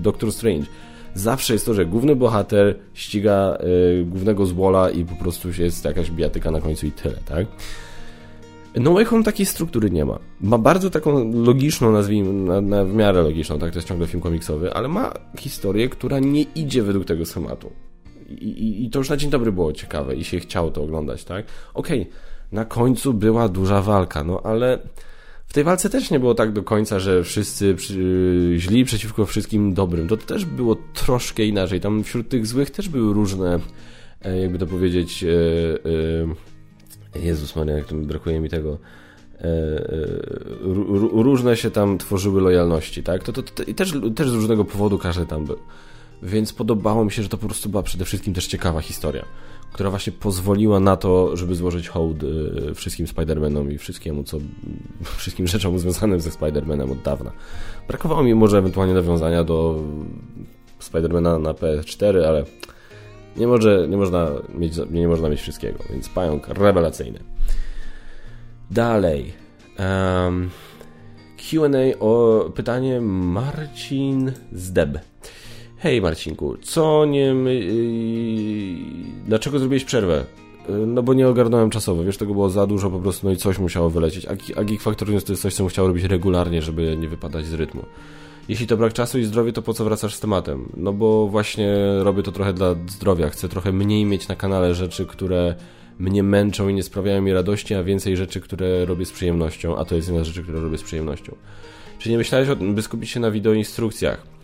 Doctor 0.00 0.32
Strange. 0.32 0.66
Zawsze 1.14 1.52
jest 1.52 1.66
to, 1.66 1.74
że 1.74 1.86
główny 1.86 2.16
bohater 2.16 2.78
ściga 2.94 3.58
y, 4.00 4.04
głównego 4.04 4.46
złola 4.46 4.90
i 4.90 5.04
po 5.04 5.14
prostu 5.14 5.48
jest 5.58 5.84
jakaś 5.84 6.10
bijatyka 6.10 6.50
na 6.50 6.60
końcu 6.60 6.86
i 6.86 6.92
tyle, 6.92 7.14
tak? 7.26 7.46
No 8.76 8.92
Way 8.92 9.04
Home 9.04 9.24
takiej 9.24 9.46
struktury 9.46 9.90
nie 9.90 10.04
ma. 10.04 10.18
Ma 10.40 10.58
bardzo 10.58 10.90
taką 10.90 11.32
logiczną, 11.44 11.92
nazwijmy, 11.92 12.32
na, 12.32 12.60
na 12.60 12.84
w 12.84 12.94
miarę 12.94 13.22
logiczną, 13.22 13.58
tak, 13.58 13.70
to 13.70 13.78
jest 13.78 13.88
ciągle 13.88 14.06
film 14.06 14.22
komiksowy, 14.22 14.74
ale 14.74 14.88
ma 14.88 15.12
historię, 15.38 15.88
która 15.88 16.18
nie 16.18 16.42
idzie 16.42 16.82
według 16.82 17.04
tego 17.04 17.26
schematu. 17.26 17.70
I, 18.28 18.32
i, 18.32 18.84
i 18.84 18.90
to 18.90 18.98
już 18.98 19.10
na 19.10 19.16
dzień 19.16 19.30
dobry 19.30 19.52
było 19.52 19.72
ciekawe 19.72 20.16
i 20.16 20.24
się 20.24 20.40
chciało 20.40 20.70
to 20.70 20.82
oglądać, 20.82 21.24
tak? 21.24 21.46
Okej, 21.74 22.00
okay, 22.00 22.12
na 22.52 22.64
końcu 22.64 23.14
była 23.14 23.48
duża 23.48 23.82
walka, 23.82 24.24
no 24.24 24.40
ale 24.44 24.78
w 25.48 25.52
tej 25.52 25.64
walce 25.64 25.90
też 25.90 26.10
nie 26.10 26.20
było 26.20 26.34
tak 26.34 26.52
do 26.52 26.62
końca, 26.62 26.98
że 26.98 27.24
wszyscy 27.24 27.76
źli 28.56 28.84
przeciwko 28.84 29.26
wszystkim 29.26 29.74
dobrym. 29.74 30.08
To 30.08 30.16
też 30.16 30.44
było 30.44 30.76
troszkę 30.94 31.44
inaczej. 31.44 31.80
Tam 31.80 32.04
wśród 32.04 32.28
tych 32.28 32.46
złych 32.46 32.70
też 32.70 32.88
były 32.88 33.14
różne, 33.14 33.58
e, 34.22 34.38
jakby 34.38 34.58
to 34.58 34.66
powiedzieć, 34.66 35.24
e, 35.24 35.28
e, 37.16 37.20
Jezus 37.24 37.56
Maria, 37.56 37.76
jak 37.76 37.86
to 37.86 37.94
brakuje 37.94 38.40
mi 38.40 38.48
tego. 38.48 38.78
Różne 41.12 41.56
się 41.56 41.70
tam 41.70 41.98
tworzyły 41.98 42.40
lojalności, 42.40 43.02
tak? 43.02 43.22
To, 43.22 43.32
to, 43.32 43.42
to, 43.42 43.62
I 43.62 43.74
też, 43.74 43.92
też 44.16 44.30
z 44.30 44.34
różnego 44.34 44.64
powodu 44.64 44.98
każdy 44.98 45.26
tam 45.26 45.44
był. 45.46 45.58
Więc 46.22 46.52
podobało 46.52 47.04
mi 47.04 47.10
się, 47.12 47.22
że 47.22 47.28
to 47.28 47.38
po 47.38 47.46
prostu 47.46 47.68
była 47.68 47.82
przede 47.82 48.04
wszystkim 48.04 48.34
też 48.34 48.46
ciekawa 48.46 48.80
historia 48.80 49.24
która 49.72 49.90
właśnie 49.90 50.12
pozwoliła 50.12 50.80
na 50.80 50.96
to, 50.96 51.36
żeby 51.36 51.54
złożyć 51.54 51.88
hołd 51.88 52.22
y, 52.22 52.74
wszystkim 52.74 53.06
Spider-Manom 53.06 53.72
i 53.72 53.78
wszystkiemu, 53.78 54.24
co, 54.24 54.38
wszystkim 55.18 55.46
rzeczom 55.46 55.78
związanym 55.78 56.20
ze 56.20 56.30
Spider-Manem 56.30 56.92
od 56.92 57.02
dawna. 57.02 57.32
Brakowało 57.88 58.22
mi 58.22 58.34
może 58.34 58.58
ewentualnie 58.58 58.94
nawiązania 58.94 59.44
do 59.44 59.82
Spider-Mana 60.80 61.42
na 61.42 61.52
PS4, 61.52 62.24
ale 62.24 62.44
nie, 63.36 63.46
może, 63.46 63.88
nie, 63.88 63.96
można 63.96 64.30
mieć, 64.54 64.72
nie 64.90 65.08
można 65.08 65.28
mieć 65.28 65.40
wszystkiego, 65.40 65.84
więc 65.90 66.08
pająk 66.08 66.48
rewelacyjny. 66.48 67.18
Dalej. 68.70 69.32
Um, 69.78 70.50
Q&A 71.50 71.98
o 72.00 72.44
pytanie 72.54 73.00
Marcin 73.00 74.32
Zdeb. 74.52 74.98
Hej 75.78 76.02
Marcinku, 76.02 76.56
co 76.62 77.04
nie... 77.04 77.20
Yy, 77.20 77.56
dlaczego 79.26 79.58
zrobiłeś 79.58 79.84
przerwę? 79.84 80.24
Yy, 80.68 80.86
no 80.86 81.02
bo 81.02 81.14
nie 81.14 81.28
ogarnąłem 81.28 81.70
czasowo, 81.70 82.04
wiesz, 82.04 82.16
tego 82.16 82.32
było 82.32 82.50
za 82.50 82.66
dużo 82.66 82.90
po 82.90 82.98
prostu, 82.98 83.26
no 83.26 83.32
i 83.32 83.36
coś 83.36 83.58
musiało 83.58 83.90
wylecieć. 83.90 84.26
A, 84.26 84.60
a 84.60 84.64
Geek 84.64 84.80
Factor 84.80 85.10
News 85.10 85.24
to 85.24 85.32
jest 85.32 85.42
coś, 85.42 85.54
co 85.54 85.64
musiał 85.64 85.88
robić 85.88 86.04
regularnie, 86.04 86.62
żeby 86.62 86.96
nie 86.96 87.08
wypadać 87.08 87.46
z 87.46 87.54
rytmu. 87.54 87.82
Jeśli 88.48 88.66
to 88.66 88.76
brak 88.76 88.92
czasu 88.92 89.18
i 89.18 89.24
zdrowie, 89.24 89.52
to 89.52 89.62
po 89.62 89.74
co 89.74 89.84
wracasz 89.84 90.14
z 90.14 90.20
tematem? 90.20 90.68
No 90.76 90.92
bo 90.92 91.28
właśnie 91.28 91.76
robię 92.02 92.22
to 92.22 92.32
trochę 92.32 92.52
dla 92.52 92.74
zdrowia. 92.88 93.28
Chcę 93.28 93.48
trochę 93.48 93.72
mniej 93.72 94.04
mieć 94.04 94.28
na 94.28 94.36
kanale 94.36 94.74
rzeczy, 94.74 95.06
które 95.06 95.54
mnie 95.98 96.22
męczą 96.22 96.68
i 96.68 96.74
nie 96.74 96.82
sprawiają 96.82 97.22
mi 97.22 97.32
radości, 97.32 97.74
a 97.74 97.82
więcej 97.82 98.16
rzeczy, 98.16 98.40
które 98.40 98.84
robię 98.84 99.04
z 99.04 99.12
przyjemnością, 99.12 99.76
a 99.76 99.84
to 99.84 99.94
jest 99.94 100.08
jedna 100.08 100.24
z 100.24 100.26
rzeczy, 100.26 100.42
które 100.42 100.60
robię 100.60 100.78
z 100.78 100.82
przyjemnością. 100.82 101.34
Czy 101.98 102.10
nie 102.10 102.18
myślałeś 102.18 102.48
o 102.48 102.56
tym, 102.56 102.74
by 102.74 102.82
skupić 102.82 103.10
się 103.10 103.20
na 103.20 103.30
wideoinstrukcjach? 103.30 104.37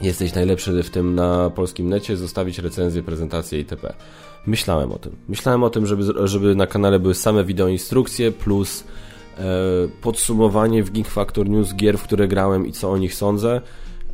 Jesteś 0.00 0.34
najlepszy 0.34 0.82
w 0.82 0.90
tym 0.90 1.14
na 1.14 1.50
polskim 1.50 1.88
necie, 1.88 2.16
zostawić 2.16 2.58
recenzję, 2.58 3.02
prezentację 3.02 3.58
itp. 3.58 3.94
Myślałem 4.46 4.92
o 4.92 4.98
tym. 4.98 5.16
Myślałem 5.28 5.62
o 5.62 5.70
tym, 5.70 5.86
żeby, 5.86 6.28
żeby 6.28 6.54
na 6.54 6.66
kanale 6.66 6.98
były 6.98 7.14
same 7.14 7.44
wideoinstrukcje 7.44 8.32
plus 8.32 8.84
e, 9.38 9.42
podsumowanie 10.02 10.82
w 10.82 10.90
Geek 10.90 11.08
Factor 11.08 11.48
News 11.48 11.74
gier, 11.74 11.98
w 11.98 12.02
które 12.02 12.28
grałem 12.28 12.66
i 12.66 12.72
co 12.72 12.90
o 12.90 12.98
nich 12.98 13.14
sądzę, 13.14 13.60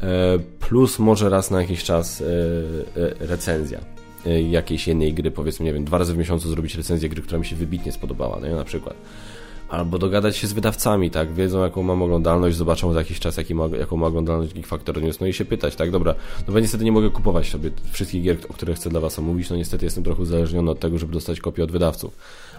e, 0.01 0.39
plus 0.61 0.99
może 0.99 1.31
raz 1.31 1.51
na 1.51 1.61
jakiś 1.61 1.85
czas 1.85 2.21
e, 2.21 2.25
e 2.27 3.27
recenzja 3.27 3.81
e, 4.27 4.43
jakiejś 4.43 4.89
jednej 4.89 5.15
gry, 5.15 5.31
powiedzmy, 5.31 5.65
nie 5.67 5.73
wiem, 5.73 5.85
dwa 5.85 5.99
razy 5.99 6.15
w 6.15 6.19
miesiącu 6.19 6.51
zrobić 6.51 6.75
recenzję 6.75 7.09
gry, 7.09 7.23
która 7.23 7.39
mi 7.39 7.47
się 7.47 7.57
wybitnie 7.57 7.93
spodobała, 7.93 8.41
no, 8.41 8.57
na 8.57 8.65
przykład 8.65 8.97
albo 9.73 9.99
dogadać 9.99 10.37
się 10.37 10.47
z 10.47 10.53
wydawcami, 10.53 11.11
tak, 11.11 11.35
wiedzą 11.35 11.63
jaką 11.63 11.83
mam 11.83 12.03
oglądalność, 12.03 12.57
zobaczą 12.57 12.93
za 12.93 12.99
jakiś 12.99 13.21
czas 13.21 13.37
jaki 13.37 13.55
ma, 13.55 13.67
jaką 13.79 13.97
ma 13.97 14.07
oglądalność 14.07 14.55
Geek 14.55 14.67
Factor 14.67 15.03
News, 15.03 15.21
no 15.21 15.27
i 15.27 15.33
się 15.33 15.45
pytać, 15.45 15.77
tak, 15.77 15.91
dobra, 15.91 16.15
no 16.47 16.53
bo 16.53 16.61
niestety 16.61 16.85
nie 16.85 16.93
mogę 16.93 17.11
kupować 17.11 17.51
sobie 17.51 17.71
wszystkich 17.93 18.23
gier, 18.23 18.37
o 18.49 18.53
których 18.53 18.77
chcę 18.77 18.91
dla 18.91 19.01
Was 19.01 19.19
omówić, 19.19 19.51
no 19.51 19.57
niestety 19.57 19.85
jestem 19.85 20.05
trochę 20.05 20.23
uzależniony 20.23 20.71
od 20.71 20.81
tego, 20.81 20.99
żeby 20.99 21.13
dostać 21.13 21.41
kopię 21.41 21.65
od 21.65 21.73
wydawców. 21.73 22.17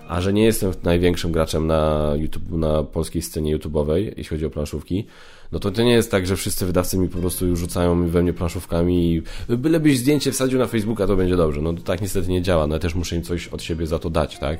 A 0.07 0.21
że 0.21 0.33
nie 0.33 0.43
jestem 0.43 0.71
największym 0.83 1.31
graczem 1.31 1.67
na 1.67 2.11
YouTube, 2.15 2.51
na 2.51 2.83
polskiej 2.83 3.21
scenie 3.21 3.57
YouTube'owej, 3.57 4.13
jeśli 4.17 4.23
chodzi 4.23 4.45
o 4.45 4.49
planszówki, 4.49 5.05
no 5.51 5.59
to 5.59 5.71
to 5.71 5.83
nie 5.83 5.93
jest 5.93 6.11
tak, 6.11 6.27
że 6.27 6.35
wszyscy 6.35 6.65
wydawcy 6.65 6.97
mi 6.97 7.09
po 7.09 7.17
prostu 7.17 7.47
już 7.47 7.59
rzucają 7.59 8.07
we 8.07 8.23
mnie 8.23 8.33
planszówkami 8.33 9.13
i 9.13 9.21
bylebyś 9.49 9.97
zdjęcie 9.97 10.31
wsadził 10.31 10.59
na 10.59 10.67
Facebooka, 10.67 11.07
to 11.07 11.15
będzie 11.15 11.35
dobrze. 11.35 11.61
No 11.61 11.73
to 11.73 11.81
tak 11.81 12.01
niestety 12.01 12.29
nie 12.29 12.41
działa, 12.41 12.67
no 12.67 12.75
ja 12.75 12.79
też 12.79 12.95
muszę 12.95 13.15
im 13.15 13.21
coś 13.21 13.47
od 13.47 13.63
siebie 13.63 13.87
za 13.87 13.99
to 13.99 14.09
dać, 14.09 14.39
tak? 14.39 14.59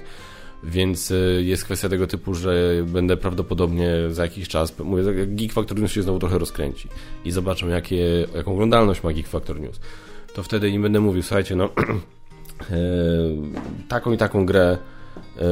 Więc 0.63 1.11
y, 1.11 1.43
jest 1.45 1.65
kwestia 1.65 1.89
tego 1.89 2.07
typu, 2.07 2.33
że 2.33 2.73
będę 2.85 3.17
prawdopodobnie 3.17 3.91
za 4.09 4.23
jakiś 4.23 4.47
czas, 4.47 4.79
mówię, 4.79 5.03
Geek 5.27 5.53
Factor 5.53 5.79
News 5.79 5.91
się 5.91 6.03
znowu 6.03 6.19
trochę 6.19 6.37
rozkręci 6.37 6.87
i 7.25 7.31
zobaczą, 7.31 7.67
jakie, 7.67 8.27
jaką 8.35 8.53
oglądalność 8.53 9.03
ma 9.03 9.13
Geek 9.13 9.27
Factor 9.27 9.59
News. 9.59 9.79
To 10.33 10.43
wtedy 10.43 10.69
im 10.69 10.81
będę 10.81 10.99
mówił, 10.99 11.23
słuchajcie, 11.23 11.55
no 11.55 11.65
e, 11.69 12.75
taką 13.87 14.11
i 14.11 14.17
taką 14.17 14.45
grę 14.45 14.77
e, 15.37 15.45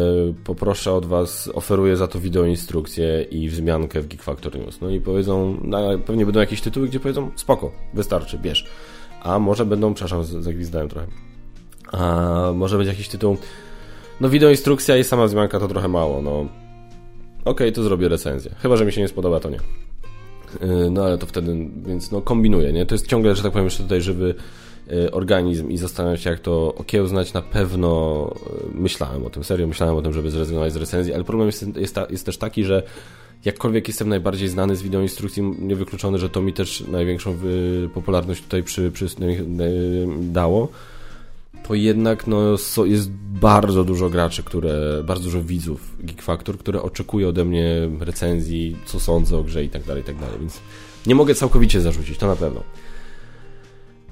poproszę 0.43 0.93
od 0.93 1.06
Was, 1.06 1.50
oferuję 1.54 1.97
za 1.97 2.08
to 2.08 2.19
wideo 2.19 2.45
instrukcję 2.45 3.21
i 3.32 3.50
wzmiankę 3.50 4.02
w 4.02 4.08
Geek 4.08 4.24
Factor 4.24 4.60
News. 4.60 4.82
No 4.82 4.89
i 4.89 5.02
powiedzą, 5.02 5.58
no, 5.63 6.00
pewnie 6.06 6.26
będą 6.26 6.39
jakieś 6.39 6.62
tytuły, 6.62 6.88
gdzie 6.88 7.00
powiedzą, 7.00 7.32
spoko, 7.36 7.71
wystarczy, 7.93 8.38
bierz. 8.38 8.67
A 9.21 9.39
może 9.39 9.65
będą, 9.65 9.93
przepraszam, 9.93 10.43
zagwizdałem 10.43 10.89
trochę. 10.89 11.08
A 11.91 12.52
może 12.56 12.78
będzie 12.78 12.91
jakiś 12.91 13.08
tytuł 13.08 13.38
no 14.22 14.30
wideoinstrukcja 14.30 14.98
i 14.98 15.04
sama 15.04 15.26
wzmianka 15.26 15.60
to 15.60 15.68
trochę 15.68 15.88
mało, 15.88 16.22
no. 16.22 16.32
Okej, 16.40 16.50
okay, 17.46 17.72
to 17.72 17.84
zrobię 17.84 18.10
recenzję. 18.10 18.52
Chyba, 18.62 18.78
że 18.78 18.86
mi 18.86 18.92
się 18.92 19.02
nie 19.02 19.08
spodoba, 19.08 19.40
to 19.40 19.50
nie. 19.50 19.60
Yy, 20.62 20.92
no 20.92 21.06
ale 21.06 21.18
to 21.18 21.26
wtedy, 21.26 21.70
więc 21.86 22.12
no 22.12 22.22
kombinuję, 22.22 22.74
nie? 22.74 22.86
To 22.86 22.96
jest 22.96 23.08
ciągle, 23.08 23.36
że 23.36 23.44
tak 23.44 23.52
powiem, 23.52 23.66
jeszcze 23.66 23.84
tutaj 23.84 24.02
żywy 24.02 24.36
yy, 24.88 25.12
organizm 25.12 25.70
i 25.70 25.78
zastanawiam 25.78 26.18
się, 26.18 26.30
jak 26.30 26.40
to 26.40 26.76
okiełznać. 26.76 27.34
Na 27.34 27.42
pewno 27.42 28.34
yy, 28.74 28.82
myślałem 28.82 29.26
o 29.26 29.30
tym, 29.30 29.44
serio 29.44 29.68
myślałem 29.68 29.96
o 29.96 30.02
tym, 30.02 30.14
żeby 30.14 30.32
zrezygnować 30.32 30.74
z 30.74 30.76
recenzji, 30.76 31.14
ale 31.14 31.24
problem 31.24 31.48
jest, 31.48 31.78
jest, 31.78 32.00
jest 32.10 32.26
też 32.26 32.38
taki, 32.38 32.64
że 32.64 32.84
jakkolwiek 33.46 33.88
jestem 33.88 34.10
najbardziej 34.10 34.50
znany 34.50 34.76
z 34.76 34.82
wideoinstrukcji, 34.82 35.44
niewykluczony, 35.60 36.18
że 36.18 36.30
to 36.30 36.42
mi 36.42 36.54
też 36.54 36.82
największą 36.82 37.38
popularność 37.94 38.44
tutaj 38.44 38.64
przy, 38.64 38.92
przy, 38.92 39.06
dało 40.22 40.68
to 41.67 41.74
jednak 41.74 42.28
no, 42.28 42.41
jest 42.86 43.12
bardzo 43.41 43.84
dużo 43.84 44.10
graczy, 44.10 44.43
które, 44.43 45.04
bardzo 45.04 45.24
dużo 45.24 45.43
widzów 45.43 45.95
Geek 46.00 46.21
Factor, 46.21 46.58
które 46.58 46.82
oczekuje 46.82 47.28
ode 47.28 47.45
mnie 47.45 47.89
recenzji, 48.00 48.78
co 48.86 49.00
sądzę 49.00 49.38
o 49.38 49.43
grze 49.43 49.63
i 49.63 49.69
tak 49.69 49.84
dalej, 49.84 50.04
i 50.04 50.06
tak 50.06 50.17
dalej, 50.19 50.39
więc 50.39 50.60
nie 51.08 51.15
mogę 51.15 51.36
całkowicie 51.36 51.82
zarzucić, 51.82 52.17
to 52.17 52.28
na 52.28 52.36
pewno. 52.36 52.63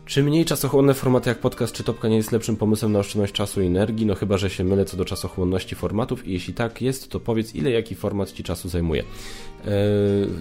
Czy 0.10 0.24
mniej 0.24 0.46
czasochłonne 0.46 0.94
formaty 0.94 1.30
jak 1.30 1.40
podcast 1.40 1.74
czy 1.74 1.84
topka 1.84 2.08
nie 2.08 2.16
jest 2.16 2.32
lepszym 2.32 2.56
pomysłem 2.56 2.92
na 2.92 3.00
oszczędność 3.00 3.34
czasu 3.34 3.62
i 3.62 3.66
energii? 3.66 4.06
No 4.06 4.16
chyba, 4.16 4.38
że 4.38 4.50
się 4.50 4.64
mylę 4.64 4.86
co 4.86 4.98
do 4.98 5.06
czasochłonności 5.06 5.76
formatów 5.76 6.28
i 6.28 6.34
jeśli 6.34 6.54
tak 6.54 6.82
jest, 6.82 7.10
to 7.10 7.20
powiedz 7.20 7.56
ile 7.56 7.72
jaki 7.72 7.96
format 7.96 8.32
Ci 8.32 8.44
czasu 8.44 8.70
zajmuje. 8.70 9.04
Eee, 9.04 9.72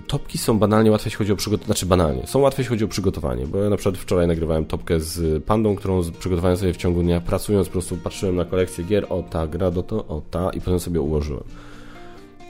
topki 0.07 0.39
są 0.39 0.59
banalnie 0.59 0.91
łatwe 0.91 1.07
jeśli 1.07 1.19
chodzi 1.19 1.33
o 1.33 1.37
przygotowanie, 1.37 1.67
znaczy 1.67 1.87
banalnie, 1.87 2.27
są 2.27 2.39
łatwe 2.39 2.63
jeśli 2.63 2.69
chodzi 2.71 2.85
o 2.85 2.89
przygotowanie, 2.89 3.47
bo 3.47 3.59
ja 3.59 3.71
na 3.71 3.77
przykład 3.77 3.99
wczoraj 3.99 4.27
nagrywałem 4.27 4.65
topkę 4.65 5.01
z 5.01 5.45
Pandą, 5.45 5.77
którą 5.77 6.03
przygotowałem 6.19 6.57
sobie 6.57 6.73
w 6.73 6.77
ciągu 6.77 7.03
dnia, 7.03 7.21
pracując 7.21 7.69
po 7.69 7.73
prostu 7.73 7.97
patrzyłem 7.97 8.37
na 8.37 8.45
kolekcję 8.45 8.85
gier, 8.85 9.07
o 9.09 9.23
ta 9.23 9.47
gra, 9.47 9.71
do 9.71 9.83
to, 9.83 9.97
o 9.97 10.23
ta 10.31 10.51
i 10.51 10.61
potem 10.61 10.81
sobie 10.81 11.01
ułożyłem. 11.01 11.45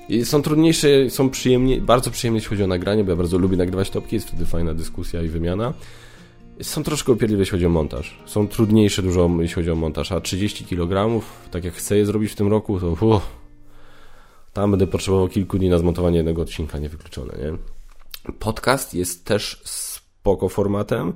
I 0.09 0.25
są 0.25 0.43
trudniejsze, 0.43 1.11
są 1.11 1.31
przyjemnie, 1.31 1.81
bardzo 1.81 2.11
przyjemnie 2.11 2.37
jeśli 2.37 2.51
chodzi 2.51 2.64
o 2.64 2.66
nagranie, 2.66 3.05
bo 3.05 3.11
ja 3.11 3.16
bardzo 3.16 3.39
lubię 3.39 3.57
nagrywać 3.57 3.91
topki, 3.91 4.16
jest 4.16 4.29
wtedy 4.29 4.47
fajna 4.47 4.75
dyskusja 4.75 5.23
i 5.23 5.29
wymiana 5.29 5.75
są 6.63 6.83
troszkę 6.83 7.13
upierdliwe, 7.13 7.43
jeśli 7.43 7.51
chodzi 7.51 7.67
o 7.67 7.69
montaż. 7.69 8.19
Są 8.27 8.49
trudniejsze 8.49 9.03
dużo, 9.03 9.31
jeśli 9.39 9.55
chodzi 9.55 9.71
o 9.71 9.75
montaż, 9.75 10.13
a 10.13 10.21
30 10.21 10.65
kg, 10.65 11.25
tak 11.51 11.65
jak 11.65 11.75
chcę 11.75 11.97
je 11.97 12.07
zrobić 12.07 12.33
w 12.33 12.35
tym 12.35 12.49
roku, 12.49 12.81
to 12.81 13.07
uff, 13.07 13.27
tam 14.53 14.71
będę 14.71 14.87
potrzebował 14.87 15.29
kilku 15.29 15.59
dni 15.59 15.69
na 15.69 15.79
zmontowanie 15.79 16.17
jednego 16.17 16.43
odcinka, 16.43 16.79
niewykluczone, 16.79 17.39
nie? 17.39 17.59
Podcast 18.33 18.95
jest 18.95 19.25
też 19.25 19.61
spoko 19.65 20.49
formatem. 20.49 21.13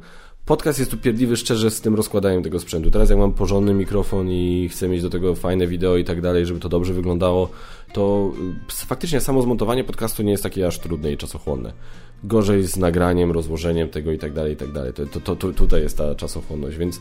Podcast 0.47 0.79
jest 0.79 0.95
upierdliwy 0.95 1.37
szczerze 1.37 1.71
z 1.71 1.81
tym 1.81 1.95
rozkładaniem 1.95 2.43
tego 2.43 2.61
sprzętu. 2.61 2.91
Teraz 2.91 3.11
jak 3.11 3.19
mam 3.19 3.33
porządny 3.33 3.75
mikrofon 3.75 4.31
i 4.31 4.69
chcę 4.73 4.89
mieć 4.89 5.03
do 5.03 5.11
tego 5.11 5.35
fajne 5.35 5.67
wideo 5.67 5.97
i 5.97 6.05
tak 6.05 6.21
dalej, 6.21 6.47
żeby 6.47 6.61
to 6.61 6.69
dobrze 6.69 6.93
wyglądało, 6.93 7.49
to 7.93 8.33
y, 8.83 8.87
faktycznie 8.87 9.21
samo 9.21 9.43
zmontowanie 9.43 9.85
podcastu 9.85 10.23
nie 10.23 10.31
jest 10.31 10.43
takie 10.43 10.67
aż 10.67 10.79
trudne 10.79 11.13
i 11.13 11.17
czasochłonne. 11.17 11.73
Gorzej 12.25 12.63
z 12.63 12.77
nagraniem, 12.77 13.33
rozłożeniem 13.33 13.89
tego 13.89 14.13
i 14.13 14.19
tak 14.19 14.33
dalej, 14.33 14.53
i 14.53 14.57
tak 14.57 14.73
dalej. 14.73 14.93
To, 14.93 15.21
to, 15.21 15.37
to, 15.37 15.53
tutaj 15.53 15.83
jest 15.83 15.99
ta 15.99 16.15
czasochłonność, 16.15 16.77
więc 16.77 17.01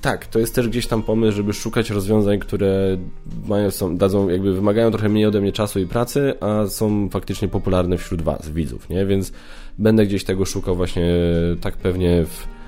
tak, 0.00 0.26
to 0.26 0.38
jest 0.38 0.54
też 0.54 0.68
gdzieś 0.68 0.86
tam 0.86 1.02
pomysł, 1.02 1.36
żeby 1.36 1.52
szukać 1.52 1.90
rozwiązań, 1.90 2.38
które 2.38 2.98
mają, 3.48 3.70
są, 3.70 3.96
dadzą, 3.96 4.28
jakby 4.28 4.54
wymagają 4.54 4.90
trochę 4.90 5.08
mniej 5.08 5.26
ode 5.26 5.40
mnie 5.40 5.52
czasu 5.52 5.80
i 5.80 5.86
pracy, 5.86 6.34
a 6.40 6.66
są 6.66 7.08
faktycznie 7.08 7.48
popularne 7.48 7.98
wśród 7.98 8.22
Was, 8.22 8.50
widzów, 8.50 8.88
nie? 8.88 9.06
Więc 9.06 9.32
będę 9.78 10.06
gdzieś 10.06 10.24
tego 10.24 10.44
szukał 10.44 10.76
właśnie 10.76 11.14
tak 11.60 11.76
pewnie 11.76 12.24
w 12.24 12.61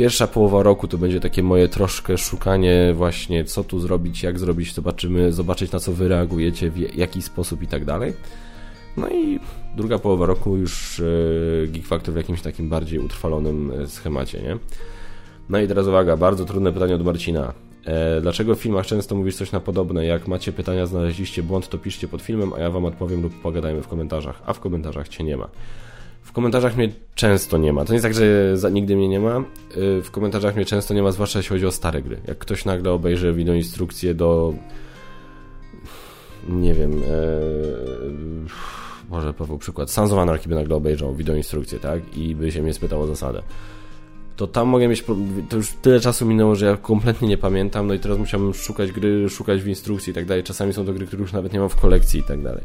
pierwsza 0.00 0.26
połowa 0.26 0.62
roku 0.62 0.88
to 0.88 0.98
będzie 0.98 1.20
takie 1.20 1.42
moje 1.42 1.68
troszkę 1.68 2.18
szukanie 2.18 2.92
właśnie 2.94 3.44
co 3.44 3.64
tu 3.64 3.80
zrobić, 3.80 4.22
jak 4.22 4.38
zrobić, 4.38 4.74
zobaczymy, 4.74 5.32
zobaczyć 5.32 5.72
na 5.72 5.78
co 5.78 5.92
wy 5.92 6.08
reagujecie, 6.08 6.70
w 6.70 6.96
jaki 6.96 7.22
sposób 7.22 7.62
i 7.62 7.66
tak 7.66 7.84
dalej. 7.84 8.12
No 8.96 9.08
i 9.08 9.40
druga 9.76 9.98
połowa 9.98 10.26
roku 10.26 10.56
już 10.56 11.00
e, 11.00 11.66
Geek 11.66 11.86
Factor 11.86 12.14
w 12.14 12.16
jakimś 12.16 12.42
takim 12.42 12.68
bardziej 12.68 12.98
utrwalonym 12.98 13.72
e, 13.72 13.86
schemacie, 13.86 14.42
nie? 14.42 14.58
No 15.48 15.58
i 15.58 15.68
teraz 15.68 15.86
uwaga, 15.86 16.16
bardzo 16.16 16.44
trudne 16.44 16.72
pytanie 16.72 16.94
od 16.94 17.04
Marcina. 17.04 17.52
E, 17.84 18.20
dlaczego 18.20 18.54
w 18.54 18.58
filmach 18.58 18.86
często 18.86 19.14
mówisz 19.14 19.36
coś 19.36 19.52
na 19.52 19.60
podobne? 19.60 20.06
Jak 20.06 20.28
macie 20.28 20.52
pytania, 20.52 20.86
znaleźliście 20.86 21.42
błąd, 21.42 21.68
to 21.68 21.78
piszcie 21.78 22.08
pod 22.08 22.22
filmem, 22.22 22.52
a 22.52 22.58
ja 22.58 22.70
wam 22.70 22.84
odpowiem 22.84 23.22
lub 23.22 23.42
pogadajmy 23.42 23.82
w 23.82 23.88
komentarzach. 23.88 24.42
A 24.46 24.52
w 24.52 24.60
komentarzach 24.60 25.08
cię 25.08 25.24
nie 25.24 25.36
ma. 25.36 25.48
W 26.22 26.32
komentarzach 26.32 26.76
mnie 26.76 26.92
często 27.14 27.58
nie 27.58 27.72
ma. 27.72 27.84
To 27.84 27.92
nie 27.92 27.94
jest 27.94 28.04
tak, 28.04 28.14
że 28.14 28.56
za, 28.56 28.70
nigdy 28.70 28.96
mnie 28.96 29.08
nie 29.08 29.20
ma. 29.20 29.36
E, 29.36 29.42
w 30.02 30.10
komentarzach 30.10 30.56
mnie 30.56 30.64
często 30.64 30.94
nie 30.94 31.02
ma, 31.02 31.12
zwłaszcza 31.12 31.38
jeśli 31.38 31.48
chodzi 31.48 31.66
o 31.66 31.72
stare 31.72 32.02
gry. 32.02 32.20
Jak 32.28 32.38
ktoś 32.38 32.64
nagle 32.64 32.92
obejrzy 32.92 33.32
wideo 33.32 33.54
instrukcję 33.54 34.14
do 34.14 34.54
nie 36.48 36.74
wiem 36.74 36.92
ee, 36.92 37.06
może 39.10 39.34
Paweł 39.34 39.58
przykład 39.58 39.90
Sons 39.90 40.12
of 40.12 40.18
Anarchy 40.18 40.48
by 40.48 40.54
nagle 40.54 40.76
obejrzał 40.76 41.14
wideo 41.14 41.36
instrukcję, 41.36 41.78
tak? 41.78 42.16
I 42.16 42.34
by 42.34 42.52
się 42.52 42.62
mnie 42.62 42.74
spytał 42.74 43.02
o 43.02 43.06
zasadę 43.06 43.42
to 44.40 44.46
tam 44.46 44.68
mogę 44.68 44.88
mieć. 44.88 45.04
To 45.48 45.56
już 45.56 45.72
tyle 45.82 46.00
czasu 46.00 46.26
minęło, 46.26 46.54
że 46.54 46.66
ja 46.66 46.76
kompletnie 46.76 47.28
nie 47.28 47.38
pamiętam, 47.38 47.86
no 47.86 47.94
i 47.94 47.98
teraz 47.98 48.18
musiałbym 48.18 48.54
szukać 48.54 48.92
gry, 48.92 49.28
szukać 49.28 49.62
w 49.62 49.66
instrukcji 49.68 50.10
i 50.10 50.14
tak 50.14 50.24
dalej. 50.24 50.42
Czasami 50.42 50.72
są 50.72 50.86
to 50.86 50.92
gry, 50.92 51.06
które 51.06 51.22
już 51.22 51.32
nawet 51.32 51.52
nie 51.52 51.60
mam 51.60 51.68
w 51.68 51.76
kolekcji 51.76 52.20
i 52.20 52.22
tak 52.22 52.42
dalej. 52.42 52.64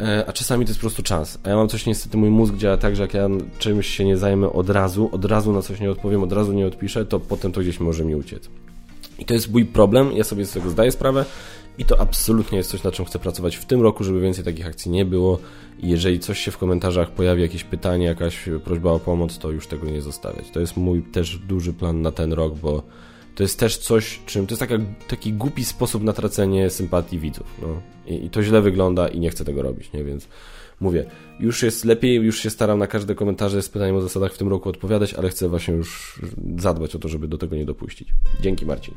E, 0.00 0.24
a 0.26 0.32
czasami 0.32 0.64
to 0.64 0.70
jest 0.70 0.80
po 0.80 0.82
prostu 0.82 1.02
czas. 1.02 1.38
A 1.42 1.48
ja 1.48 1.56
mam 1.56 1.68
coś, 1.68 1.86
niestety, 1.86 2.16
mój 2.16 2.30
mózg 2.30 2.54
działa 2.54 2.76
tak, 2.76 2.96
że 2.96 3.02
jak 3.02 3.14
ja 3.14 3.28
czymś 3.58 3.86
się 3.86 4.04
nie 4.04 4.16
zajmę 4.16 4.52
od 4.52 4.70
razu, 4.70 5.08
od 5.12 5.24
razu 5.24 5.52
na 5.52 5.62
coś 5.62 5.80
nie 5.80 5.90
odpowiem, 5.90 6.22
od 6.22 6.32
razu 6.32 6.52
nie 6.52 6.66
odpiszę, 6.66 7.06
to 7.06 7.20
potem 7.20 7.52
to 7.52 7.60
gdzieś 7.60 7.80
może 7.80 8.04
mi 8.04 8.14
uciec. 8.14 8.50
I 9.18 9.24
to 9.24 9.34
jest 9.34 9.52
mój 9.52 9.64
problem, 9.64 10.12
ja 10.12 10.24
sobie 10.24 10.46
z 10.46 10.52
tego 10.52 10.70
zdaję 10.70 10.92
sprawę 10.92 11.24
i 11.78 11.84
to 11.84 12.00
absolutnie 12.00 12.58
jest 12.58 12.70
coś, 12.70 12.82
na 12.82 12.92
czym 12.92 13.04
chcę 13.04 13.18
pracować 13.18 13.56
w 13.56 13.64
tym 13.64 13.82
roku, 13.82 14.04
żeby 14.04 14.20
więcej 14.20 14.44
takich 14.44 14.66
akcji 14.66 14.90
nie 14.90 15.04
było. 15.04 15.38
I 15.78 15.88
jeżeli 15.88 16.18
coś 16.18 16.38
się 16.38 16.50
w 16.50 16.58
komentarzach 16.58 17.10
pojawi, 17.10 17.42
jakieś 17.42 17.64
pytanie, 17.64 18.06
jakaś 18.06 18.48
prośba 18.64 18.92
o 18.92 19.00
pomoc, 19.00 19.38
to 19.38 19.50
już 19.50 19.66
tego 19.66 19.86
nie 19.86 20.02
zostawiać. 20.02 20.50
To 20.50 20.60
jest 20.60 20.76
mój 20.76 21.02
też 21.02 21.38
duży 21.38 21.72
plan 21.72 22.02
na 22.02 22.12
ten 22.12 22.32
rok, 22.32 22.54
bo 22.54 22.82
to 23.40 23.44
jest 23.44 23.58
też 23.58 23.76
coś, 23.76 24.20
czym 24.26 24.46
to 24.46 24.52
jest 24.52 24.60
taka, 24.60 24.74
taki 25.08 25.32
głupi 25.32 25.64
sposób 25.64 26.02
na 26.02 26.12
tracenie 26.12 26.70
sympatii 26.70 27.18
widzów. 27.18 27.46
No. 27.62 27.68
I, 28.06 28.24
I, 28.24 28.30
to 28.30 28.42
źle 28.42 28.62
wygląda 28.62 29.08
i 29.08 29.20
nie 29.20 29.30
chcę 29.30 29.44
tego 29.44 29.62
robić, 29.62 29.92
nie? 29.92 30.04
Więc 30.04 30.28
mówię, 30.80 31.04
już 31.38 31.62
jest 31.62 31.84
lepiej, 31.84 32.14
już 32.14 32.38
się 32.38 32.50
staram 32.50 32.78
na 32.78 32.86
każde 32.86 33.14
komentarze 33.14 33.62
z 33.62 33.68
pytaniem 33.68 33.96
o 33.96 34.00
zasadach 34.00 34.32
w 34.32 34.38
tym 34.38 34.48
roku 34.48 34.68
odpowiadać, 34.68 35.14
ale 35.14 35.28
chcę 35.28 35.48
właśnie 35.48 35.74
już 35.74 36.20
zadbać 36.58 36.94
o 36.94 36.98
to, 36.98 37.08
żeby 37.08 37.28
do 37.28 37.38
tego 37.38 37.56
nie 37.56 37.64
dopuścić. 37.64 38.14
Dzięki 38.40 38.66
Marcin. 38.66 38.94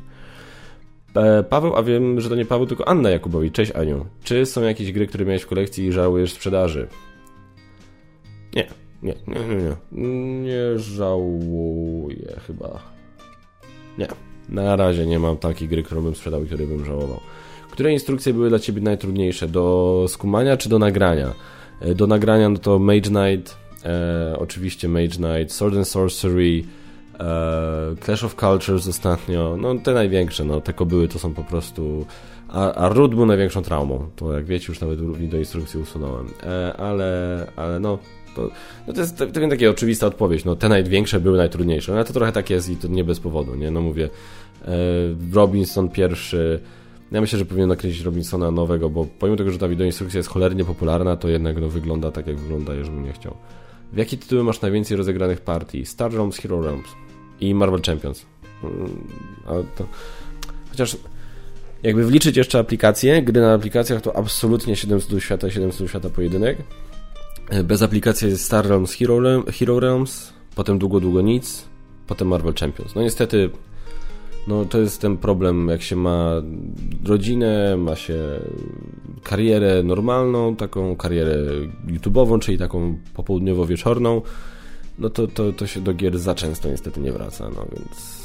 E, 1.16 1.44
Paweł, 1.44 1.76
a 1.76 1.84
wiem, 1.84 2.22
że 2.22 2.30
to 2.30 2.36
nie 2.36 2.46
Paweł, 2.46 2.68
tylko 2.68 2.88
Anna 2.88 3.10
Jakubowi. 3.10 3.52
Cześć 3.52 3.72
Aniu. 3.72 4.06
Czy 4.24 4.46
są 4.46 4.62
jakieś 4.62 4.92
gry, 4.92 5.08
które 5.08 5.26
miałeś 5.26 5.42
w 5.42 5.48
kolekcji 5.48 5.86
i 5.86 5.92
żałujesz 5.92 6.34
sprzedaży? 6.34 6.88
Nie, 8.56 8.68
nie, 9.04 9.16
nie, 9.28 9.40
nie, 9.48 9.56
nie. 9.56 9.76
Nie 10.42 10.80
żałuję 10.80 12.40
chyba. 12.48 12.94
Nie. 13.98 14.08
Na 14.50 14.76
razie 14.76 15.06
nie 15.06 15.20
mam 15.20 15.38
takiej 15.38 15.68
gry, 15.68 15.84
którą 15.84 16.02
bym 16.02 16.16
sprzedał 16.16 16.44
i 16.44 16.46
której 16.46 16.68
bym 16.68 16.86
żałował. 16.86 17.20
Które 17.72 17.94
instrukcje 17.94 18.34
były 18.34 18.50
dla 18.50 18.60
Ciebie 18.60 18.82
najtrudniejsze? 18.82 19.48
Do 19.48 20.06
skumania 20.08 20.58
czy 20.58 20.70
do 20.70 20.80
nagrania? 20.80 21.34
E, 21.82 21.96
do 21.96 22.08
nagrania 22.08 22.50
no 22.50 22.58
to 22.58 22.80
Mage 22.80 23.10
Knight, 23.10 23.58
e, 23.86 24.36
oczywiście 24.40 24.88
Mage 24.90 25.16
Knight, 25.16 25.52
Sword 25.52 25.76
and 25.76 25.88
Sorcery, 25.88 26.64
E, 27.20 27.96
Clash 28.06 28.24
of 28.24 28.36
Cultures 28.36 28.88
ostatnio, 28.88 29.58
no 29.58 29.76
te 29.76 29.94
największe, 29.94 30.44
no 30.44 30.62
te 30.62 30.74
kobyły 30.74 31.08
to 31.08 31.20
są 31.20 31.34
po 31.34 31.44
prostu... 31.44 32.06
A, 32.50 32.74
a 32.74 32.90
Root 32.90 33.16
był 33.16 33.26
największą 33.26 33.62
traumą, 33.62 34.10
to 34.16 34.34
jak 34.34 34.46
wiecie 34.46 34.66
już 34.70 34.82
nawet 34.82 35.28
do 35.30 35.38
instrukcji 35.38 35.80
usunąłem, 35.80 36.28
e, 36.44 36.74
ale, 36.78 37.48
ale 37.56 37.80
no 37.80 37.98
to, 38.36 38.50
no 38.88 38.94
to 38.94 39.02
jest 39.02 39.18
to, 39.18 39.28
to 39.28 39.50
taka 39.50 39.70
oczywista 39.70 40.08
odpowiedź. 40.08 40.46
No, 40.46 40.56
te 40.56 40.70
największe 40.70 41.20
były 41.20 41.38
najtrudniejsze. 41.38 41.94
Ale 41.94 42.06
to 42.06 42.14
trochę 42.14 42.32
tak 42.32 42.50
jest 42.50 42.70
i 42.70 42.76
to 42.76 42.88
nie 42.88 43.04
bez 43.04 43.20
powodu, 43.20 43.56
nie? 43.56 43.72
No 43.72 43.82
mówię, 43.82 44.10
e, 44.66 44.70
Robinson 45.34 45.90
pierwszy. 45.90 46.60
Ja 47.12 47.22
myślę, 47.22 47.40
że 47.40 47.46
powinien 47.46 47.70
nakręcić 47.70 48.02
Robinsona 48.02 48.52
nowego, 48.52 48.90
bo 48.90 49.08
pomimo 49.20 49.38
tego, 49.38 49.52
że 49.52 49.58
ta 49.58 49.68
wideoinstrukcja 49.68 50.18
jest 50.18 50.30
cholernie 50.30 50.66
popularna, 50.66 51.16
to 51.16 51.30
jednak 51.30 51.62
no, 51.62 51.70
wygląda 51.70 52.12
tak, 52.12 52.28
jak 52.28 52.38
wygląda, 52.38 52.74
bym 52.74 53.04
nie 53.04 53.14
chciał. 53.14 53.36
W 53.94 53.98
jakie 53.98 54.18
tytuły 54.18 54.44
masz 54.44 54.62
najwięcej 54.62 54.98
rozegranych 54.98 55.42
partii? 55.42 55.86
Star 55.86 56.14
Realms, 56.14 56.38
Hero 56.38 56.62
Realms 56.62 56.88
i 57.40 57.56
Marvel 57.56 57.82
Champions. 57.82 58.26
Mm, 58.64 59.08
ale 59.48 59.64
to... 59.76 59.86
Chociaż 60.70 60.98
jakby 61.84 62.06
wliczyć 62.06 62.38
jeszcze 62.38 62.60
aplikacje, 62.60 63.22
gry 63.22 63.42
na 63.42 63.54
aplikacjach 63.54 64.02
to 64.02 64.16
absolutnie 64.16 64.76
700 64.76 65.24
świata, 65.24 65.52
700 65.52 65.90
świata 65.90 66.10
pojedynek. 66.10 66.58
Bez 67.64 67.82
aplikacji 67.82 68.30
jest 68.30 68.46
Star 68.46 68.68
Realms, 68.68 68.94
Hero, 68.94 69.44
Hero 69.60 69.80
Realms, 69.80 70.34
potem 70.56 70.80
długo, 70.80 71.00
długo 71.00 71.22
nic, 71.22 71.66
potem 72.08 72.28
Marvel 72.28 72.54
Champions. 72.54 72.96
No 72.96 73.02
niestety 73.02 73.50
no 74.48 74.66
to 74.66 74.80
jest 74.80 75.02
ten 75.02 75.18
problem, 75.18 75.68
jak 75.68 75.82
się 75.82 75.96
ma 75.96 76.42
rodzinę, 77.06 77.78
ma 77.78 77.96
się 77.96 78.40
karierę 79.24 79.84
normalną, 79.84 80.56
taką 80.56 80.96
karierę 80.96 81.38
YouTube'ową, 81.88 82.40
czyli 82.40 82.58
taką 82.58 82.98
popołudniowo-wieczorną, 83.14 84.22
no 85.00 85.10
to, 85.10 85.28
to, 85.28 85.54
to 85.54 85.68
się 85.68 85.82
do 85.82 85.94
gier 85.94 86.20
za 86.20 86.36
często 86.36 86.70
niestety 86.70 87.00
nie 87.00 87.12
wraca, 87.12 87.50
no 87.50 87.66
więc 87.76 88.24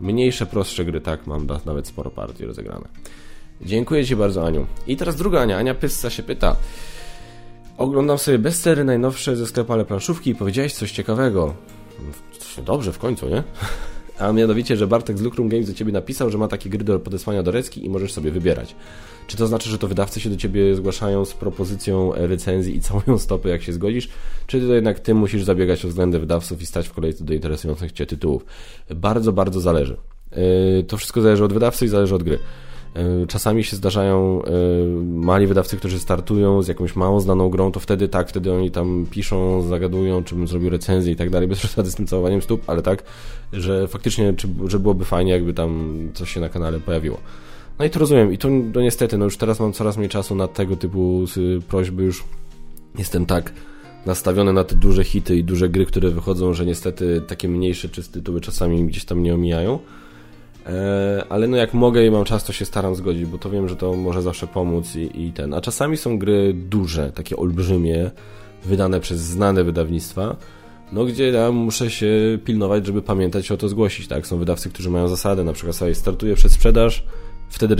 mniejsze, 0.00 0.46
prostsze 0.46 0.84
gry, 0.84 1.00
tak, 1.00 1.26
mam 1.26 1.46
nawet 1.66 1.86
sporo 1.86 2.10
partii 2.10 2.44
rozegrane. 2.44 2.88
Dziękuję 3.62 4.06
Ci 4.06 4.16
bardzo, 4.16 4.46
Aniu. 4.46 4.66
I 4.86 4.96
teraz 4.96 5.16
druga 5.16 5.40
Ania, 5.40 5.58
Ania 5.58 5.74
Pyssa 5.74 6.10
się 6.10 6.22
pyta. 6.22 6.56
Oglądam 7.78 8.18
sobie 8.18 8.38
bestsery 8.38 8.84
najnowsze 8.84 9.36
ze 9.36 9.46
sklepu 9.46 9.72
Ale 9.72 9.84
Planszówki 9.84 10.30
i 10.30 10.34
powiedziałeś 10.34 10.74
coś 10.74 10.92
ciekawego. 10.92 11.54
Dobrze, 12.64 12.92
w 12.92 12.98
końcu, 12.98 13.28
nie? 13.28 13.42
a 14.20 14.32
mianowicie, 14.32 14.76
że 14.76 14.86
Bartek 14.86 15.18
z 15.18 15.20
Lucrum 15.20 15.48
Games 15.48 15.66
do 15.66 15.74
ciebie 15.74 15.92
napisał, 15.92 16.30
że 16.30 16.38
ma 16.38 16.48
takie 16.48 16.70
gry 16.70 16.84
do 16.84 17.00
podesłania 17.00 17.42
do 17.42 17.50
recki 17.50 17.84
i 17.84 17.88
możesz 17.88 18.12
sobie 18.12 18.30
wybierać. 18.30 18.74
Czy 19.26 19.36
to 19.36 19.46
znaczy, 19.46 19.70
że 19.70 19.78
to 19.78 19.88
wydawcy 19.88 20.20
się 20.20 20.30
do 20.30 20.36
ciebie 20.36 20.74
zgłaszają 20.74 21.24
z 21.24 21.34
propozycją 21.34 22.12
recenzji 22.14 22.76
i 22.76 22.80
całują 22.80 23.18
stopy, 23.18 23.48
jak 23.48 23.62
się 23.62 23.72
zgodzisz? 23.72 24.08
Czy 24.46 24.60
to 24.60 24.74
jednak 24.74 25.00
ty 25.00 25.14
musisz 25.14 25.44
zabiegać 25.44 25.84
o 25.84 25.88
względy 25.88 26.18
wydawców 26.18 26.62
i 26.62 26.66
stać 26.66 26.88
w 26.88 26.92
kolejce 26.92 27.24
do 27.24 27.34
interesujących 27.34 27.92
cię 27.92 28.06
tytułów? 28.06 28.44
Bardzo, 28.94 29.32
bardzo 29.32 29.60
zależy. 29.60 29.96
Yy, 30.76 30.84
to 30.84 30.96
wszystko 30.96 31.20
zależy 31.20 31.44
od 31.44 31.52
wydawcy 31.52 31.84
i 31.84 31.88
zależy 31.88 32.14
od 32.14 32.22
gry. 32.22 32.38
E, 32.94 33.26
czasami 33.26 33.64
się 33.64 33.76
zdarzają 33.76 34.42
e, 34.42 34.50
mali 35.04 35.46
wydawcy, 35.46 35.76
którzy 35.76 35.98
startują 35.98 36.62
z 36.62 36.68
jakąś 36.68 36.96
mało 36.96 37.20
znaną 37.20 37.48
grą, 37.48 37.72
to 37.72 37.80
wtedy 37.80 38.08
tak, 38.08 38.28
wtedy 38.28 38.52
oni 38.52 38.70
tam 38.70 39.06
piszą, 39.10 39.62
zagadują, 39.62 40.24
czy 40.24 40.34
bym 40.34 40.48
zrobił 40.48 40.70
recenzję 40.70 41.12
i 41.12 41.16
tak 41.16 41.30
dalej, 41.30 41.48
bez 41.48 41.58
przesady 41.64 41.90
z 41.90 41.94
tym 41.94 42.06
całowaniem 42.06 42.42
stóp, 42.42 42.62
ale 42.66 42.82
tak, 42.82 43.02
że 43.52 43.88
faktycznie, 43.88 44.34
czy, 44.34 44.48
że 44.66 44.78
byłoby 44.78 45.04
fajnie, 45.04 45.32
jakby 45.32 45.54
tam 45.54 45.98
coś 46.14 46.34
się 46.34 46.40
na 46.40 46.48
kanale 46.48 46.80
pojawiło. 46.80 47.18
No 47.78 47.84
i 47.84 47.90
to 47.90 47.98
rozumiem. 47.98 48.32
I 48.32 48.38
to, 48.38 48.48
to 48.74 48.80
niestety, 48.80 49.18
no 49.18 49.24
już 49.24 49.36
teraz 49.36 49.60
mam 49.60 49.72
coraz 49.72 49.96
mniej 49.96 50.08
czasu 50.08 50.34
na 50.34 50.48
tego 50.48 50.76
typu 50.76 51.24
prośby, 51.68 52.02
już 52.02 52.24
jestem 52.98 53.26
tak 53.26 53.52
nastawiony 54.06 54.52
na 54.52 54.64
te 54.64 54.76
duże 54.76 55.04
hity 55.04 55.36
i 55.36 55.44
duże 55.44 55.68
gry, 55.68 55.86
które 55.86 56.10
wychodzą, 56.10 56.52
że 56.52 56.66
niestety 56.66 57.22
takie 57.26 57.48
mniejsze 57.48 57.88
czyste 57.88 58.12
tytuły 58.14 58.40
czasami 58.40 58.84
gdzieś 58.84 59.04
tam 59.04 59.22
nie 59.22 59.34
omijają. 59.34 59.78
E, 60.66 61.24
ale 61.28 61.48
no 61.48 61.56
jak 61.56 61.74
mogę 61.74 62.06
i 62.06 62.10
mam 62.10 62.24
czas, 62.24 62.44
to 62.44 62.52
się 62.52 62.64
staram 62.64 62.94
zgodzić, 62.94 63.24
bo 63.24 63.38
to 63.38 63.50
wiem, 63.50 63.68
że 63.68 63.76
to 63.76 63.94
może 63.94 64.22
zawsze 64.22 64.46
pomóc 64.46 64.96
i, 64.96 65.22
i 65.22 65.32
ten. 65.32 65.54
A 65.54 65.60
czasami 65.60 65.96
są 65.96 66.18
gry 66.18 66.54
duże, 66.54 67.12
takie 67.12 67.36
olbrzymie, 67.36 68.10
wydane 68.64 69.00
przez 69.00 69.20
znane 69.20 69.64
wydawnictwa, 69.64 70.36
no 70.92 71.04
gdzie 71.04 71.28
ja 71.28 71.52
muszę 71.52 71.90
się 71.90 72.38
pilnować, 72.44 72.86
żeby 72.86 73.02
pamiętać 73.02 73.52
o 73.52 73.56
to 73.56 73.68
zgłosić, 73.68 74.08
tak? 74.08 74.26
Są 74.26 74.38
wydawcy, 74.38 74.70
którzy 74.70 74.90
mają 74.90 75.08
zasadę, 75.08 75.44
na 75.44 75.52
przykład 75.52 75.76
sobie 75.76 75.94
startuje 75.94 76.34
przed 76.34 76.52
sprzedaż, 76.52 77.04
wtedy 77.48 77.74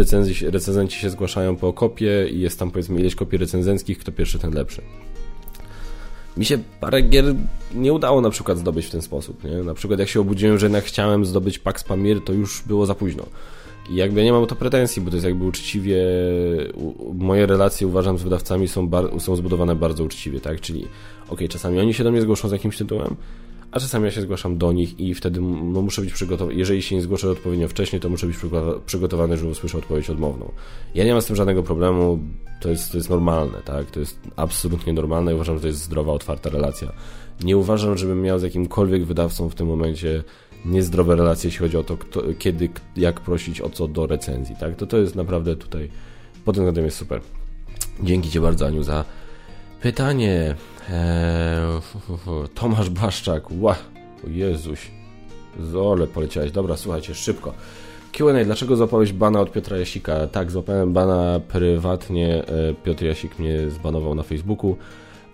recenzenci 0.51 1.01
się 1.01 1.11
zgłaszają 1.11 1.57
po 1.57 1.72
kopie 1.72 2.28
i 2.28 2.41
jest 2.41 2.59
tam 2.59 2.70
powiedzmy 2.70 3.01
ileś 3.01 3.14
kopii 3.14 3.39
recenzenckich, 3.39 3.99
kto 3.99 4.12
pierwszy, 4.12 4.39
ten 4.39 4.55
lepszy. 4.55 4.83
Mi 6.37 6.45
się 6.45 6.59
parę 6.81 7.03
gier 7.03 7.24
nie 7.74 7.93
udało 7.93 8.20
na 8.20 8.31
przykład 8.31 8.59
zdobyć 8.59 8.87
w 8.87 8.91
ten 8.91 9.03
sposób, 9.03 9.45
nie? 9.45 9.51
Na 9.51 9.74
przykład 9.74 10.01
jak 10.01 10.09
się 10.09 10.20
obudziłem, 10.20 10.59
że 10.59 10.66
jednak 10.66 10.85
chciałem 10.85 11.24
zdobyć 11.24 11.59
Pax 11.59 11.85
Pamir, 11.85 12.24
to 12.24 12.33
już 12.33 12.62
było 12.66 12.87
za 12.87 12.95
późno. 12.95 13.26
I 13.91 13.95
jakby 13.95 14.24
nie 14.24 14.33
mam 14.33 14.47
to 14.47 14.57
pretensji, 14.57 15.03
bo 15.03 15.11
to 15.11 15.16
jest 15.16 15.26
jakby 15.26 15.45
uczciwie, 15.45 16.05
moje 17.14 17.47
relacje 17.47 17.87
uważam 17.87 18.18
z 18.18 18.22
wydawcami 18.22 18.68
są, 18.68 18.89
bar, 18.89 19.20
są 19.20 19.37
zbudowane 19.37 19.76
bardzo 19.76 20.05
uczciwie, 20.05 20.41
tak? 20.41 20.61
Czyli 20.61 20.81
okej, 20.81 20.91
okay, 21.28 21.49
czasami 21.49 21.81
oni 21.81 21.95
się 21.95 22.05
do 22.05 22.11
mnie 22.11 22.22
zgłoszą 22.22 22.49
z 22.49 22.53
jakimś 22.53 22.76
tytułem, 22.76 23.16
a 23.73 23.81
czasami 23.81 24.05
ja 24.05 24.11
się 24.11 24.21
zgłaszam 24.21 24.59
do 24.59 24.73
nich 24.73 25.01
i 25.01 25.14
wtedy 25.14 25.41
no, 25.41 25.83
muszę 25.83 26.03
być 26.03 26.12
przygotowany. 26.12 26.59
Jeżeli 26.59 26.83
się 26.83 26.97
nie 26.97 27.03
zgłoszę 27.03 27.31
odpowiednio 27.31 27.68
wcześniej, 27.68 28.01
to 28.01 28.09
muszę 28.09 28.27
być 28.27 28.37
przygotowany, 28.87 29.37
żeby 29.37 29.51
usłyszeć 29.51 29.79
odpowiedź 29.79 30.11
odmowną. 30.11 30.53
Ja 30.95 31.05
nie 31.05 31.12
mam 31.12 31.23
z 31.23 31.27
tym 31.27 31.37
żadnego 31.37 31.62
problemu, 31.62 32.18
to 32.61 32.68
jest, 32.68 32.91
to 32.91 32.97
jest 32.97 33.11
normalne, 33.11 33.59
tak? 33.64 33.91
To 33.91 34.01
jest 34.01 34.18
absolutnie 34.37 34.93
normalne 34.93 35.33
i 35.33 35.35
uważam, 35.35 35.57
że 35.57 35.61
to 35.61 35.66
jest 35.66 35.83
zdrowa, 35.83 36.12
otwarta 36.12 36.51
relacja. 36.51 36.93
Nie 37.45 37.57
uważam, 37.57 37.99
żebym 37.99 38.23
miał 38.23 38.39
z 38.39 38.43
jakimkolwiek 38.43 39.05
wydawcą 39.05 39.49
w 39.49 39.55
tym 39.55 39.66
momencie 39.66 40.25
niezdrowe 40.64 41.16
relacje, 41.16 41.49
jeśli 41.49 41.61
chodzi 41.61 41.77
o 41.77 41.83
to, 41.83 41.97
kto, 41.97 42.23
kiedy, 42.39 42.68
jak 42.97 43.21
prosić 43.21 43.61
o 43.61 43.71
co 43.71 43.89
do 43.89 44.07
recenzji, 44.07 44.57
tak? 44.61 44.77
To 44.77 44.87
to 44.87 44.99
jest 44.99 45.14
naprawdę 45.14 45.57
tutaj, 45.57 45.91
pod 46.45 46.55
tym 46.55 46.64
względem 46.64 46.85
jest 46.85 46.97
super. 46.97 47.21
Dzięki 48.03 48.31
Ci 48.31 48.41
bardzo, 48.41 48.66
Aniu, 48.66 48.83
za 48.83 49.05
pytanie. 49.83 50.55
Eee, 50.89 51.81
Tomasz 52.55 52.91
Baszczak, 52.91 53.45
ła, 53.61 53.76
o 54.26 54.28
Jezuś, 54.28 54.91
zole 55.61 56.07
poleciałeś. 56.07 56.53
Dobra, 56.53 56.76
słuchajcie, 56.76 57.14
szybko. 57.14 57.55
Q&A, 58.12 58.45
dlaczego 58.45 58.76
złapałeś 58.76 59.12
bana 59.12 59.41
od 59.41 59.53
Piotra 59.53 59.78
Jasika? 59.78 60.26
Tak, 60.26 60.51
złapałem 60.51 60.93
bana 60.93 61.41
prywatnie, 61.49 62.45
e, 62.47 62.74
Piotr 62.85 63.05
Jasik 63.05 63.39
mnie 63.39 63.70
zbanował 63.70 64.14
na 64.14 64.22
Facebooku. 64.22 64.76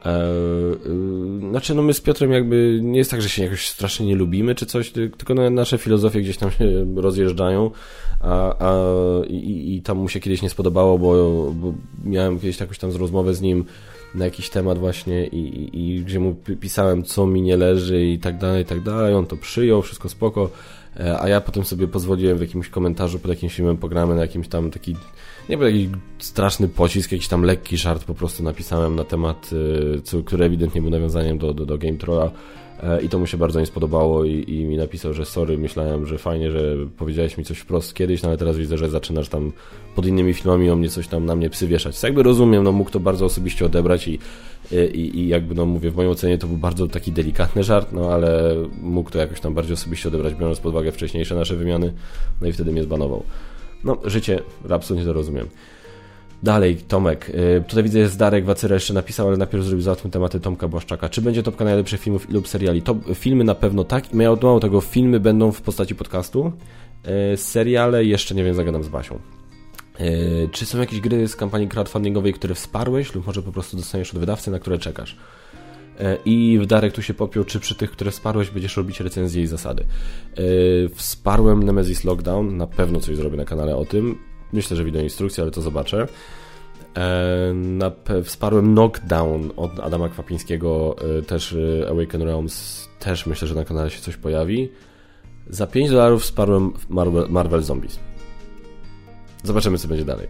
Eee, 0.04 1.50
znaczy, 1.50 1.74
no 1.74 1.82
my 1.82 1.94
z 1.94 2.00
Piotrem 2.00 2.32
jakby 2.32 2.80
nie 2.82 2.98
jest 2.98 3.10
tak, 3.10 3.22
że 3.22 3.28
się 3.28 3.44
jakoś 3.44 3.68
strasznie 3.68 4.06
nie 4.06 4.16
lubimy 4.16 4.54
czy 4.54 4.66
coś, 4.66 4.90
tylko 4.90 5.34
nasze 5.34 5.78
filozofie 5.78 6.20
gdzieś 6.20 6.36
tam 6.36 6.50
się 6.50 6.86
rozjeżdżają, 6.96 7.70
a, 8.20 8.54
a 8.58 8.74
i, 9.28 9.74
i, 9.76 9.82
tam 9.82 9.98
mu 9.98 10.08
się 10.08 10.20
kiedyś 10.20 10.42
nie 10.42 10.50
spodobało, 10.50 10.98
bo, 10.98 11.12
bo 11.52 11.74
miałem 12.04 12.40
kiedyś 12.40 12.60
jakąś 12.60 12.78
tam 12.78 12.90
rozmowę 12.96 13.34
z 13.34 13.40
nim 13.40 13.64
na 14.16 14.24
jakiś 14.24 14.50
temat 14.50 14.78
właśnie 14.78 15.26
i, 15.26 15.38
i, 15.38 15.96
i 15.96 16.04
gdzie 16.04 16.20
mu 16.20 16.34
pisałem, 16.60 17.02
co 17.02 17.26
mi 17.26 17.42
nie 17.42 17.56
leży 17.56 18.06
i 18.06 18.18
tak 18.18 18.38
dalej, 18.38 18.62
i 18.62 18.66
tak 18.66 18.80
dalej, 18.80 19.14
on 19.14 19.26
to 19.26 19.36
przyjął, 19.36 19.82
wszystko 19.82 20.08
spoko, 20.08 20.50
e, 20.96 21.20
a 21.20 21.28
ja 21.28 21.40
potem 21.40 21.64
sobie 21.64 21.88
pozwoliłem 21.88 22.38
w 22.38 22.40
jakimś 22.40 22.68
komentarzu 22.68 23.18
pod 23.18 23.30
jakimś 23.30 23.54
filmem 23.54 23.76
programy 23.76 24.14
na 24.14 24.20
jakimś 24.20 24.48
tam 24.48 24.70
taki 24.70 24.96
nie 25.48 25.58
był 25.58 25.66
jakiś 25.66 25.88
straszny 26.18 26.68
pocisk, 26.68 27.12
jakiś 27.12 27.28
tam 27.28 27.42
lekki 27.42 27.76
żart 27.76 28.04
po 28.04 28.14
prostu 28.14 28.42
napisałem 28.42 28.96
na 28.96 29.04
temat, 29.04 29.50
co, 30.04 30.22
który 30.22 30.44
ewidentnie 30.44 30.82
był 30.82 30.90
nawiązaniem 30.90 31.38
do, 31.38 31.54
do, 31.54 31.66
do 31.66 31.78
Game 31.78 31.96
Trolla. 31.96 32.24
e, 32.24 32.30
i 33.02 33.08
to 33.08 33.18
mu 33.18 33.26
się 33.26 33.36
bardzo 33.36 33.60
nie 33.60 33.66
spodobało 33.66 34.24
i, 34.24 34.44
i, 34.48 34.64
mi 34.64 34.76
napisał, 34.76 35.12
że 35.14 35.24
sorry, 35.24 35.58
myślałem, 35.58 36.06
że 36.06 36.18
fajnie, 36.18 36.50
że 36.50 36.76
powiedziałeś 36.96 37.38
mi 37.38 37.44
coś 37.44 37.58
wprost 37.58 37.94
kiedyś, 37.94 38.22
no 38.22 38.28
ale 38.28 38.38
teraz 38.38 38.56
widzę, 38.56 38.78
że 38.78 38.88
zaczynasz 38.88 39.28
tam 39.28 39.52
pod 39.94 40.06
innymi 40.06 40.34
filmami 40.34 40.70
o 40.70 40.76
mnie 40.76 40.88
coś 40.88 41.08
tam 41.08 41.26
na 41.26 41.36
mnie 41.36 41.50
przywieszać. 41.50 41.96
Co 41.96 42.06
jakby 42.06 42.22
rozumiem, 42.22 42.64
no 42.64 42.72
mógł 42.72 42.90
to 42.90 43.00
bardzo 43.00 43.24
osobiście 43.24 43.66
odebrać 43.66 44.08
i, 44.08 44.18
i, 44.94 45.18
i 45.18 45.28
jakby 45.28 45.54
no 45.54 45.66
mówię, 45.66 45.90
w 45.90 45.96
mojej 45.96 46.10
ocenie 46.10 46.38
to 46.38 46.46
był 46.46 46.56
bardzo 46.56 46.86
taki 46.86 47.12
delikatny 47.12 47.64
żart, 47.64 47.92
no 47.92 48.12
ale 48.12 48.54
mógł 48.82 49.10
to 49.10 49.18
jakoś 49.18 49.40
tam 49.40 49.54
bardziej 49.54 49.74
osobiście 49.74 50.08
odebrać, 50.08 50.34
biorąc 50.34 50.60
pod 50.60 50.72
uwagę 50.72 50.92
wcześniejsze 50.92 51.34
nasze 51.34 51.56
wymiany, 51.56 51.92
no 52.40 52.48
i 52.48 52.52
wtedy 52.52 52.72
mnie 52.72 52.82
zbanował. 52.82 53.22
No, 53.84 53.98
życie, 54.04 54.42
absolutnie 54.70 55.06
to 55.06 55.12
rozumiem. 55.12 55.48
Dalej, 56.42 56.76
Tomek. 56.76 57.32
Yy, 57.34 57.64
tutaj 57.68 57.84
widzę, 57.84 57.98
jest 57.98 58.18
Darek 58.18 58.44
Wacyra 58.44 58.74
jeszcze 58.74 58.94
napisał, 58.94 59.28
ale 59.28 59.36
najpierw 59.36 59.64
zrobił 59.64 59.82
załatwmy 59.82 60.10
tematy 60.10 60.40
Tomka 60.40 60.68
Błaszczaka. 60.68 61.08
Czy 61.08 61.22
będzie 61.22 61.42
topka 61.42 61.64
najlepszych 61.64 62.00
filmów 62.00 62.30
lub 62.30 62.48
seriali? 62.48 62.82
Filmy 63.14 63.44
na 63.44 63.54
pewno 63.54 63.84
tak 63.84 64.12
i 64.12 64.16
mało 64.16 64.60
tego, 64.60 64.80
filmy 64.80 65.20
będą 65.20 65.52
w 65.52 65.62
postaci 65.62 65.94
podcastu. 65.94 66.52
Yy, 67.30 67.36
seriale 67.36 68.04
jeszcze 68.04 68.34
nie 68.34 68.44
wiem, 68.44 68.54
zagadam 68.54 68.84
z 68.84 68.88
Basią. 68.88 69.18
Yy, 69.98 70.48
czy 70.52 70.66
są 70.66 70.78
jakieś 70.78 71.00
gry 71.00 71.28
z 71.28 71.36
kampanii 71.36 71.68
crowdfundingowej, 71.68 72.32
które 72.32 72.54
wsparłeś 72.54 73.14
lub 73.14 73.26
może 73.26 73.42
po 73.42 73.52
prostu 73.52 73.76
dostaniesz 73.76 74.14
od 74.14 74.20
wydawcy, 74.20 74.50
na 74.50 74.58
które 74.58 74.78
czekasz? 74.78 75.16
I 76.24 76.60
Darek 76.66 76.92
tu 76.92 77.02
się 77.02 77.14
popiął, 77.14 77.44
czy 77.44 77.60
przy 77.60 77.74
tych, 77.74 77.90
które 77.90 78.10
wsparłeś, 78.10 78.50
będziesz 78.50 78.76
robić 78.76 79.00
recenzje 79.00 79.42
i 79.42 79.46
zasady. 79.46 79.84
Wsparłem 80.94 81.62
Nemesis 81.62 82.04
Lockdown, 82.04 82.56
na 82.56 82.66
pewno 82.66 83.00
coś 83.00 83.16
zrobię 83.16 83.36
na 83.36 83.44
kanale 83.44 83.76
o 83.76 83.84
tym. 83.84 84.18
Myślę, 84.56 84.76
że 84.76 84.84
wideo 84.84 85.02
instrukcję, 85.02 85.42
ale 85.42 85.50
to 85.50 85.62
zobaczę. 85.62 86.08
E, 86.96 87.52
na, 87.54 87.92
wsparłem 88.24 88.74
Knockdown 88.74 89.50
od 89.56 89.80
Adama 89.80 90.08
Kwapińskiego, 90.08 90.96
też 91.26 91.56
Awaken 91.90 92.22
Realms, 92.22 92.88
też 92.98 93.26
myślę, 93.26 93.48
że 93.48 93.54
na 93.54 93.64
kanale 93.64 93.90
się 93.90 94.00
coś 94.00 94.16
pojawi. 94.16 94.68
Za 95.50 95.66
5 95.66 95.90
dolarów 95.90 96.22
wsparłem 96.22 96.72
Marvel, 96.88 97.26
Marvel 97.28 97.62
Zombies. 97.62 97.98
Zobaczymy, 99.42 99.78
co 99.78 99.88
będzie 99.88 100.04
dalej. 100.04 100.28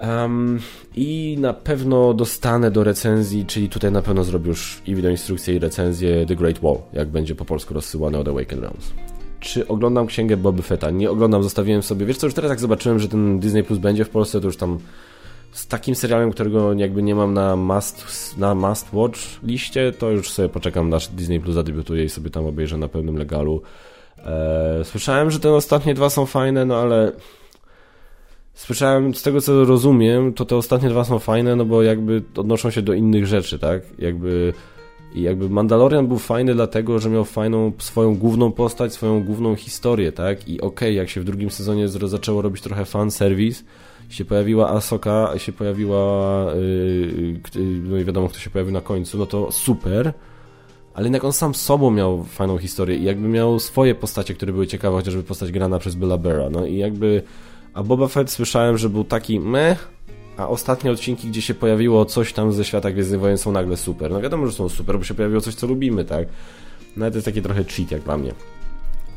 Um, 0.00 0.60
I 0.94 1.36
na 1.40 1.52
pewno 1.52 2.14
dostanę 2.14 2.70
do 2.70 2.84
recenzji, 2.84 3.46
czyli 3.46 3.68
tutaj 3.68 3.92
na 3.92 4.02
pewno 4.02 4.24
zrobię 4.24 4.48
już 4.48 4.82
i 4.86 4.94
wideoinstrukcję 4.94 5.54
i 5.54 5.58
recenzję 5.58 6.26
The 6.26 6.36
Great 6.36 6.58
Wall, 6.58 6.78
jak 6.92 7.08
będzie 7.08 7.34
po 7.34 7.44
polsku 7.44 7.74
rozsyłane 7.74 8.18
od 8.18 8.28
Awaken 8.28 8.60
Realms. 8.60 8.92
Czy 9.46 9.68
oglądam 9.68 10.06
księgę 10.06 10.36
Boba 10.36 10.62
Fetta? 10.62 10.90
Nie 10.90 11.10
oglądam, 11.10 11.42
zostawiłem 11.42 11.82
sobie. 11.82 12.06
Wiesz 12.06 12.16
co, 12.16 12.26
już 12.26 12.34
teraz 12.34 12.48
jak 12.48 12.60
zobaczyłem, 12.60 12.98
że 12.98 13.08
ten 13.08 13.40
Disney 13.40 13.64
Plus 13.64 13.78
będzie 13.78 14.04
w 14.04 14.10
Polsce, 14.10 14.40
to 14.40 14.46
już 14.46 14.56
tam 14.56 14.78
z 15.52 15.66
takim 15.66 15.94
serialem, 15.94 16.30
którego 16.30 16.72
jakby 16.72 17.02
nie 17.02 17.14
mam 17.14 17.34
na 17.34 17.56
must, 17.56 18.38
na 18.38 18.54
must 18.54 18.92
watch 18.92 19.18
liście, 19.42 19.92
to 19.92 20.10
już 20.10 20.30
sobie 20.30 20.48
poczekam, 20.48 20.94
aż 20.94 21.08
Disney 21.08 21.40
Plus 21.40 21.54
zadebiutuje 21.54 22.04
i 22.04 22.08
sobie 22.08 22.30
tam 22.30 22.46
obejrzę 22.46 22.78
na 22.78 22.88
pełnym 22.88 23.16
legalu. 23.16 23.62
Eee, 24.18 24.84
słyszałem, 24.84 25.30
że 25.30 25.40
te 25.40 25.52
ostatnie 25.52 25.94
dwa 25.94 26.10
są 26.10 26.26
fajne, 26.26 26.64
no 26.64 26.76
ale 26.76 27.12
Słyszałem, 28.54 29.14
z 29.14 29.22
tego 29.22 29.40
co 29.40 29.64
rozumiem, 29.64 30.32
to 30.32 30.44
te 30.44 30.56
ostatnie 30.56 30.88
dwa 30.88 31.04
są 31.04 31.18
fajne, 31.18 31.56
no 31.56 31.64
bo 31.64 31.82
jakby 31.82 32.22
odnoszą 32.36 32.70
się 32.70 32.82
do 32.82 32.92
innych 32.92 33.26
rzeczy, 33.26 33.58
tak? 33.58 33.82
Jakby, 33.98 34.52
jakby 35.14 35.50
Mandalorian 35.50 36.06
był 36.06 36.18
fajny 36.18 36.54
dlatego, 36.54 36.98
że 36.98 37.10
miał 37.10 37.24
fajną 37.24 37.72
swoją 37.78 38.16
główną 38.16 38.52
postać, 38.52 38.92
swoją 38.92 39.24
główną 39.24 39.54
historię, 39.54 40.12
tak? 40.12 40.48
I 40.48 40.60
okej, 40.60 40.66
okay, 40.66 40.92
jak 40.92 41.08
się 41.08 41.20
w 41.20 41.24
drugim 41.24 41.50
sezonie 41.50 41.88
zaczęło 41.88 42.42
robić 42.42 42.62
trochę 42.62 42.84
fan 42.84 43.10
service, 43.10 43.64
się 44.08 44.24
pojawiła 44.24 44.70
Asoka, 44.70 45.32
się 45.36 45.52
pojawiła, 45.52 46.46
yy, 46.54 47.40
no 47.82 47.98
i 47.98 48.04
wiadomo 48.04 48.28
kto 48.28 48.38
się 48.38 48.50
pojawił 48.50 48.72
na 48.72 48.80
końcu, 48.80 49.18
no 49.18 49.26
to 49.26 49.52
super, 49.52 50.12
ale 50.94 51.04
jednak 51.04 51.24
on 51.24 51.32
sam 51.32 51.54
sobą 51.54 51.90
miał 51.90 52.24
fajną 52.24 52.58
historię 52.58 52.96
i 52.96 53.04
jakby 53.04 53.28
miał 53.28 53.60
swoje 53.60 53.94
postacie, 53.94 54.34
które 54.34 54.52
były 54.52 54.66
ciekawe, 54.66 54.96
chociażby 54.96 55.22
postać 55.22 55.52
grana 55.52 55.78
przez 55.78 55.94
Billa 55.94 56.18
Bera, 56.18 56.50
no 56.50 56.66
i 56.66 56.76
jakby 56.76 57.22
a 57.74 57.82
Boba 57.82 58.08
Fett 58.08 58.30
słyszałem, 58.30 58.78
że 58.78 58.88
był 58.88 59.04
taki 59.04 59.40
meh, 59.40 59.88
a 60.36 60.48
ostatnie 60.48 60.90
odcinki, 60.90 61.28
gdzie 61.28 61.42
się 61.42 61.54
pojawiło 61.54 62.04
coś 62.04 62.32
tam 62.32 62.52
ze 62.52 62.64
świata 62.64 62.90
Gwiezdnych 62.90 63.20
Wojen 63.20 63.38
są 63.38 63.52
nagle 63.52 63.76
super. 63.76 64.10
No 64.10 64.20
wiadomo, 64.20 64.46
że 64.46 64.52
są 64.52 64.68
super, 64.68 64.98
bo 64.98 65.04
się 65.04 65.14
pojawiło 65.14 65.40
coś, 65.40 65.54
co 65.54 65.66
lubimy, 65.66 66.04
tak? 66.04 66.28
No 66.96 67.10
to 67.10 67.16
jest 67.16 67.24
taki 67.24 67.42
trochę 67.42 67.64
cheat 67.64 67.90
jak 67.90 68.02
dla 68.02 68.18
mnie. 68.18 68.32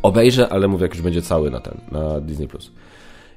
Obejrzę, 0.01 0.49
ale 0.49 0.67
mówię, 0.67 0.83
jak 0.83 0.93
już 0.93 1.01
będzie 1.01 1.21
cały 1.21 1.51
na 1.51 1.59
ten, 1.59 1.77
na 1.91 2.21
Disney+. 2.21 2.47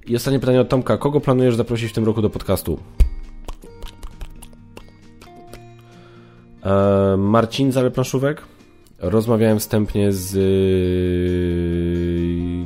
I 0.07 0.16
ostatnie 0.16 0.41
pytanie 0.41 0.61
od 0.61 0.68
Tomka. 0.68 0.97
Kogo 0.97 1.20
planujesz 1.20 1.57
zaprosić 1.57 1.91
w 1.91 1.95
tym 1.95 2.05
roku 2.05 2.22
do 2.22 2.30
podcastu? 2.30 2.78
Eee, 6.64 7.18
Marcin 7.18 7.72
Zaleplaszówek. 7.72 8.43
Rozmawiałem 8.99 9.59
wstępnie 9.59 10.12
z 10.12 10.35
y, 10.35 10.41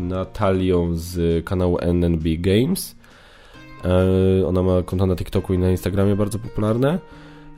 Natalią 0.00 0.94
z 0.94 1.44
kanału 1.44 1.78
NNB 1.80 2.24
Games. 2.38 2.96
E, 3.86 4.46
ona 4.46 4.62
ma 4.62 4.82
konto 4.82 5.06
na 5.06 5.16
TikToku 5.16 5.54
i 5.54 5.58
na 5.58 5.70
Instagramie 5.70 6.16
bardzo 6.16 6.38
popularne. 6.38 6.98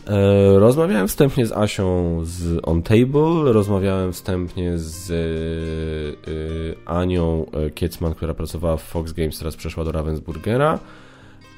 E, 0.06 0.58
rozmawiałem 0.58 1.08
wstępnie 1.08 1.46
z 1.46 1.52
Asią 1.52 2.20
z 2.24 2.60
On 2.62 2.82
Table, 2.82 3.52
rozmawiałem 3.52 4.12
wstępnie 4.12 4.78
z 4.78 5.10
y, 5.10 6.76
Anią 6.86 7.46
Kiecman, 7.74 8.14
która 8.14 8.34
pracowała 8.34 8.76
w 8.76 8.82
Fox 8.82 9.12
Games, 9.12 9.38
teraz 9.38 9.56
przeszła 9.56 9.84
do 9.84 9.92
Ravensburgera. 9.92 10.78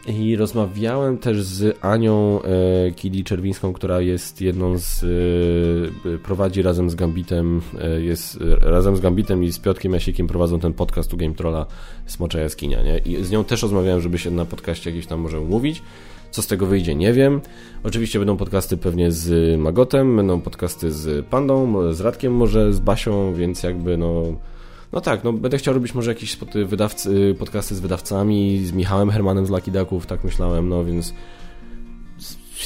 I 0.06 0.36
rozmawiałem 0.36 1.18
też 1.18 1.42
z 1.42 1.78
Anią 1.84 2.42
e, 2.42 2.90
Kili 2.90 3.24
Czerwińską, 3.24 3.72
która 3.72 4.00
jest 4.00 4.40
jedną 4.40 4.78
z. 4.78 5.04
E, 6.14 6.18
prowadzi 6.18 6.62
razem 6.62 6.90
z 6.90 6.94
Gambitem, 6.94 7.60
e, 7.80 8.00
jest 8.00 8.38
razem 8.60 8.96
z 8.96 9.00
Gambitem 9.00 9.44
i 9.44 9.52
z 9.52 9.58
Piotkiem 9.58 9.92
Jasikiem 9.92 10.26
prowadzą 10.26 10.60
ten 10.60 10.72
podcast 10.72 11.14
u 11.14 11.16
Game 11.16 11.34
Trolla 11.34 11.66
Smocza 12.06 12.40
Jaskinia, 12.40 12.82
nie? 12.82 12.98
I 12.98 13.24
z 13.24 13.30
nią 13.30 13.44
też 13.44 13.62
rozmawiałem, 13.62 14.00
żeby 14.00 14.18
się 14.18 14.30
na 14.30 14.44
podcaście 14.44 14.92
gdzieś 14.92 15.06
tam 15.06 15.20
może 15.20 15.40
umówić. 15.40 15.82
Co 16.30 16.42
z 16.42 16.46
tego 16.46 16.66
wyjdzie, 16.66 16.94
nie 16.94 17.12
wiem. 17.12 17.40
Oczywiście 17.84 18.18
będą 18.18 18.36
podcasty 18.36 18.76
pewnie 18.76 19.12
z 19.12 19.58
Magotem, 19.60 20.16
będą 20.16 20.40
podcasty 20.40 20.92
z 20.92 21.26
Pandą, 21.26 21.92
z 21.92 22.00
Radkiem, 22.00 22.34
może 22.34 22.72
z 22.72 22.80
Basią, 22.80 23.34
więc 23.34 23.62
jakby 23.62 23.96
no 23.96 24.22
no 24.92 25.00
tak, 25.00 25.24
no 25.24 25.32
będę 25.32 25.58
chciał 25.58 25.74
robić 25.74 25.94
może 25.94 26.10
jakieś 26.10 26.36
wydawcy, 26.66 27.34
podcasty 27.38 27.74
z 27.74 27.80
wydawcami, 27.80 28.66
z 28.66 28.72
Michałem 28.72 29.10
Hermanem 29.10 29.46
z 29.46 29.50
Lucky 29.50 29.70
Ducków, 29.70 30.06
tak 30.06 30.24
myślałem, 30.24 30.68
no 30.68 30.84
więc 30.84 31.14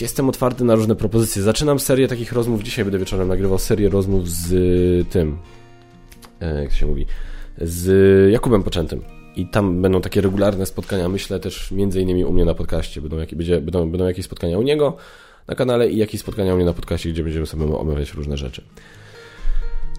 jestem 0.00 0.28
otwarty 0.28 0.64
na 0.64 0.74
różne 0.74 0.96
propozycje. 0.96 1.42
Zaczynam 1.42 1.80
serię 1.80 2.08
takich 2.08 2.32
rozmów. 2.32 2.62
Dzisiaj 2.62 2.84
będę 2.84 2.98
wieczorem 2.98 3.28
nagrywał 3.28 3.58
serię 3.58 3.88
rozmów 3.88 4.28
z 4.28 4.52
y, 4.52 5.04
tym. 5.10 5.38
E, 6.40 6.62
jak 6.62 6.72
się 6.72 6.86
mówi? 6.86 7.06
Z 7.58 8.32
Jakubem 8.32 8.62
Poczętym. 8.62 9.02
I 9.36 9.46
tam 9.46 9.82
będą 9.82 10.00
takie 10.00 10.20
regularne 10.20 10.66
spotkania. 10.66 11.08
Myślę 11.08 11.40
też 11.40 11.70
między 11.70 12.00
innymi 12.00 12.24
u 12.24 12.32
mnie 12.32 12.44
na 12.44 12.54
podcaście. 12.54 13.00
Będą, 13.00 13.16
będzie, 13.16 13.60
będą, 13.60 13.90
będą 13.90 14.06
jakieś 14.06 14.24
spotkania 14.24 14.58
u 14.58 14.62
niego 14.62 14.96
na 15.48 15.54
kanale 15.54 15.90
i 15.90 15.96
jakieś 15.96 16.20
spotkania 16.20 16.52
u 16.54 16.56
mnie 16.56 16.64
na 16.64 16.72
podcaście, 16.72 17.10
gdzie 17.10 17.22
będziemy 17.22 17.46
sobie 17.46 17.76
omawiać 17.76 18.14
różne 18.14 18.36
rzeczy. 18.36 18.62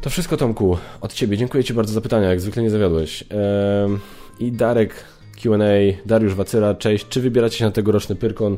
To 0.02 0.10
wszystko, 0.10 0.38
Tomku, 0.38 0.78
od 1.02 1.14
Ciebie. 1.14 1.38
Dziękuję 1.38 1.64
Ci 1.64 1.74
bardzo 1.74 1.94
za 1.94 2.02
pytania, 2.02 2.30
jak 2.30 2.42
zwykle 2.42 2.64
nie 2.64 2.70
zawiodłeś. 2.70 3.24
I 4.40 4.52
Darek 4.52 5.06
Q&A, 5.42 6.06
Dariusz 6.06 6.34
Wacyra, 6.34 6.76
cześć. 6.76 7.08
Czy 7.08 7.22
wybieracie 7.22 7.58
się 7.58 7.66
na 7.66 7.72
tegoroczny 7.72 8.16
Pyrkon? 8.16 8.58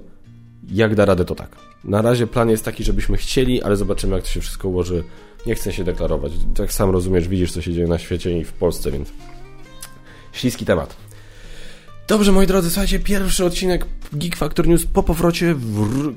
Jak 0.71 0.95
da 0.95 1.05
radę, 1.05 1.25
to 1.25 1.35
tak. 1.35 1.49
Na 1.83 2.01
razie 2.01 2.27
plan 2.27 2.49
jest 2.49 2.65
taki, 2.65 2.83
żebyśmy 2.83 3.17
chcieli, 3.17 3.63
ale 3.63 3.75
zobaczymy, 3.75 4.15
jak 4.15 4.23
to 4.23 4.29
się 4.29 4.41
wszystko 4.41 4.69
ułoży. 4.69 5.03
Nie 5.45 5.55
chcę 5.55 5.73
się 5.73 5.83
deklarować. 5.83 6.31
Tak 6.55 6.73
sam 6.73 6.89
rozumiesz, 6.89 7.27
widzisz, 7.27 7.51
co 7.51 7.61
się 7.61 7.73
dzieje 7.73 7.87
na 7.87 7.97
świecie 7.97 8.39
i 8.39 8.43
w 8.43 8.53
Polsce, 8.53 8.91
więc 8.91 9.13
śliski 10.31 10.65
temat. 10.65 10.95
Dobrze, 12.07 12.31
moi 12.31 12.47
drodzy, 12.47 12.69
słuchajcie, 12.69 12.99
pierwszy 12.99 13.45
odcinek 13.45 13.85
Geek 14.13 14.35
Factor 14.35 14.67
News 14.67 14.85
po 14.85 15.03
powrocie 15.03 15.55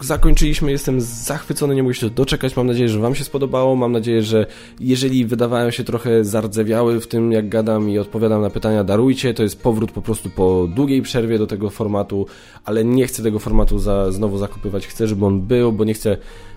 zakończyliśmy. 0.01 0.71
Jestem 0.71 1.01
zachwycony, 1.01 1.75
nie 1.75 1.83
mogę 1.83 1.95
się 1.95 2.11
doczekać. 2.11 2.57
Mam 2.57 2.67
nadzieję, 2.67 2.89
że 2.89 2.99
Wam 2.99 3.15
się 3.15 3.25
spodobało. 3.25 3.77
Mam 3.77 3.93
nadzieję, 3.93 4.23
że 4.23 4.47
jeżeli 4.81 5.27
wydawałem 5.27 5.73
się 5.73 5.85
trochę 5.85 6.25
zardzewiały 6.25 7.01
w 7.01 7.07
tym, 7.07 7.33
jak 7.33 7.49
gadam 7.49 7.91
i 7.91 7.99
odpowiadam 7.99 8.43
na 8.43 8.51
pytania, 8.51 8.85
darujcie. 8.85 9.35
To 9.35 9.43
jest 9.43 9.63
powrót 9.63 9.93
po 9.93 10.03
prostu 10.03 10.31
po 10.31 10.69
długiej 10.75 11.03
przerwie 11.03 11.39
do 11.39 11.47
tego 11.47 11.71
formatu, 11.71 12.27
ale 12.65 12.85
nie 12.85 13.07
chcę 13.07 13.23
tego 13.23 13.39
formatu 13.39 13.79
za, 13.79 14.13
znowu 14.13 14.39
zakupywać. 14.39 14.87
Chcę, 14.87 15.07
żeby 15.07 15.27
on 15.27 15.41
był, 15.41 15.73
bo 15.73 15.85
nie 15.85 15.95
chcę 15.95 16.17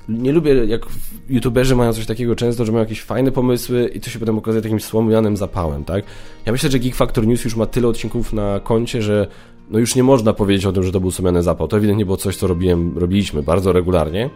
nie 0.09 0.31
lubię, 0.31 0.65
jak 0.65 0.81
youtuberzy 1.29 1.75
mają 1.75 1.93
coś 1.93 2.05
takiego 2.05 2.35
często, 2.35 2.65
że 2.65 2.71
mają 2.71 2.83
jakieś 2.83 3.01
fajne 3.01 3.31
pomysły 3.31 3.91
i 3.93 3.99
to 3.99 4.09
się 4.09 4.19
potem 4.19 4.37
okazuje 4.37 4.61
takim 4.61 4.79
słomianym 4.79 5.37
zapałem, 5.37 5.85
tak? 5.85 6.03
Ja 6.45 6.51
myślę, 6.51 6.69
że 6.69 6.79
Geek 6.79 6.95
Factor 6.95 7.27
News 7.27 7.43
już 7.43 7.55
ma 7.55 7.65
tyle 7.65 7.87
odcinków 7.87 8.33
na 8.33 8.59
koncie, 8.59 9.01
że 9.01 9.27
no 9.69 9.79
już 9.79 9.95
nie 9.95 10.03
można 10.03 10.33
powiedzieć 10.33 10.65
o 10.65 10.71
tym, 10.71 10.83
że 10.83 10.91
to 10.91 10.99
był 10.99 11.11
słomiany 11.11 11.43
zapał. 11.43 11.67
To 11.67 11.77
ewidentnie 11.77 12.05
było 12.05 12.17
coś, 12.17 12.37
co 12.37 12.47
robiłem, 12.47 12.97
robiliśmy 12.97 13.43
bardzo 13.43 13.73
regularnie. 13.73 14.29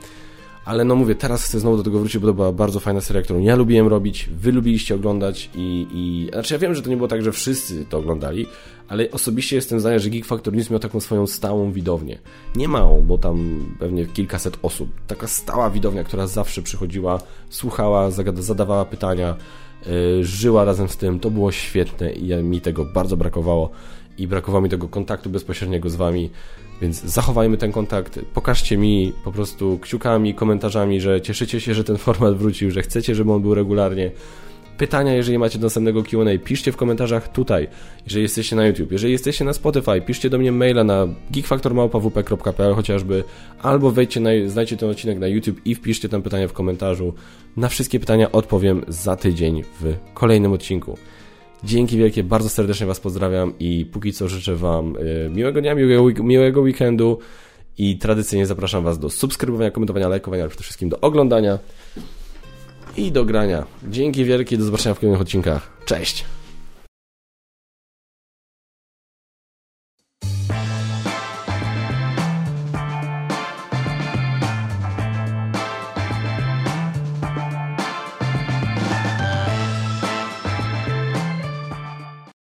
Ale 0.67 0.83
no 0.83 0.95
mówię, 0.95 1.15
teraz 1.15 1.43
chcę 1.43 1.59
znowu 1.59 1.77
do 1.77 1.83
tego 1.83 1.99
wrócić, 1.99 2.17
bo 2.17 2.27
to 2.27 2.33
była 2.33 2.51
bardzo 2.51 2.79
fajna 2.79 3.01
seria, 3.01 3.21
którą 3.21 3.39
ja 3.39 3.55
lubiłem 3.55 3.87
robić, 3.87 4.29
wy 4.31 4.51
lubiliście 4.51 4.95
oglądać 4.95 5.49
i, 5.55 5.87
i... 5.91 6.29
Znaczy 6.33 6.53
ja 6.53 6.59
wiem, 6.59 6.75
że 6.75 6.81
to 6.81 6.89
nie 6.89 6.97
było 6.97 7.07
tak, 7.07 7.23
że 7.23 7.31
wszyscy 7.31 7.85
to 7.85 7.97
oglądali, 7.97 8.45
ale 8.87 9.11
osobiście 9.11 9.55
jestem 9.55 9.79
zdania, 9.79 9.99
że 9.99 10.09
Geek 10.09 10.25
Factor 10.25 10.53
News 10.53 10.69
miał 10.69 10.79
taką 10.79 10.99
swoją 10.99 11.27
stałą 11.27 11.71
widownię. 11.71 12.19
Nie 12.55 12.67
małą, 12.67 13.01
bo 13.01 13.17
tam 13.17 13.65
pewnie 13.79 14.05
kilkaset 14.05 14.57
osób. 14.61 14.89
Taka 15.07 15.27
stała 15.27 15.69
widownia, 15.69 16.03
która 16.03 16.27
zawsze 16.27 16.61
przychodziła, 16.61 17.19
słuchała, 17.49 18.11
zadawała 18.35 18.85
pytania, 18.85 19.35
yy, 19.85 20.23
żyła 20.23 20.65
razem 20.65 20.89
z 20.89 20.97
tym. 20.97 21.19
To 21.19 21.31
było 21.31 21.51
świetne 21.51 22.11
i 22.11 22.43
mi 22.43 22.61
tego 22.61 22.85
bardzo 22.85 23.17
brakowało 23.17 23.69
i 24.17 24.27
brakowało 24.27 24.61
mi 24.61 24.69
tego 24.69 24.87
kontaktu 24.87 25.29
bezpośredniego 25.29 25.89
z 25.89 25.95
wami. 25.95 26.29
Więc 26.81 27.03
zachowajmy 27.03 27.57
ten 27.57 27.71
kontakt, 27.71 28.19
pokażcie 28.33 28.77
mi 28.77 29.13
po 29.23 29.31
prostu 29.31 29.79
kciukami, 29.81 30.33
komentarzami, 30.33 31.01
że 31.01 31.21
cieszycie 31.21 31.61
się, 31.61 31.73
że 31.73 31.83
ten 31.83 31.97
format 31.97 32.37
wrócił, 32.37 32.71
że 32.71 32.81
chcecie, 32.81 33.15
żeby 33.15 33.31
on 33.31 33.41
był 33.41 33.55
regularnie. 33.55 34.11
Pytania, 34.77 35.13
jeżeli 35.13 35.37
macie 35.37 35.59
do 35.59 35.65
następnego 35.65 36.03
Q&A, 36.03 36.37
piszcie 36.43 36.71
w 36.71 36.77
komentarzach 36.77 37.27
tutaj, 37.27 37.67
jeżeli 38.05 38.23
jesteście 38.23 38.55
na 38.55 38.67
YouTube. 38.67 38.91
Jeżeli 38.91 39.13
jesteście 39.13 39.45
na 39.45 39.53
Spotify, 39.53 40.01
piszcie 40.01 40.29
do 40.29 40.37
mnie 40.37 40.51
maila 40.51 40.83
na 40.83 41.07
geekfaktormałpawp.pl 41.31 42.75
chociażby, 42.75 43.23
albo 43.61 43.91
wejdźcie, 43.91 44.19
na, 44.19 44.29
znajdźcie 44.45 44.77
ten 44.77 44.89
odcinek 44.89 45.19
na 45.19 45.27
YouTube 45.27 45.61
i 45.65 45.75
wpiszcie 45.75 46.09
tam 46.09 46.21
pytania 46.21 46.47
w 46.47 46.53
komentarzu. 46.53 47.13
Na 47.57 47.69
wszystkie 47.69 47.99
pytania 47.99 48.31
odpowiem 48.31 48.85
za 48.87 49.15
tydzień 49.15 49.63
w 49.63 49.95
kolejnym 50.13 50.51
odcinku. 50.51 50.97
Dzięki 51.63 51.97
wielkie, 51.97 52.23
bardzo 52.23 52.49
serdecznie 52.49 52.87
Was 52.87 52.99
pozdrawiam 52.99 53.53
i 53.59 53.85
póki 53.85 54.13
co 54.13 54.27
życzę 54.27 54.55
Wam 54.55 54.95
y, 54.95 55.29
miłego 55.33 55.61
dnia, 55.61 55.75
miłego, 55.75 56.23
miłego 56.23 56.61
weekendu 56.61 57.19
i 57.77 57.97
tradycyjnie 57.97 58.45
zapraszam 58.45 58.83
Was 58.83 58.99
do 58.99 59.09
subskrybowania, 59.09 59.71
komentowania, 59.71 60.07
lajkowania, 60.07 60.43
ale 60.43 60.49
przede 60.49 60.63
wszystkim 60.63 60.89
do 60.89 60.99
oglądania 60.99 61.59
i 62.97 63.11
do 63.11 63.25
grania. 63.25 63.65
Dzięki 63.89 64.25
wielkie, 64.25 64.57
do 64.57 64.63
zobaczenia 64.63 64.95
w 64.95 64.99
kolejnych 64.99 65.21
odcinkach. 65.21 65.69
Cześć! 65.85 66.25